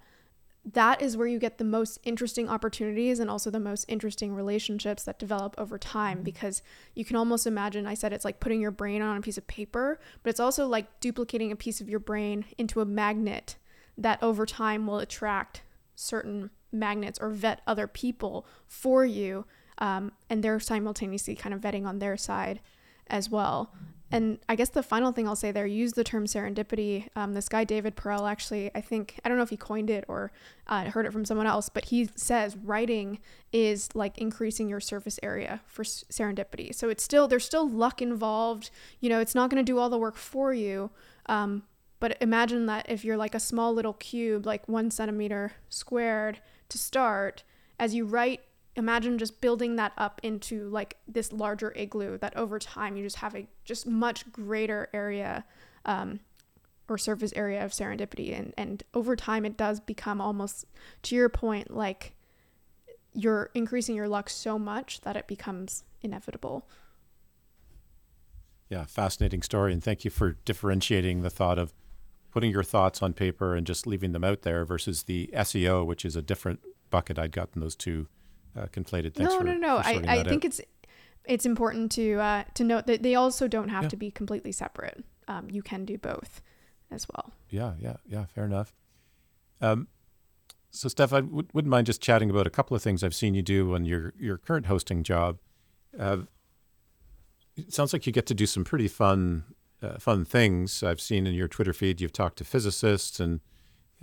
that 0.74 1.02
is 1.02 1.16
where 1.16 1.28
you 1.28 1.38
get 1.38 1.60
the 1.60 1.64
most 1.64 2.00
interesting 2.04 2.50
opportunities 2.50 3.20
and 3.20 3.30
also 3.30 3.52
the 3.52 3.60
most 3.60 3.86
interesting 3.88 4.34
relationships 4.34 5.04
that 5.04 5.20
develop 5.20 5.54
over 5.58 5.78
time 5.78 6.18
mm-hmm. 6.18 6.24
because 6.24 6.64
you 6.96 7.06
can 7.06 7.16
almost 7.16 7.46
imagine 7.46 7.86
I 7.86 7.94
said 7.94 8.12
it's 8.12 8.26
like 8.26 8.40
putting 8.40 8.62
your 8.62 8.72
brain 8.72 9.02
on 9.02 9.18
a 9.18 9.22
piece 9.22 9.38
of 9.38 9.46
paper, 9.46 10.00
but 10.24 10.30
it's 10.32 10.40
also 10.40 10.66
like 10.68 11.00
duplicating 11.00 11.52
a 11.52 11.56
piece 11.56 11.82
of 11.82 11.90
your 11.90 12.00
brain 12.00 12.46
into 12.58 12.82
a 12.82 12.86
magnet 12.86 13.58
that 13.98 14.22
over 14.24 14.46
time 14.46 14.88
will 14.88 15.00
attract 15.00 15.62
certain 15.96 16.50
magnets 16.72 17.20
or 17.20 17.30
vet 17.30 17.62
other 17.68 17.88
people 17.88 18.46
for 18.68 19.06
you. 19.06 19.46
Um, 19.78 20.14
and 20.30 20.44
they're 20.44 20.60
simultaneously 20.60 21.36
kind 21.36 21.54
of 21.54 21.62
vetting 21.62 21.86
on 21.86 22.00
their 22.00 22.18
side 22.18 22.60
as 23.08 23.30
well. 23.30 23.72
And 24.12 24.38
I 24.48 24.56
guess 24.56 24.70
the 24.70 24.84
final 24.84 25.12
thing 25.12 25.28
I'll 25.28 25.36
say 25.36 25.52
there, 25.52 25.66
use 25.66 25.94
the 25.94 26.04
term 26.04 26.26
serendipity. 26.26 27.08
Um, 27.16 27.34
this 27.34 27.50
guy, 27.50 27.64
David 27.64 27.96
Perell, 27.96 28.30
actually, 28.30 28.70
I 28.76 28.82
think, 28.82 29.20
I 29.26 29.30
don't 29.30 29.38
know 29.38 29.44
if 29.44 29.50
he 29.50 29.58
coined 29.58 29.90
it 29.90 30.06
or 30.08 30.32
uh, 30.68 30.86
heard 30.92 31.06
it 31.06 31.12
from 31.12 31.26
someone 31.26 31.48
else, 31.48 31.70
but 31.70 31.86
he 31.86 32.10
says 32.16 32.56
writing 32.56 33.20
is 33.52 33.90
like 33.96 34.18
increasing 34.18 34.70
your 34.70 34.80
surface 34.80 35.20
area 35.24 35.62
for 35.66 35.84
serendipity. 35.84 36.74
So 36.74 36.90
it's 36.90 37.04
still, 37.04 37.28
there's 37.28 37.46
still 37.46 37.68
luck 37.68 38.02
involved. 38.02 38.70
You 39.00 39.10
know, 39.10 39.20
it's 39.20 39.36
not 39.36 39.50
going 39.50 39.64
to 39.64 39.70
do 39.70 39.80
all 39.80 39.90
the 39.90 39.98
work 39.98 40.18
for 40.18 40.54
you. 40.54 40.92
Um, 41.26 41.64
but 42.00 42.18
imagine 42.22 42.68
that 42.68 42.86
if 42.88 43.04
you're 43.04 43.18
like 43.18 43.34
a 43.34 43.40
small 43.40 43.74
little 43.74 43.94
cube, 43.94 44.46
like 44.46 44.68
one 44.70 44.92
centimeter 44.92 45.54
squared 45.70 46.40
to 46.70 46.78
start, 46.78 47.44
as 47.80 47.96
you 47.96 48.06
write 48.06 48.42
imagine 48.76 49.18
just 49.18 49.42
building 49.42 49.78
that 49.78 49.94
up 49.98 50.20
into 50.24 50.68
like 50.70 50.98
this 51.08 51.32
larger 51.32 51.72
igloo 51.76 52.18
that 52.18 52.36
over 52.36 52.60
time 52.60 52.98
you 52.98 53.04
just 53.04 53.18
have 53.18 53.36
a 53.36 53.48
just 53.64 53.88
much 53.88 54.30
greater 54.32 54.90
area 54.94 55.46
um, 55.86 56.20
or 56.90 56.98
surface 56.98 57.34
area 57.36 57.64
of 57.64 57.72
serendipity. 57.72 58.38
And 58.38 58.54
and 58.58 58.84
over 58.94 59.16
time 59.16 59.46
it 59.46 59.58
does 59.58 59.80
become 59.80 60.20
almost 60.20 60.66
to 61.04 61.16
your 61.16 61.30
point 61.30 61.72
like 61.72 62.14
you're 63.14 63.50
increasing 63.54 63.96
your 63.96 64.10
luck 64.10 64.30
so 64.30 64.60
much 64.60 65.02
that 65.02 65.16
it 65.16 65.28
becomes 65.28 65.84
inevitable. 66.02 66.68
Yeah 68.70 68.86
fascinating 68.86 69.42
story. 69.42 69.72
And 69.72 69.84
thank 69.84 70.04
you 70.04 70.12
for 70.12 70.34
differentiating 70.44 71.22
the 71.22 71.30
thought 71.30 71.58
of 71.58 71.74
putting 72.32 72.52
your 72.52 72.64
thoughts 72.64 73.02
on 73.02 73.14
paper 73.14 73.56
and 73.56 73.66
just 73.66 73.88
leaving 73.88 74.12
them 74.12 74.26
out 74.26 74.42
there 74.42 74.66
versus 74.66 75.04
the 75.04 75.30
SEO 75.34 75.86
which 75.86 76.04
is 76.04 76.18
a 76.18 76.22
different 76.22 76.60
bucket 76.90 77.18
I'd 77.18 77.32
gotten 77.32 77.62
those 77.62 77.78
two 77.78 78.08
uh, 78.58 78.66
conflated. 78.68 79.14
Thanks 79.14 79.34
no, 79.34 79.40
for, 79.40 79.44
no, 79.44 79.54
no. 79.54 79.78
I, 79.78 80.02
I 80.08 80.24
think 80.24 80.44
out. 80.44 80.46
it's 80.46 80.62
it's 81.26 81.46
important 81.46 81.92
to 81.94 82.20
uh, 82.20 82.44
to 82.54 82.64
note 82.64 82.88
that 82.88 83.04
they 83.04 83.16
also 83.16 83.48
don't 83.48 83.70
have 83.70 83.84
yeah. 83.84 83.90
to 83.90 83.98
be 83.98 84.12
completely 84.12 84.52
separate. 84.52 85.04
Um, 85.28 85.48
you 85.50 85.62
can 85.62 85.86
do 85.86 85.98
both 85.98 86.42
as 86.92 87.08
well. 87.10 87.34
Yeah, 87.50 87.74
yeah, 87.80 87.98
yeah. 88.06 88.26
Fair 88.26 88.46
enough. 88.46 88.74
Um, 89.62 89.88
so, 90.72 90.90
Steph, 90.90 91.14
I 91.14 91.22
w- 91.22 91.48
wouldn't 91.54 91.72
mind 91.72 91.88
just 91.88 92.02
chatting 92.02 92.30
about 92.30 92.46
a 92.46 92.50
couple 92.50 92.76
of 92.76 92.84
things 92.84 93.04
I've 93.04 93.16
seen 93.16 93.34
you 93.34 93.42
do 93.42 93.74
on 93.74 93.86
your 93.86 94.14
your 94.20 94.38
current 94.38 94.66
hosting 94.68 95.04
job. 95.04 95.38
Uh, 95.98 96.18
it 97.56 97.74
sounds 97.74 97.94
like 97.94 98.06
you 98.06 98.12
get 98.12 98.26
to 98.28 98.34
do 98.34 98.46
some 98.46 98.66
pretty 98.66 98.90
fun, 98.90 99.46
uh, 99.82 99.98
fun 99.98 100.26
things. 100.26 100.84
I've 100.84 101.00
seen 101.00 101.26
in 101.26 101.34
your 101.34 101.48
Twitter 101.48 101.74
feed 101.74 102.02
you've 102.02 102.12
talked 102.12 102.38
to 102.40 102.44
physicists, 102.44 103.20
and 103.20 103.40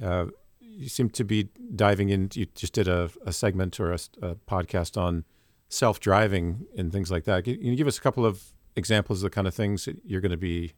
uh, 0.03 0.27
you 0.75 0.89
seem 0.89 1.11
to 1.11 1.25
be 1.25 1.49
diving 1.75 2.09
in. 2.09 2.31
You 2.35 2.47
just 2.55 2.73
did 2.73 2.89
a, 2.89 3.11
a 3.25 3.33
segment 3.33 3.79
or 3.79 3.93
a, 3.93 3.99
a 4.23 4.35
podcast 4.35 5.01
on 5.01 5.25
self-driving 5.69 6.67
and 6.77 6.93
things 6.93 7.11
like 7.11 7.25
that. 7.25 7.45
Can 7.45 7.63
you 7.63 7.77
give 7.77 7.87
us 7.87 7.99
a 7.99 8.01
couple 8.01 8.27
of 8.27 8.43
examples 8.77 9.23
of 9.23 9.31
the 9.31 9.35
kind 9.35 9.47
of 9.47 9.55
things 9.55 9.85
that 9.85 9.97
you're 10.05 10.21
going 10.21 10.31
to 10.31 10.37
be 10.37 10.73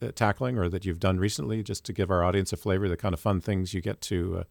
uh, 0.00 0.10
tackling 0.14 0.58
or 0.58 0.68
that 0.68 0.84
you've 0.84 1.00
done 1.00 1.18
recently, 1.18 1.62
just 1.62 1.84
to 1.84 1.92
give 1.92 2.10
our 2.10 2.22
audience 2.22 2.52
a 2.52 2.56
flavor, 2.56 2.88
the 2.88 2.96
kind 2.96 3.14
of 3.14 3.20
fun 3.20 3.40
things 3.40 3.74
you 3.74 3.80
get 3.80 4.00
to 4.02 4.38
uh, 4.38 4.44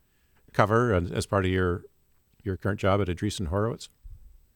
cover 0.54 0.94
as 0.94 1.26
part 1.26 1.46
of 1.46 1.52
your 1.52 1.84
your 2.44 2.58
current 2.58 2.80
job 2.80 3.02
at 3.02 3.08
Andreessen 3.08 3.48
Horowitz? 3.48 3.90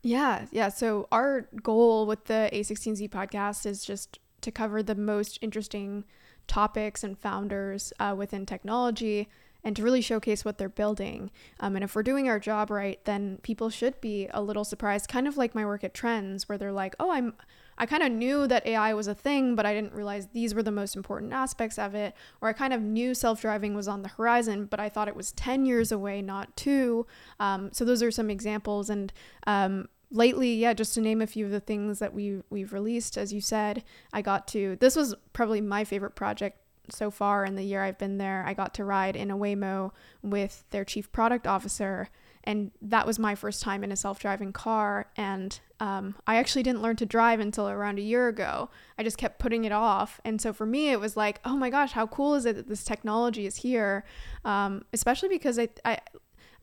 Yeah, 0.03 0.45
yeah. 0.51 0.69
So 0.69 1.07
our 1.11 1.47
goal 1.61 2.05
with 2.05 2.25
the 2.25 2.49
A16Z 2.51 3.09
podcast 3.09 3.65
is 3.65 3.83
just 3.83 4.19
to 4.41 4.51
cover 4.51 4.81
the 4.81 4.95
most 4.95 5.37
interesting 5.41 6.05
topics 6.47 7.03
and 7.03 7.17
founders 7.17 7.93
uh, 7.99 8.15
within 8.17 8.45
technology 8.45 9.29
and 9.63 9.75
to 9.75 9.83
really 9.83 10.01
showcase 10.01 10.43
what 10.43 10.57
they're 10.57 10.69
building. 10.69 11.31
Um, 11.59 11.75
and 11.75 11.83
if 11.83 11.95
we're 11.95 12.03
doing 12.03 12.27
our 12.27 12.39
job 12.39 12.69
right, 12.69 13.03
then 13.05 13.39
people 13.43 13.69
should 13.69 13.99
be 14.01 14.27
a 14.31 14.41
little 14.41 14.63
surprised, 14.63 15.09
kind 15.09 15.27
of 15.27 15.37
like 15.37 15.55
my 15.55 15.65
work 15.65 15.83
at 15.83 15.93
Trends, 15.93 16.49
where 16.49 16.57
they're 16.57 16.71
like, 16.71 16.95
oh, 16.99 17.11
I'm 17.11 17.33
I 17.77 17.87
kind 17.87 18.03
of 18.03 18.11
knew 18.11 18.45
that 18.47 18.67
AI 18.67 18.93
was 18.93 19.07
a 19.07 19.15
thing, 19.15 19.55
but 19.55 19.65
I 19.65 19.73
didn't 19.73 19.93
realize 19.93 20.27
these 20.27 20.53
were 20.53 20.61
the 20.61 20.71
most 20.71 20.95
important 20.95 21.33
aspects 21.33 21.79
of 21.79 21.95
it. 21.95 22.13
Or 22.39 22.47
I 22.47 22.53
kind 22.53 22.73
of 22.73 22.81
knew 22.81 23.15
self 23.15 23.41
driving 23.41 23.73
was 23.73 23.87
on 23.87 24.03
the 24.03 24.09
horizon, 24.09 24.65
but 24.65 24.79
I 24.79 24.87
thought 24.87 25.07
it 25.07 25.15
was 25.15 25.31
10 25.31 25.65
years 25.65 25.91
away, 25.91 26.21
not 26.21 26.55
two. 26.55 27.07
Um, 27.39 27.71
so 27.73 27.83
those 27.83 28.03
are 28.03 28.11
some 28.11 28.29
examples. 28.29 28.91
And 28.91 29.11
um, 29.47 29.89
lately, 30.11 30.53
yeah, 30.53 30.73
just 30.73 30.93
to 30.93 31.01
name 31.01 31.21
a 31.21 31.27
few 31.27 31.45
of 31.45 31.51
the 31.51 31.59
things 31.59 31.97
that 31.97 32.13
we 32.13 32.41
we've 32.51 32.71
released, 32.71 33.17
as 33.17 33.33
you 33.33 33.41
said, 33.41 33.83
I 34.13 34.21
got 34.21 34.47
to. 34.49 34.75
This 34.75 34.95
was 34.95 35.15
probably 35.33 35.61
my 35.61 35.83
favorite 35.83 36.13
project 36.15 36.59
so 36.91 37.11
far 37.11 37.45
in 37.45 37.55
the 37.55 37.63
year 37.63 37.83
I've 37.83 37.97
been 37.97 38.17
there. 38.17 38.43
I 38.45 38.53
got 38.53 38.73
to 38.75 38.85
ride 38.85 39.15
in 39.15 39.31
a 39.31 39.37
Waymo 39.37 39.91
with 40.21 40.63
their 40.71 40.85
chief 40.85 41.11
product 41.11 41.47
officer 41.47 42.09
and 42.43 42.71
that 42.81 43.05
was 43.05 43.19
my 43.19 43.35
first 43.35 43.61
time 43.61 43.83
in 43.83 43.91
a 43.91 43.95
self-driving 43.95 44.53
car 44.53 45.07
and 45.15 45.59
um, 45.79 46.15
i 46.27 46.37
actually 46.37 46.63
didn't 46.63 46.81
learn 46.81 46.95
to 46.95 47.05
drive 47.05 47.39
until 47.39 47.69
around 47.69 47.99
a 47.99 48.01
year 48.01 48.27
ago 48.27 48.69
i 48.97 49.03
just 49.03 49.17
kept 49.17 49.39
putting 49.39 49.63
it 49.63 49.71
off 49.71 50.19
and 50.25 50.41
so 50.41 50.53
for 50.53 50.65
me 50.65 50.89
it 50.89 50.99
was 50.99 51.15
like 51.15 51.39
oh 51.45 51.55
my 51.55 51.69
gosh 51.69 51.91
how 51.91 52.07
cool 52.07 52.35
is 52.35 52.45
it 52.45 52.55
that 52.55 52.67
this 52.67 52.83
technology 52.83 53.45
is 53.45 53.57
here 53.57 54.03
um, 54.45 54.83
especially 54.93 55.29
because 55.29 55.59
I, 55.59 55.69
I 55.85 55.99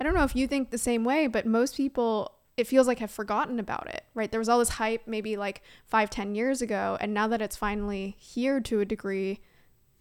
i 0.01 0.05
don't 0.05 0.15
know 0.15 0.25
if 0.25 0.37
you 0.37 0.47
think 0.47 0.71
the 0.71 0.79
same 0.79 1.05
way 1.05 1.27
but 1.27 1.47
most 1.47 1.77
people 1.77 2.33
it 2.57 2.67
feels 2.67 2.89
like 2.89 2.99
have 2.99 3.11
forgotten 3.11 3.61
about 3.61 3.89
it 3.89 4.05
right 4.15 4.31
there 4.31 4.41
was 4.41 4.49
all 4.49 4.59
this 4.59 4.71
hype 4.71 5.03
maybe 5.07 5.37
like 5.37 5.63
five 5.87 6.11
ten 6.11 6.35
years 6.35 6.61
ago 6.61 6.97
and 7.01 7.15
now 7.15 7.29
that 7.29 7.41
it's 7.41 7.57
finally 7.57 8.17
here 8.19 8.61
to 8.61 8.81
a 8.81 8.85
degree 8.85 9.41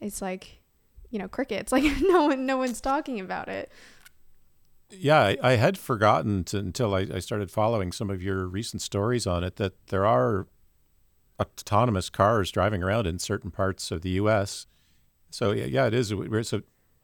it's 0.02 0.22
like 0.22 0.62
you 1.10 1.20
know 1.20 1.28
crickets 1.28 1.72
like 1.72 1.84
no 2.02 2.28
one 2.28 2.46
no 2.46 2.58
one's 2.58 2.82
talking 2.82 3.20
about 3.20 3.48
it 3.48 3.72
yeah, 4.90 5.20
I, 5.20 5.38
I 5.44 5.52
had 5.56 5.78
forgotten 5.78 6.44
to, 6.46 6.58
until 6.58 6.96
I, 6.96 7.08
I, 7.14 7.20
started 7.20 7.52
following 7.52 7.92
some 7.92 8.10
of 8.10 8.24
your 8.24 8.48
recent 8.48 8.82
stories 8.82 9.28
on 9.28 9.44
it 9.44 9.58
that 9.58 9.74
there 9.88 10.06
are 10.06 10.48
autonomous 11.40 12.10
cars 12.10 12.52
driving 12.52 12.84
around 12.84 13.06
in 13.06 13.20
certain 13.20 13.52
parts 13.52 13.92
of 13.92 14.02
the 14.02 14.12
U.S. 14.12 14.66
So 15.30 15.52
yeah, 15.52 15.66
yeah, 15.66 15.88
it 15.88 15.94
is. 15.94 16.14
So 16.44 16.62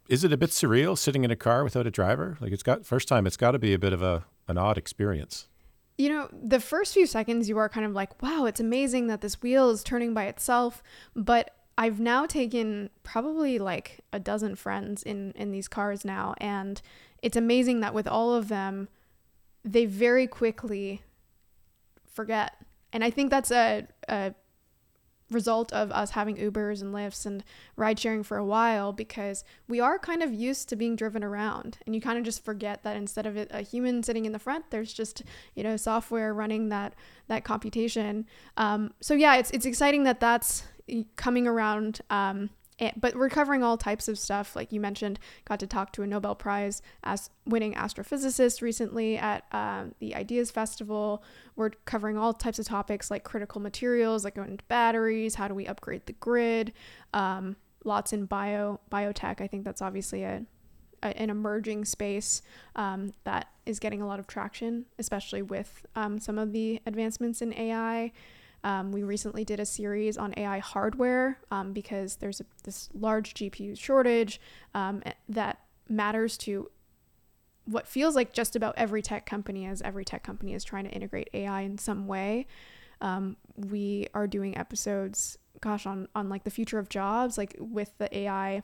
is 0.10 0.24
it 0.24 0.32
a 0.32 0.38
bit 0.38 0.52
surreal 0.52 0.98
sitting 0.98 1.24
in 1.24 1.32
a 1.32 1.36
car 1.36 1.64
without 1.64 1.86
a 1.86 1.92
driver? 1.92 2.38
Like 2.40 2.52
it's 2.52 2.64
got 2.64 2.86
first 2.86 3.08
time, 3.08 3.28
it's 3.28 3.38
got 3.38 3.52
to 3.52 3.60
be 3.60 3.74
a 3.74 3.80
bit 3.80 3.94
of 3.94 4.02
a 4.02 4.26
an 4.48 4.58
odd 4.58 4.78
experience. 4.78 5.48
You 5.98 6.10
know, 6.10 6.30
the 6.32 6.60
first 6.60 6.94
few 6.94 7.06
seconds 7.06 7.48
you 7.48 7.58
are 7.58 7.70
kind 7.70 7.86
of 7.86 7.94
like, 7.94 8.22
wow, 8.22 8.46
it's 8.46 8.60
amazing 8.60 9.08
that 9.08 9.22
this 9.22 9.42
wheel 9.42 9.70
is 9.70 9.84
turning 9.84 10.14
by 10.14 10.26
itself, 10.26 10.82
but 11.16 11.52
I've 11.78 12.00
now 12.00 12.26
taken 12.26 12.90
probably 13.04 13.58
like 13.58 14.02
a 14.12 14.20
dozen 14.20 14.56
friends 14.56 15.04
in 15.04 15.32
in 15.34 15.52
these 15.52 15.68
cars 15.68 16.06
now 16.06 16.36
and 16.38 16.82
it's 17.24 17.38
amazing 17.38 17.80
that 17.80 17.94
with 17.94 18.08
all 18.08 18.36
of 18.36 18.50
them, 18.50 18.90
they 19.64 19.86
very 19.86 20.28
quickly 20.28 21.02
forget. 22.06 22.58
And 22.92 23.02
I 23.02 23.10
think 23.10 23.32
that's 23.32 23.50
a, 23.50 23.88
a 24.10 24.36
result 25.32 25.72
of 25.72 25.90
us 25.92 26.12
having 26.12 26.36
Ubers 26.36 26.82
and 26.82 26.94
Lyfts 26.94 27.26
and 27.26 27.46
ride 27.78 27.98
sharing 27.98 28.24
for 28.24 28.38
a 28.38 28.46
while 28.46 28.92
because 28.92 29.46
we 29.70 29.80
are 29.80 29.98
kind 29.98 30.22
of 30.22 30.34
used 30.34 30.68
to 30.68 30.76
being 30.76 30.98
driven 30.98 31.24
around 31.24 31.78
and 31.86 31.96
you 31.96 32.02
kind 32.02 32.18
of 32.18 32.26
just 32.26 32.44
forget 32.44 32.84
that 32.84 32.98
instead 32.98 33.26
of 33.26 33.38
a 33.38 33.62
human 33.62 34.04
sitting 34.04 34.26
in 34.26 34.32
the 34.34 34.38
front 34.38 34.70
there's 34.70 34.94
just 34.94 35.24
you 35.56 35.64
know 35.64 35.76
software 35.76 36.34
running 36.34 36.70
that 36.70 36.94
that 37.30 37.44
computation 37.44 38.28
um, 38.58 38.94
so 39.00 39.16
yeah 39.16 39.38
it's 39.38 39.50
it's 39.52 39.66
exciting 39.66 40.04
that 40.04 40.20
that's 40.20 40.66
coming 41.16 41.48
around 41.48 42.02
um, 42.10 42.50
but 42.98 43.16
we're 43.16 43.30
covering 43.30 43.64
all 43.64 43.78
types 43.78 44.08
of 44.08 44.18
stuff. 44.18 44.56
Like 44.56 44.72
you 44.72 44.80
mentioned, 44.80 45.20
got 45.46 45.60
to 45.60 45.68
talk 45.68 45.92
to 45.94 46.04
a 46.04 46.08
Nobel 46.08 46.36
Prize 46.36 46.82
as 47.04 47.30
winning 47.46 47.74
astrophysicist 47.74 48.62
recently 48.62 49.18
at 49.18 49.46
um, 49.52 49.94
the 50.00 50.16
Ideas 50.16 50.52
Festival. 50.52 51.24
We're 51.56 51.72
covering 51.86 52.18
all 52.18 52.34
types 52.34 52.60
of 52.60 52.66
topics 52.66 53.12
like 53.12 53.24
critical 53.24 53.62
materials, 53.62 54.24
like 54.24 54.36
going 54.36 54.52
into 54.52 54.66
batteries, 54.66 55.36
how 55.36 55.48
do 55.48 55.54
we 55.54 55.68
upgrade 55.68 56.06
the 56.06 56.14
grid, 56.14 56.74
um, 57.14 57.56
lots 57.84 58.14
in 58.14 58.26
bio 58.26 58.80
biotech. 58.92 59.42
I 59.42 59.48
think 59.48 59.64
that's 59.64 59.82
obviously 59.82 60.24
a, 60.24 60.44
a 61.04 61.22
an 61.22 61.30
emerging 61.30 61.86
space 61.86 62.42
um, 62.76 63.14
that 63.24 63.50
is 63.66 63.80
getting 63.80 64.02
a 64.02 64.08
lot 64.08 64.20
of 64.20 64.28
traction, 64.28 64.86
especially 64.98 65.42
with 65.42 65.86
um, 65.96 66.20
some 66.20 66.40
of 66.40 66.52
the 66.52 66.82
advancements 66.86 67.42
in 67.42 67.54
AI. 67.54 68.12
Um, 68.64 68.92
we 68.92 69.04
recently 69.04 69.44
did 69.44 69.60
a 69.60 69.66
series 69.66 70.18
on 70.18 70.34
AI 70.38 70.60
hardware 70.60 71.40
um, 71.52 71.74
because 71.74 72.18
there's 72.18 72.40
a, 72.40 72.46
this 72.64 72.90
large 72.94 73.34
GPU 73.34 73.78
shortage 73.78 74.40
um, 74.74 75.04
that 75.28 75.60
matters 75.90 76.38
to 76.40 76.70
what 77.66 77.88
feels 77.88 78.16
like 78.16 78.34
just 78.34 78.56
about 78.56 78.74
every 78.78 79.02
tech 79.02 79.26
company, 79.26 79.66
as 79.66 79.82
every 79.82 80.06
tech 80.06 80.24
company 80.24 80.54
is 80.54 80.64
trying 80.64 80.86
to 80.86 80.92
integrate 80.92 81.30
AI 81.34 81.62
in 81.62 81.78
some 81.78 82.08
way. 82.08 82.46
Um, 83.02 83.38
we 83.56 84.08
are 84.14 84.28
doing 84.28 84.58
episodes, 84.58 85.38
gosh, 85.62 85.86
on 85.86 86.08
on 86.16 86.30
like 86.30 86.44
the 86.44 86.50
future 86.50 86.80
of 86.80 86.90
jobs, 86.90 87.38
like 87.38 87.56
with 87.60 87.98
the 87.98 88.16
AI 88.18 88.64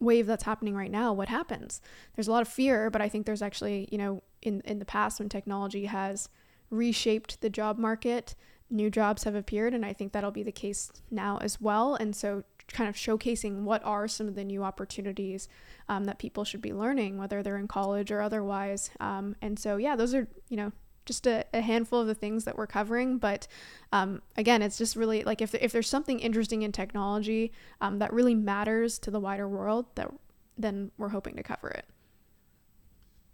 wave 0.00 0.26
that's 0.26 0.44
happening 0.44 0.74
right 0.74 0.90
now 0.90 1.12
what 1.12 1.28
happens 1.28 1.80
there's 2.14 2.26
a 2.26 2.30
lot 2.30 2.42
of 2.42 2.48
fear 2.48 2.90
but 2.90 3.00
i 3.00 3.08
think 3.08 3.26
there's 3.26 3.42
actually 3.42 3.88
you 3.92 3.98
know 3.98 4.22
in 4.42 4.60
in 4.62 4.78
the 4.78 4.84
past 4.84 5.18
when 5.18 5.28
technology 5.28 5.86
has 5.86 6.28
reshaped 6.70 7.40
the 7.40 7.50
job 7.50 7.78
market 7.78 8.34
new 8.74 8.90
jobs 8.90 9.24
have 9.24 9.34
appeared, 9.34 9.72
and 9.72 9.86
I 9.86 9.92
think 9.92 10.12
that'll 10.12 10.30
be 10.30 10.42
the 10.42 10.52
case 10.52 10.90
now 11.10 11.38
as 11.38 11.60
well. 11.60 11.94
And 11.94 12.14
so, 12.14 12.44
kind 12.68 12.88
of 12.88 12.96
showcasing 12.96 13.62
what 13.62 13.84
are 13.84 14.08
some 14.08 14.26
of 14.26 14.34
the 14.34 14.44
new 14.44 14.64
opportunities 14.64 15.48
um, 15.88 16.04
that 16.04 16.18
people 16.18 16.44
should 16.44 16.62
be 16.62 16.72
learning, 16.72 17.18
whether 17.18 17.42
they're 17.42 17.58
in 17.58 17.68
college 17.68 18.10
or 18.10 18.20
otherwise. 18.20 18.90
Um, 19.00 19.36
and 19.42 19.58
so, 19.58 19.76
yeah, 19.76 19.96
those 19.96 20.14
are, 20.14 20.26
you 20.48 20.56
know, 20.56 20.72
just 21.04 21.26
a, 21.26 21.44
a, 21.52 21.60
handful 21.60 22.00
of 22.00 22.06
the 22.06 22.14
things 22.14 22.44
that 22.44 22.56
we're 22.56 22.66
covering. 22.66 23.18
But 23.18 23.46
um, 23.92 24.22
again, 24.36 24.62
it's 24.62 24.78
just 24.78 24.96
really 24.96 25.22
like 25.24 25.42
if, 25.42 25.54
if 25.54 25.72
there's 25.72 25.88
something 25.88 26.18
interesting 26.18 26.62
in 26.62 26.72
technology 26.72 27.52
um, 27.80 27.98
that 27.98 28.12
really 28.12 28.34
matters 28.34 28.98
to 29.00 29.10
the 29.10 29.20
wider 29.20 29.46
world, 29.46 29.86
that 29.96 30.10
then 30.56 30.90
we're 30.96 31.08
hoping 31.08 31.36
to 31.36 31.42
cover 31.42 31.68
it. 31.68 31.84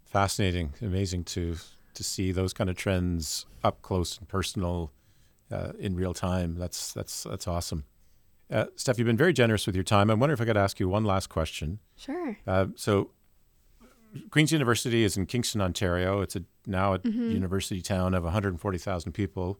Fascinating, 0.05 0.73
amazing 0.81 1.23
to 1.25 1.55
to 1.93 2.03
see 2.03 2.31
those 2.31 2.53
kind 2.53 2.69
of 2.69 2.75
trends 2.77 3.45
up 3.63 3.81
close 3.81 4.17
and 4.17 4.27
personal 4.27 4.91
uh, 5.51 5.73
in 5.79 5.95
real 5.95 6.13
time. 6.13 6.55
That's 6.55 6.93
that's 6.93 7.23
that's 7.23 7.47
awesome. 7.47 7.85
Uh, 8.51 8.65
Steph, 8.75 8.97
you've 8.97 9.05
been 9.05 9.17
very 9.17 9.33
generous 9.33 9.65
with 9.65 9.75
your 9.75 9.83
time. 9.83 10.11
I 10.11 10.13
wonder 10.13 10.33
if 10.33 10.41
I 10.41 10.45
could 10.45 10.57
ask 10.57 10.79
you 10.79 10.89
one 10.89 11.05
last 11.05 11.29
question. 11.29 11.79
Sure. 11.95 12.37
Uh, 12.45 12.67
so, 12.75 13.11
Queen's 14.29 14.51
University 14.51 15.05
is 15.05 15.15
in 15.15 15.25
Kingston, 15.25 15.61
Ontario. 15.61 16.19
It's 16.21 16.35
a, 16.35 16.43
now 16.67 16.95
a 16.95 16.99
mm-hmm. 16.99 17.31
university 17.31 17.81
town 17.81 18.13
of 18.13 18.23
140,000 18.25 19.13
people. 19.13 19.57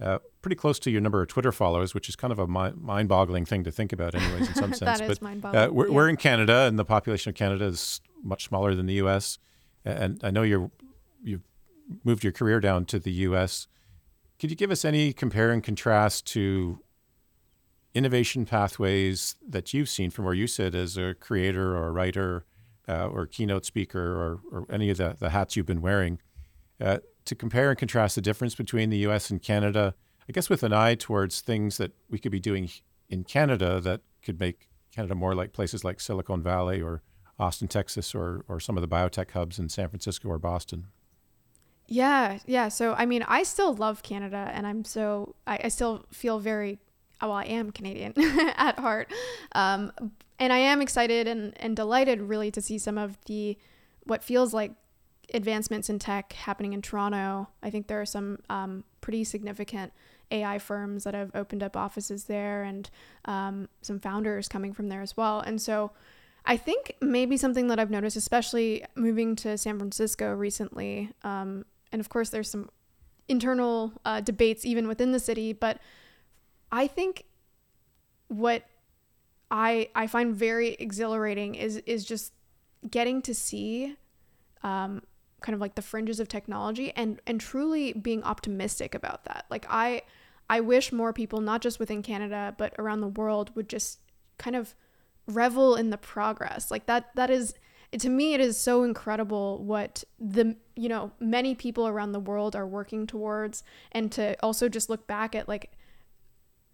Uh, 0.00 0.18
pretty 0.40 0.56
close 0.56 0.78
to 0.78 0.90
your 0.90 1.02
number 1.02 1.20
of 1.20 1.28
Twitter 1.28 1.52
followers, 1.52 1.92
which 1.92 2.08
is 2.08 2.16
kind 2.16 2.32
of 2.32 2.38
a 2.38 2.46
mi- 2.46 2.72
mind-boggling 2.74 3.44
thing 3.44 3.62
to 3.64 3.70
think 3.70 3.92
about, 3.92 4.14
anyways, 4.14 4.48
in 4.48 4.54
some 4.54 4.72
sense. 4.72 4.78
that 4.80 5.00
but, 5.00 5.10
is 5.10 5.20
mind-boggling. 5.20 5.62
Uh, 5.62 5.70
we're, 5.70 5.88
yeah. 5.88 5.92
we're 5.92 6.08
in 6.08 6.16
Canada, 6.16 6.60
and 6.60 6.78
the 6.78 6.84
population 6.86 7.28
of 7.28 7.34
Canada 7.34 7.66
is 7.66 8.00
much 8.22 8.44
smaller 8.44 8.74
than 8.74 8.86
the 8.86 8.94
U.S. 8.94 9.38
And 9.84 10.18
I 10.24 10.30
know 10.30 10.40
you're 10.40 10.70
you've 11.22 11.42
moved 12.04 12.24
your 12.24 12.32
career 12.32 12.60
down 12.60 12.86
to 12.86 12.98
the 12.98 13.12
U.S. 13.12 13.66
Could 14.40 14.48
you 14.48 14.56
give 14.56 14.70
us 14.70 14.86
any 14.86 15.12
compare 15.12 15.50
and 15.50 15.62
contrast 15.62 16.26
to 16.28 16.80
innovation 17.92 18.46
pathways 18.46 19.36
that 19.46 19.74
you've 19.74 19.90
seen 19.90 20.10
from 20.10 20.24
where 20.24 20.32
you 20.32 20.46
sit 20.46 20.74
as 20.74 20.96
a 20.96 21.14
creator 21.14 21.76
or 21.76 21.88
a 21.88 21.90
writer 21.90 22.46
uh, 22.88 23.06
or 23.06 23.26
keynote 23.26 23.66
speaker 23.66 24.00
or, 24.00 24.40
or 24.50 24.66
any 24.72 24.88
of 24.88 24.96
the, 24.96 25.14
the 25.20 25.28
hats 25.28 25.56
you've 25.56 25.66
been 25.66 25.82
wearing 25.82 26.20
uh, 26.80 26.98
to 27.26 27.34
compare 27.34 27.68
and 27.68 27.78
contrast 27.78 28.14
the 28.14 28.22
difference 28.22 28.54
between 28.54 28.88
the 28.88 28.96
US 29.08 29.28
and 29.28 29.42
Canada, 29.42 29.94
I 30.26 30.32
guess 30.32 30.48
with 30.48 30.62
an 30.62 30.72
eye 30.72 30.94
towards 30.94 31.42
things 31.42 31.76
that 31.76 31.92
we 32.08 32.18
could 32.18 32.32
be 32.32 32.40
doing 32.40 32.70
in 33.10 33.24
Canada 33.24 33.78
that 33.80 34.00
could 34.22 34.40
make 34.40 34.70
Canada 34.90 35.14
more 35.14 35.34
like 35.34 35.52
places 35.52 35.84
like 35.84 36.00
Silicon 36.00 36.42
Valley 36.42 36.80
or 36.80 37.02
Austin, 37.38 37.68
Texas, 37.68 38.14
or, 38.14 38.46
or 38.48 38.58
some 38.58 38.78
of 38.78 38.80
the 38.80 38.88
biotech 38.88 39.32
hubs 39.32 39.58
in 39.58 39.68
San 39.68 39.90
Francisco 39.90 40.28
or 40.30 40.38
Boston? 40.38 40.86
Yeah, 41.92 42.38
yeah. 42.46 42.68
So 42.68 42.94
I 42.94 43.04
mean, 43.04 43.24
I 43.26 43.42
still 43.42 43.74
love 43.74 44.04
Canada, 44.04 44.48
and 44.54 44.64
I'm 44.64 44.84
so 44.84 45.34
I, 45.44 45.58
I 45.64 45.68
still 45.68 46.06
feel 46.12 46.38
very 46.38 46.78
well. 47.20 47.32
I 47.32 47.44
am 47.44 47.72
Canadian 47.72 48.14
at 48.56 48.78
heart, 48.78 49.12
um, 49.52 49.90
and 50.38 50.52
I 50.52 50.58
am 50.58 50.80
excited 50.80 51.26
and 51.26 51.52
and 51.60 51.74
delighted 51.74 52.22
really 52.22 52.52
to 52.52 52.62
see 52.62 52.78
some 52.78 52.96
of 52.96 53.18
the 53.26 53.58
what 54.04 54.22
feels 54.22 54.54
like 54.54 54.70
advancements 55.34 55.90
in 55.90 55.98
tech 55.98 56.32
happening 56.34 56.74
in 56.74 56.80
Toronto. 56.80 57.48
I 57.60 57.70
think 57.70 57.88
there 57.88 58.00
are 58.00 58.06
some 58.06 58.38
um, 58.48 58.84
pretty 59.00 59.24
significant 59.24 59.92
AI 60.30 60.60
firms 60.60 61.02
that 61.02 61.14
have 61.14 61.32
opened 61.34 61.64
up 61.64 61.76
offices 61.76 62.24
there, 62.26 62.62
and 62.62 62.88
um, 63.24 63.68
some 63.82 63.98
founders 63.98 64.46
coming 64.46 64.72
from 64.72 64.88
there 64.88 65.02
as 65.02 65.16
well. 65.16 65.40
And 65.40 65.60
so. 65.60 65.90
I 66.42 66.56
think 66.56 66.96
maybe 67.02 67.36
something 67.36 67.66
that 67.66 67.78
I've 67.78 67.90
noticed, 67.90 68.16
especially 68.16 68.82
moving 68.96 69.36
to 69.36 69.58
San 69.58 69.78
Francisco 69.78 70.32
recently, 70.32 71.10
um, 71.22 71.66
and 71.92 72.00
of 72.00 72.08
course 72.08 72.30
there's 72.30 72.50
some 72.50 72.68
internal 73.28 73.92
uh, 74.04 74.20
debates 74.20 74.64
even 74.64 74.88
within 74.88 75.12
the 75.12 75.20
city 75.20 75.52
but 75.52 75.78
i 76.72 76.86
think 76.86 77.24
what 78.28 78.64
i 79.50 79.88
i 79.94 80.06
find 80.06 80.34
very 80.34 80.70
exhilarating 80.74 81.54
is 81.54 81.76
is 81.78 82.04
just 82.04 82.32
getting 82.88 83.20
to 83.22 83.34
see 83.34 83.96
um, 84.62 85.02
kind 85.40 85.54
of 85.54 85.60
like 85.60 85.74
the 85.74 85.82
fringes 85.82 86.20
of 86.20 86.28
technology 86.28 86.92
and 86.96 87.20
and 87.26 87.40
truly 87.40 87.92
being 87.92 88.22
optimistic 88.22 88.94
about 88.94 89.24
that. 89.24 89.46
Like 89.50 89.66
i 89.68 90.02
i 90.48 90.60
wish 90.60 90.92
more 90.92 91.12
people 91.12 91.40
not 91.40 91.60
just 91.60 91.78
within 91.78 92.02
canada 92.02 92.54
but 92.58 92.74
around 92.78 93.00
the 93.00 93.08
world 93.08 93.54
would 93.54 93.68
just 93.68 94.00
kind 94.38 94.56
of 94.56 94.74
revel 95.26 95.76
in 95.76 95.90
the 95.90 95.98
progress. 95.98 96.70
Like 96.70 96.86
that 96.86 97.14
that 97.16 97.30
is 97.30 97.54
to 97.98 98.08
me 98.08 98.34
it 98.34 98.40
is 98.40 98.60
so 98.60 98.84
incredible 98.84 99.62
what 99.64 100.04
the 100.18 100.56
you 100.76 100.88
know 100.88 101.10
many 101.18 101.54
people 101.54 101.88
around 101.88 102.12
the 102.12 102.20
world 102.20 102.54
are 102.54 102.66
working 102.66 103.06
towards. 103.06 103.62
And 103.92 104.12
to 104.12 104.36
also 104.42 104.68
just 104.68 104.88
look 104.88 105.06
back 105.06 105.34
at 105.34 105.48
like 105.48 105.72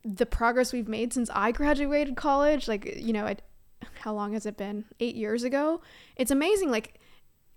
the 0.05 0.27
progress 0.27 0.73
we've 0.73 0.89
made 0.89 1.13
since 1.13 1.31
I 1.35 1.53
graduated 1.53 2.17
college 2.17 2.69
like 2.69 2.97
you 2.97 3.13
know 3.13 3.27
it, 3.27 3.43
how 4.01 4.13
long 4.13 4.35
has 4.35 4.47
it 4.47 4.57
been? 4.57 4.85
8 5.01 5.15
years 5.15 5.43
ago? 5.43 5.81
It's 6.17 6.31
amazing. 6.31 6.71
Like 6.71 7.01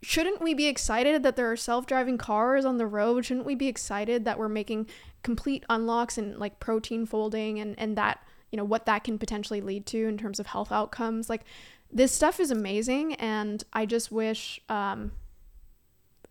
shouldn't 0.02 0.42
we 0.42 0.54
be 0.54 0.68
excited 0.68 1.24
that 1.24 1.36
there 1.36 1.52
are 1.52 1.58
self-driving 1.58 2.18
cars 2.18 2.64
on 2.64 2.78
the 2.78 2.88
road? 2.88 3.26
Shouldn't 3.26 3.46
we 3.46 3.56
be 3.56 3.68
excited 3.68 4.24
that 4.24 4.40
we're 4.40 4.48
making 4.48 4.88
complete 5.22 5.66
unlocks 5.70 6.18
and 6.18 6.38
like 6.38 6.62
protein 6.62 7.06
folding 7.06 7.60
and 7.60 7.78
and 7.78 7.98
that 7.98 8.24
you 8.52 8.58
know 8.58 8.64
what 8.64 8.86
that 8.86 9.04
can 9.04 9.20
potentially 9.20 9.60
lead 9.60 9.86
to 9.88 10.08
in 10.08 10.18
terms 10.18 10.40
of 10.40 10.48
health 10.48 10.72
outcomes? 10.72 11.30
Like 11.30 11.44
this 11.92 12.12
stuff 12.12 12.40
is 12.40 12.52
amazing 12.52 13.14
and 13.16 13.64
i 13.74 13.86
just 13.86 14.12
wish 14.12 14.62
um, 14.70 15.12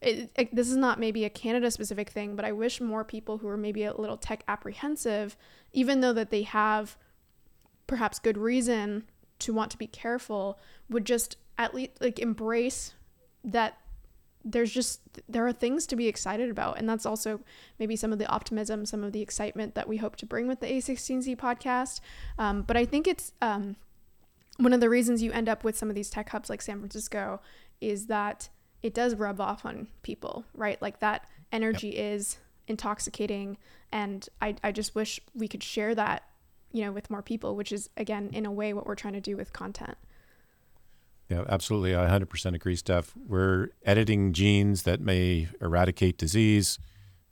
it, 0.00 0.30
it, 0.36 0.54
this 0.54 0.70
is 0.70 0.76
not 0.76 1.00
maybe 1.00 1.24
a 1.24 1.30
canada 1.30 1.70
specific 1.70 2.10
thing 2.10 2.36
but 2.36 2.44
i 2.44 2.52
wish 2.52 2.80
more 2.80 3.04
people 3.04 3.38
who 3.38 3.48
are 3.48 3.56
maybe 3.56 3.84
a 3.84 3.94
little 3.94 4.16
tech 4.16 4.42
apprehensive 4.48 5.36
even 5.72 6.00
though 6.00 6.12
that 6.12 6.30
they 6.30 6.42
have 6.42 6.96
perhaps 7.86 8.18
good 8.18 8.38
reason 8.38 9.04
to 9.38 9.52
want 9.52 9.70
to 9.70 9.78
be 9.78 9.86
careful 9.86 10.58
would 10.88 11.04
just 11.04 11.36
at 11.56 11.74
least 11.74 11.92
like 12.00 12.18
embrace 12.18 12.94
that 13.44 13.78
there's 14.44 14.70
just 14.70 15.00
there 15.28 15.46
are 15.46 15.52
things 15.52 15.86
to 15.86 15.96
be 15.96 16.06
excited 16.06 16.50
about. 16.50 16.78
And 16.78 16.88
that's 16.88 17.04
also 17.04 17.40
maybe 17.78 17.96
some 17.96 18.12
of 18.12 18.18
the 18.18 18.26
optimism 18.26 18.86
some 18.86 19.04
of 19.04 19.12
the 19.12 19.20
excitement 19.20 19.74
that 19.74 19.88
we 19.88 19.96
hope 19.96 20.16
to 20.16 20.26
bring 20.26 20.46
with 20.46 20.60
the 20.60 20.66
a16z 20.66 21.36
podcast. 21.36 22.00
Um, 22.38 22.62
but 22.62 22.76
i 22.76 22.84
think 22.84 23.06
it's 23.06 23.32
um, 23.42 23.76
one 24.58 24.72
of 24.72 24.80
the 24.80 24.90
reasons 24.90 25.22
you 25.22 25.32
end 25.32 25.48
up 25.48 25.64
with 25.64 25.76
some 25.76 25.88
of 25.88 25.94
these 25.94 26.10
tech 26.10 26.28
hubs 26.30 26.50
like 26.50 26.60
San 26.60 26.78
Francisco 26.78 27.40
is 27.80 28.06
that 28.06 28.48
it 28.82 28.92
does 28.92 29.14
rub 29.14 29.40
off 29.40 29.64
on 29.64 29.88
people, 30.02 30.44
right? 30.54 30.80
Like 30.82 31.00
that 31.00 31.26
energy 31.52 31.88
yep. 31.88 32.16
is 32.16 32.38
intoxicating. 32.66 33.56
And 33.92 34.28
I, 34.42 34.56
I 34.62 34.72
just 34.72 34.94
wish 34.94 35.20
we 35.34 35.48
could 35.48 35.62
share 35.62 35.94
that, 35.94 36.24
you 36.72 36.84
know, 36.84 36.92
with 36.92 37.10
more 37.10 37.22
people, 37.22 37.56
which 37.56 37.72
is, 37.72 37.88
again, 37.96 38.30
in 38.32 38.44
a 38.46 38.52
way, 38.52 38.72
what 38.72 38.86
we're 38.86 38.94
trying 38.94 39.14
to 39.14 39.20
do 39.20 39.36
with 39.36 39.52
content. 39.52 39.96
Yeah, 41.28 41.44
absolutely. 41.48 41.94
I 41.94 42.06
100% 42.06 42.54
agree, 42.54 42.76
Steph. 42.76 43.14
We're 43.16 43.68
editing 43.84 44.32
genes 44.32 44.82
that 44.84 45.00
may 45.00 45.48
eradicate 45.60 46.18
disease. 46.18 46.78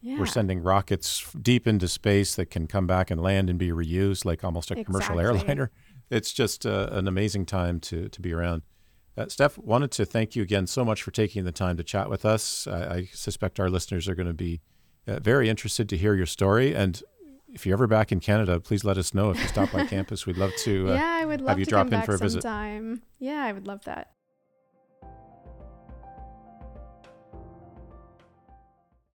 Yeah. 0.01 0.19
We're 0.19 0.27
sending 0.27 0.63
rockets 0.63 1.33
deep 1.33 1.67
into 1.67 1.89
space 1.89 2.35
that 2.37 2.47
can 2.47 2.67
come 2.67 2.87
back 2.87 3.11
and 3.11 3.21
land 3.21 3.51
and 3.51 3.59
be 3.59 3.71
reused, 3.71 4.25
like 4.25 4.45
almost 4.45 4.71
a 4.71 4.75
exactly. 4.75 4.85
commercial 4.85 5.21
airliner 5.21 5.71
it's 6.11 6.33
just 6.33 6.67
uh, 6.67 6.89
an 6.93 7.09
amazing 7.09 7.47
time 7.47 7.81
to 7.81 8.09
to 8.09 8.21
be 8.21 8.33
around. 8.33 8.63
Uh, 9.17 9.27
Steph, 9.29 9.57
wanted 9.57 9.91
to 9.93 10.05
thank 10.05 10.37
you 10.37 10.43
again 10.43 10.67
so 10.67 10.85
much 10.85 11.03
for 11.03 11.11
taking 11.11 11.45
the 11.45 11.53
time 11.53 11.77
to 11.79 11.83
chat 11.83 12.11
with 12.11 12.25
us. 12.27 12.67
I, 12.67 12.95
I 12.95 13.09
suspect 13.13 13.59
our 13.59 13.71
listeners 13.71 14.09
are 14.09 14.15
going 14.15 14.27
to 14.27 14.35
be 14.35 14.61
uh, 15.07 15.21
very 15.21 15.49
interested 15.49 15.89
to 15.89 15.97
hear 15.97 16.15
your 16.15 16.27
story. 16.27 16.75
And 16.75 17.03
if 17.49 17.65
you're 17.65 17.75
ever 17.75 17.87
back 17.87 18.13
in 18.13 18.21
Canada, 18.21 18.61
please 18.61 18.85
let 18.85 18.99
us 18.99 19.15
know 19.15 19.31
if 19.31 19.41
you 19.41 19.49
stop 19.49 19.73
by 19.73 19.87
campus. 19.87 20.27
We'd 20.27 20.37
love 20.37 20.53
to. 20.59 20.91
Uh, 20.91 20.95
yeah, 20.97 21.19
I 21.21 21.25
would 21.25 21.41
love 21.41 21.51
have 21.51 21.59
you 21.59 21.65
to 21.65 21.71
drop 21.71 21.93
in 21.93 22.03
for 22.03 22.15
a 22.15 22.19
visit. 22.19 22.43
Sometime. 22.43 23.03
Yeah, 23.19 23.43
I 23.43 23.53
would 23.53 23.67
love 23.67 23.85
that. 23.85 24.11